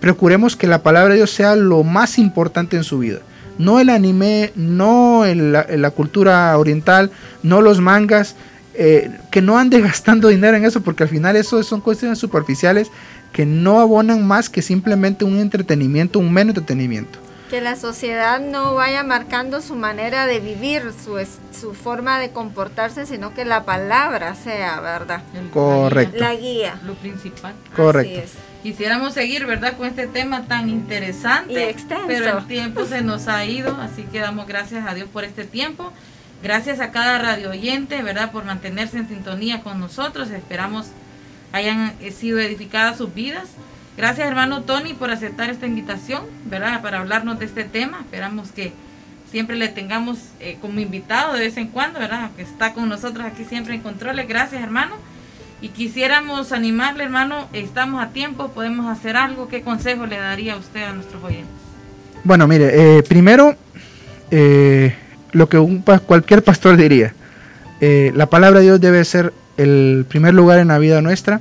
procuremos 0.00 0.56
que 0.56 0.66
la 0.66 0.82
palabra 0.82 1.10
de 1.10 1.18
Dios 1.18 1.30
sea 1.30 1.54
lo 1.54 1.84
más 1.84 2.18
importante 2.18 2.76
en 2.76 2.82
su 2.82 2.98
vida. 2.98 3.20
No 3.58 3.78
el 3.78 3.88
anime, 3.88 4.50
no 4.56 5.24
el- 5.24 5.52
la, 5.52 5.64
la 5.76 5.90
cultura 5.92 6.58
oriental, 6.58 7.12
no 7.44 7.60
los 7.60 7.78
mangas, 7.80 8.34
eh, 8.74 9.10
que 9.30 9.42
no 9.42 9.58
ande 9.58 9.80
gastando 9.88 10.26
dinero 10.26 10.56
en 10.56 10.64
eso, 10.64 10.80
porque 10.80 11.04
al 11.04 11.08
final 11.08 11.36
eso 11.36 11.62
son 11.62 11.80
cuestiones 11.82 12.18
superficiales 12.18 12.88
que 13.32 13.46
no 13.46 13.80
abonan 13.80 14.26
más 14.26 14.48
que 14.50 14.62
simplemente 14.62 15.24
un 15.24 15.38
entretenimiento, 15.38 16.18
un 16.18 16.32
mero 16.32 16.50
entretenimiento. 16.50 17.18
Que 17.50 17.60
la 17.60 17.76
sociedad 17.76 18.40
no 18.40 18.74
vaya 18.74 19.02
marcando 19.04 19.60
su 19.60 19.74
manera 19.74 20.26
de 20.26 20.40
vivir, 20.40 20.82
su, 21.04 21.18
su 21.58 21.74
forma 21.74 22.18
de 22.18 22.30
comportarse, 22.30 23.04
sino 23.04 23.34
que 23.34 23.44
la 23.44 23.64
palabra 23.64 24.34
sea, 24.34 24.80
¿verdad? 24.80 25.22
El- 25.34 25.50
Correcto. 25.50 26.16
La 26.18 26.34
guía. 26.34 26.78
Lo 26.84 26.94
principal. 26.94 27.52
Correcto. 27.76 28.12
Así 28.18 28.22
es. 28.24 28.32
Quisiéramos 28.62 29.12
seguir, 29.12 29.44
¿verdad? 29.44 29.76
Con 29.76 29.86
este 29.86 30.06
tema 30.06 30.44
tan 30.46 30.70
interesante. 30.70 31.52
Y 31.52 31.58
extenso. 31.58 32.04
Pero 32.06 32.38
el 32.38 32.46
tiempo 32.46 32.86
se 32.86 33.02
nos 33.02 33.28
ha 33.28 33.44
ido, 33.44 33.76
así 33.80 34.04
que 34.04 34.20
damos 34.20 34.46
gracias 34.46 34.86
a 34.86 34.94
Dios 34.94 35.08
por 35.12 35.24
este 35.24 35.44
tiempo. 35.44 35.92
Gracias 36.42 36.80
a 36.80 36.90
cada 36.90 37.18
radio 37.18 37.50
oyente, 37.50 38.02
¿verdad? 38.02 38.30
Por 38.32 38.44
mantenerse 38.44 38.98
en 38.98 39.08
sintonía 39.08 39.62
con 39.62 39.78
nosotros. 39.78 40.30
Esperamos 40.30 40.86
hayan 41.52 41.92
eh, 42.00 42.10
sido 42.10 42.38
edificadas 42.40 42.98
sus 42.98 43.14
vidas. 43.14 43.48
Gracias, 43.96 44.26
hermano 44.26 44.62
Tony, 44.62 44.94
por 44.94 45.10
aceptar 45.10 45.50
esta 45.50 45.66
invitación, 45.66 46.22
¿verdad? 46.46 46.80
Para 46.82 47.00
hablarnos 47.00 47.38
de 47.38 47.44
este 47.44 47.64
tema. 47.64 48.00
Esperamos 48.00 48.50
que 48.50 48.72
siempre 49.30 49.56
le 49.56 49.68
tengamos 49.68 50.18
eh, 50.40 50.56
como 50.60 50.80
invitado 50.80 51.34
de 51.34 51.40
vez 51.40 51.56
en 51.58 51.68
cuando, 51.68 51.98
¿verdad? 51.98 52.30
Que 52.36 52.42
está 52.42 52.72
con 52.72 52.88
nosotros 52.88 53.24
aquí 53.26 53.44
siempre 53.44 53.74
en 53.74 53.82
controles. 53.82 54.26
Gracias, 54.26 54.62
hermano. 54.62 54.94
Y 55.60 55.68
quisiéramos 55.68 56.50
animarle, 56.50 57.04
hermano, 57.04 57.48
estamos 57.52 58.02
a 58.02 58.08
tiempo, 58.08 58.48
podemos 58.48 58.86
hacer 58.86 59.16
algo. 59.16 59.46
¿Qué 59.46 59.62
consejo 59.62 60.06
le 60.06 60.16
daría 60.16 60.56
usted 60.56 60.82
a 60.82 60.92
nuestros 60.92 61.22
oyentes? 61.22 61.54
Bueno, 62.24 62.48
mire, 62.48 62.98
eh, 62.98 63.02
primero, 63.02 63.54
lo 65.32 65.48
que 65.48 65.58
un 65.58 65.82
cualquier 65.82 66.42
pastor 66.42 66.76
diría, 66.76 67.14
la 67.80 68.26
palabra 68.26 68.58
de 68.58 68.66
Dios 68.66 68.80
debe 68.80 69.04
ser 69.04 69.32
el 69.62 70.06
primer 70.08 70.34
lugar 70.34 70.58
en 70.58 70.68
la 70.68 70.78
vida 70.78 71.00
nuestra. 71.00 71.40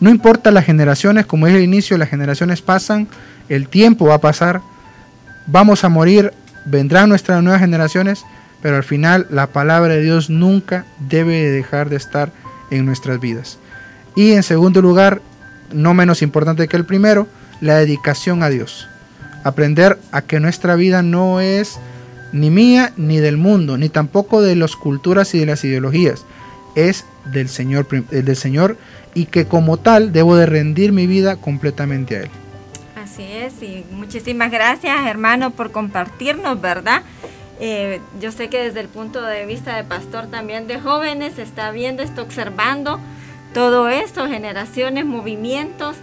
No 0.00 0.10
importa 0.10 0.50
las 0.50 0.64
generaciones, 0.64 1.26
como 1.26 1.46
dije 1.46 1.58
al 1.58 1.64
inicio, 1.64 1.96
las 1.98 2.08
generaciones 2.08 2.62
pasan, 2.62 3.08
el 3.48 3.68
tiempo 3.68 4.06
va 4.06 4.14
a 4.14 4.20
pasar, 4.20 4.60
vamos 5.46 5.84
a 5.84 5.88
morir, 5.88 6.32
vendrán 6.64 7.08
nuestras 7.08 7.42
nuevas 7.42 7.60
generaciones, 7.60 8.24
pero 8.62 8.76
al 8.76 8.84
final 8.84 9.26
la 9.30 9.48
palabra 9.48 9.94
de 9.94 10.02
Dios 10.02 10.30
nunca 10.30 10.84
debe 11.08 11.34
de 11.34 11.50
dejar 11.50 11.88
de 11.88 11.96
estar 11.96 12.32
en 12.70 12.86
nuestras 12.86 13.20
vidas. 13.20 13.58
Y 14.16 14.32
en 14.32 14.42
segundo 14.42 14.82
lugar, 14.82 15.20
no 15.72 15.94
menos 15.94 16.22
importante 16.22 16.68
que 16.68 16.76
el 16.76 16.84
primero, 16.84 17.28
la 17.60 17.76
dedicación 17.76 18.42
a 18.42 18.48
Dios 18.48 18.88
aprender 19.44 19.98
a 20.12 20.22
que 20.22 20.40
nuestra 20.40 20.76
vida 20.76 21.02
no 21.02 21.40
es 21.40 21.78
ni 22.32 22.50
mía 22.50 22.92
ni 22.96 23.18
del 23.18 23.36
mundo, 23.36 23.76
ni 23.76 23.88
tampoco 23.88 24.40
de 24.40 24.56
las 24.56 24.76
culturas 24.76 25.34
y 25.34 25.38
de 25.38 25.46
las 25.46 25.64
ideologías, 25.64 26.24
es 26.74 27.04
del 27.24 27.48
Señor, 27.48 27.86
eh, 27.92 28.22
del 28.22 28.36
Señor 28.36 28.76
y 29.14 29.26
que 29.26 29.46
como 29.46 29.76
tal 29.76 30.12
debo 30.12 30.36
de 30.36 30.46
rendir 30.46 30.92
mi 30.92 31.06
vida 31.06 31.36
completamente 31.36 32.16
a 32.16 32.20
Él. 32.22 32.30
Así 32.96 33.24
es, 33.24 33.62
y 33.62 33.84
muchísimas 33.90 34.50
gracias 34.50 35.06
hermano 35.06 35.50
por 35.50 35.72
compartirnos, 35.72 36.60
¿verdad? 36.60 37.02
Eh, 37.60 38.00
yo 38.20 38.32
sé 38.32 38.48
que 38.48 38.58
desde 38.58 38.80
el 38.80 38.88
punto 38.88 39.22
de 39.22 39.46
vista 39.46 39.76
de 39.76 39.84
pastor 39.84 40.26
también 40.26 40.66
de 40.66 40.80
jóvenes 40.80 41.38
está 41.38 41.70
viendo, 41.70 42.02
está 42.02 42.22
observando 42.22 42.98
todo 43.54 43.88
esto, 43.88 44.26
generaciones, 44.26 45.04
movimientos, 45.04 45.96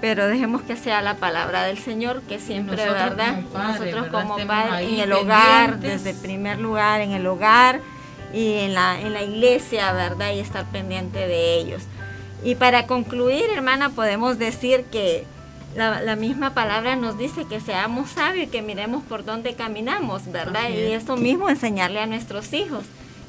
pero 0.00 0.26
dejemos 0.26 0.62
que 0.62 0.76
sea 0.76 1.02
la 1.02 1.16
palabra 1.16 1.64
del 1.64 1.78
Señor, 1.78 2.22
que 2.22 2.38
siempre, 2.38 2.76
Nosotros 2.76 3.16
¿verdad? 3.16 3.40
como 3.52 3.64
Nosotros 3.64 4.02
¿verdad? 4.02 4.10
como 4.10 4.36
ahí 4.72 4.94
en 4.94 5.00
el 5.00 5.12
hogar, 5.12 5.80
desde 5.80 6.14
primer 6.14 6.58
lugar, 6.58 7.00
en 7.00 7.12
el 7.12 7.26
hogar 7.26 7.80
y 8.32 8.54
en 8.54 8.74
la, 8.74 9.00
en 9.00 9.12
la 9.12 9.22
iglesia, 9.22 9.92
¿verdad? 9.92 10.32
Y 10.32 10.40
estar 10.40 10.64
pendiente 10.66 11.18
de 11.18 11.54
ellos. 11.58 11.82
Y 12.42 12.54
para 12.54 12.86
concluir, 12.86 13.44
hermana, 13.54 13.90
podemos 13.90 14.38
decir 14.38 14.84
que 14.84 15.24
la, 15.76 16.00
la 16.00 16.16
misma 16.16 16.54
palabra 16.54 16.96
nos 16.96 17.18
dice 17.18 17.44
que 17.44 17.60
seamos 17.60 18.10
sabios 18.10 18.46
y 18.46 18.50
que 18.50 18.62
miremos 18.62 19.02
por 19.04 19.24
dónde 19.24 19.54
caminamos, 19.54 20.30
¿verdad? 20.30 20.70
Y 20.70 20.92
es. 20.92 21.02
eso 21.02 21.16
mismo 21.16 21.48
enseñarle 21.48 22.00
a 22.00 22.06
nuestros 22.06 22.52
hijos, 22.52 22.84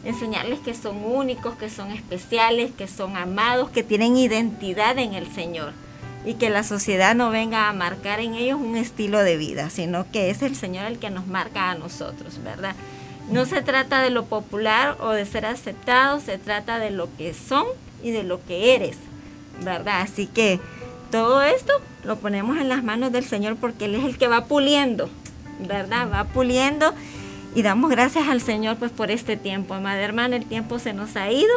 enseñarles 0.05 0.59
que 0.59 0.73
son 0.73 1.03
únicos, 1.03 1.55
que 1.55 1.69
son 1.69 1.91
especiales, 1.91 2.71
que 2.77 2.87
son 2.87 3.17
amados, 3.17 3.69
que 3.69 3.83
tienen 3.83 4.17
identidad 4.17 4.97
en 4.97 5.13
el 5.13 5.31
Señor 5.31 5.73
y 6.25 6.35
que 6.35 6.49
la 6.49 6.63
sociedad 6.63 7.15
no 7.15 7.31
venga 7.31 7.67
a 7.67 7.73
marcar 7.73 8.19
en 8.19 8.35
ellos 8.35 8.59
un 8.59 8.77
estilo 8.77 9.19
de 9.19 9.37
vida, 9.37 9.69
sino 9.69 10.09
que 10.11 10.29
es 10.29 10.41
el 10.41 10.55
Señor 10.55 10.85
el 10.85 10.99
que 10.99 11.09
nos 11.09 11.27
marca 11.27 11.71
a 11.71 11.75
nosotros, 11.75 12.43
¿verdad? 12.43 12.75
No 13.31 13.45
se 13.45 13.61
trata 13.61 14.01
de 14.01 14.09
lo 14.09 14.25
popular 14.25 14.97
o 14.99 15.11
de 15.11 15.25
ser 15.25 15.45
aceptados, 15.45 16.23
se 16.23 16.37
trata 16.37 16.79
de 16.79 16.91
lo 16.91 17.07
que 17.17 17.33
son 17.33 17.65
y 18.03 18.11
de 18.11 18.23
lo 18.23 18.43
que 18.45 18.75
eres, 18.75 18.97
¿verdad? 19.63 20.01
Así 20.01 20.27
que 20.27 20.59
todo 21.11 21.41
esto 21.41 21.71
lo 22.03 22.17
ponemos 22.17 22.57
en 22.57 22.67
las 22.67 22.83
manos 22.83 23.13
del 23.13 23.23
Señor 23.23 23.55
porque 23.55 23.85
Él 23.85 23.95
es 23.95 24.03
el 24.03 24.17
que 24.17 24.27
va 24.27 24.45
puliendo, 24.45 25.09
¿verdad? 25.65 26.09
Va 26.11 26.25
puliendo 26.25 26.93
y 27.55 27.61
damos 27.61 27.89
gracias 27.89 28.27
al 28.27 28.41
Señor 28.41 28.75
pues 28.75 28.91
por 28.91 29.11
este 29.11 29.37
tiempo. 29.37 29.75
Amada 29.75 30.01
hermana, 30.01 30.35
el 30.35 30.45
tiempo 30.45 30.77
se 30.77 30.91
nos 30.91 31.15
ha 31.15 31.31
ido, 31.31 31.53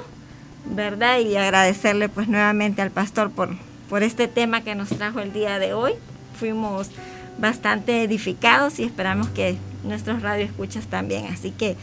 ¿verdad? 0.66 1.18
Y 1.18 1.36
agradecerle 1.36 2.08
pues 2.08 2.28
nuevamente 2.28 2.82
al 2.82 2.92
pastor 2.92 3.32
por, 3.32 3.50
por 3.88 4.04
este 4.04 4.28
tema 4.28 4.62
que 4.62 4.76
nos 4.76 4.90
trajo 4.90 5.18
el 5.18 5.32
día 5.32 5.58
de 5.58 5.74
hoy. 5.74 5.94
Fuimos 6.38 6.88
bastante 7.38 8.04
edificados 8.04 8.78
y 8.78 8.84
esperamos 8.84 9.28
que 9.30 9.56
nuestros 9.84 10.22
radioescuchas 10.22 10.86
también. 10.86 11.26
Así 11.26 11.50
que 11.50 11.76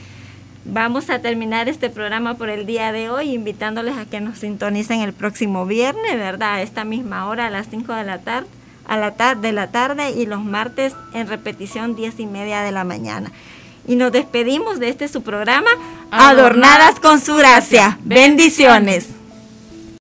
vamos 0.66 1.10
a 1.10 1.20
terminar 1.20 1.70
este 1.70 1.90
programa 1.90 2.36
por 2.36 2.50
el 2.50 2.66
día 2.66 2.92
de 2.92 3.10
hoy, 3.10 3.34
invitándoles 3.34 3.98
a 3.98 4.06
que 4.06 4.22
nos 4.22 4.40
sintonicen 4.40 5.02
el 5.02 5.14
próximo 5.14 5.66
viernes, 5.66 6.16
¿verdad? 6.18 6.56
A 6.56 6.62
esta 6.62 6.84
misma 6.84 7.28
hora, 7.28 7.48
a 7.48 7.50
las 7.50 7.68
5 7.70 7.94
de 7.94 8.04
la 8.04 8.20
tarde, 8.20 8.48
a 8.88 8.98
la 8.98 9.16
tarde 9.16 9.48
de 9.48 9.54
la 9.54 9.68
tarde 9.72 10.12
y 10.12 10.26
los 10.26 10.44
martes 10.44 10.94
en 11.14 11.28
repetición 11.28 11.96
10 11.96 12.20
y 12.20 12.26
media 12.26 12.62
de 12.62 12.72
la 12.72 12.84
mañana. 12.84 13.32
Y 13.88 13.96
nos 13.96 14.12
despedimos 14.12 14.80
de 14.80 14.90
este 14.90 15.08
su 15.08 15.24
programa, 15.24 15.70
Adornadas 16.12 17.00
con 17.00 17.20
su 17.20 17.36
gracia. 17.36 17.98
Bendiciones. 18.04 19.21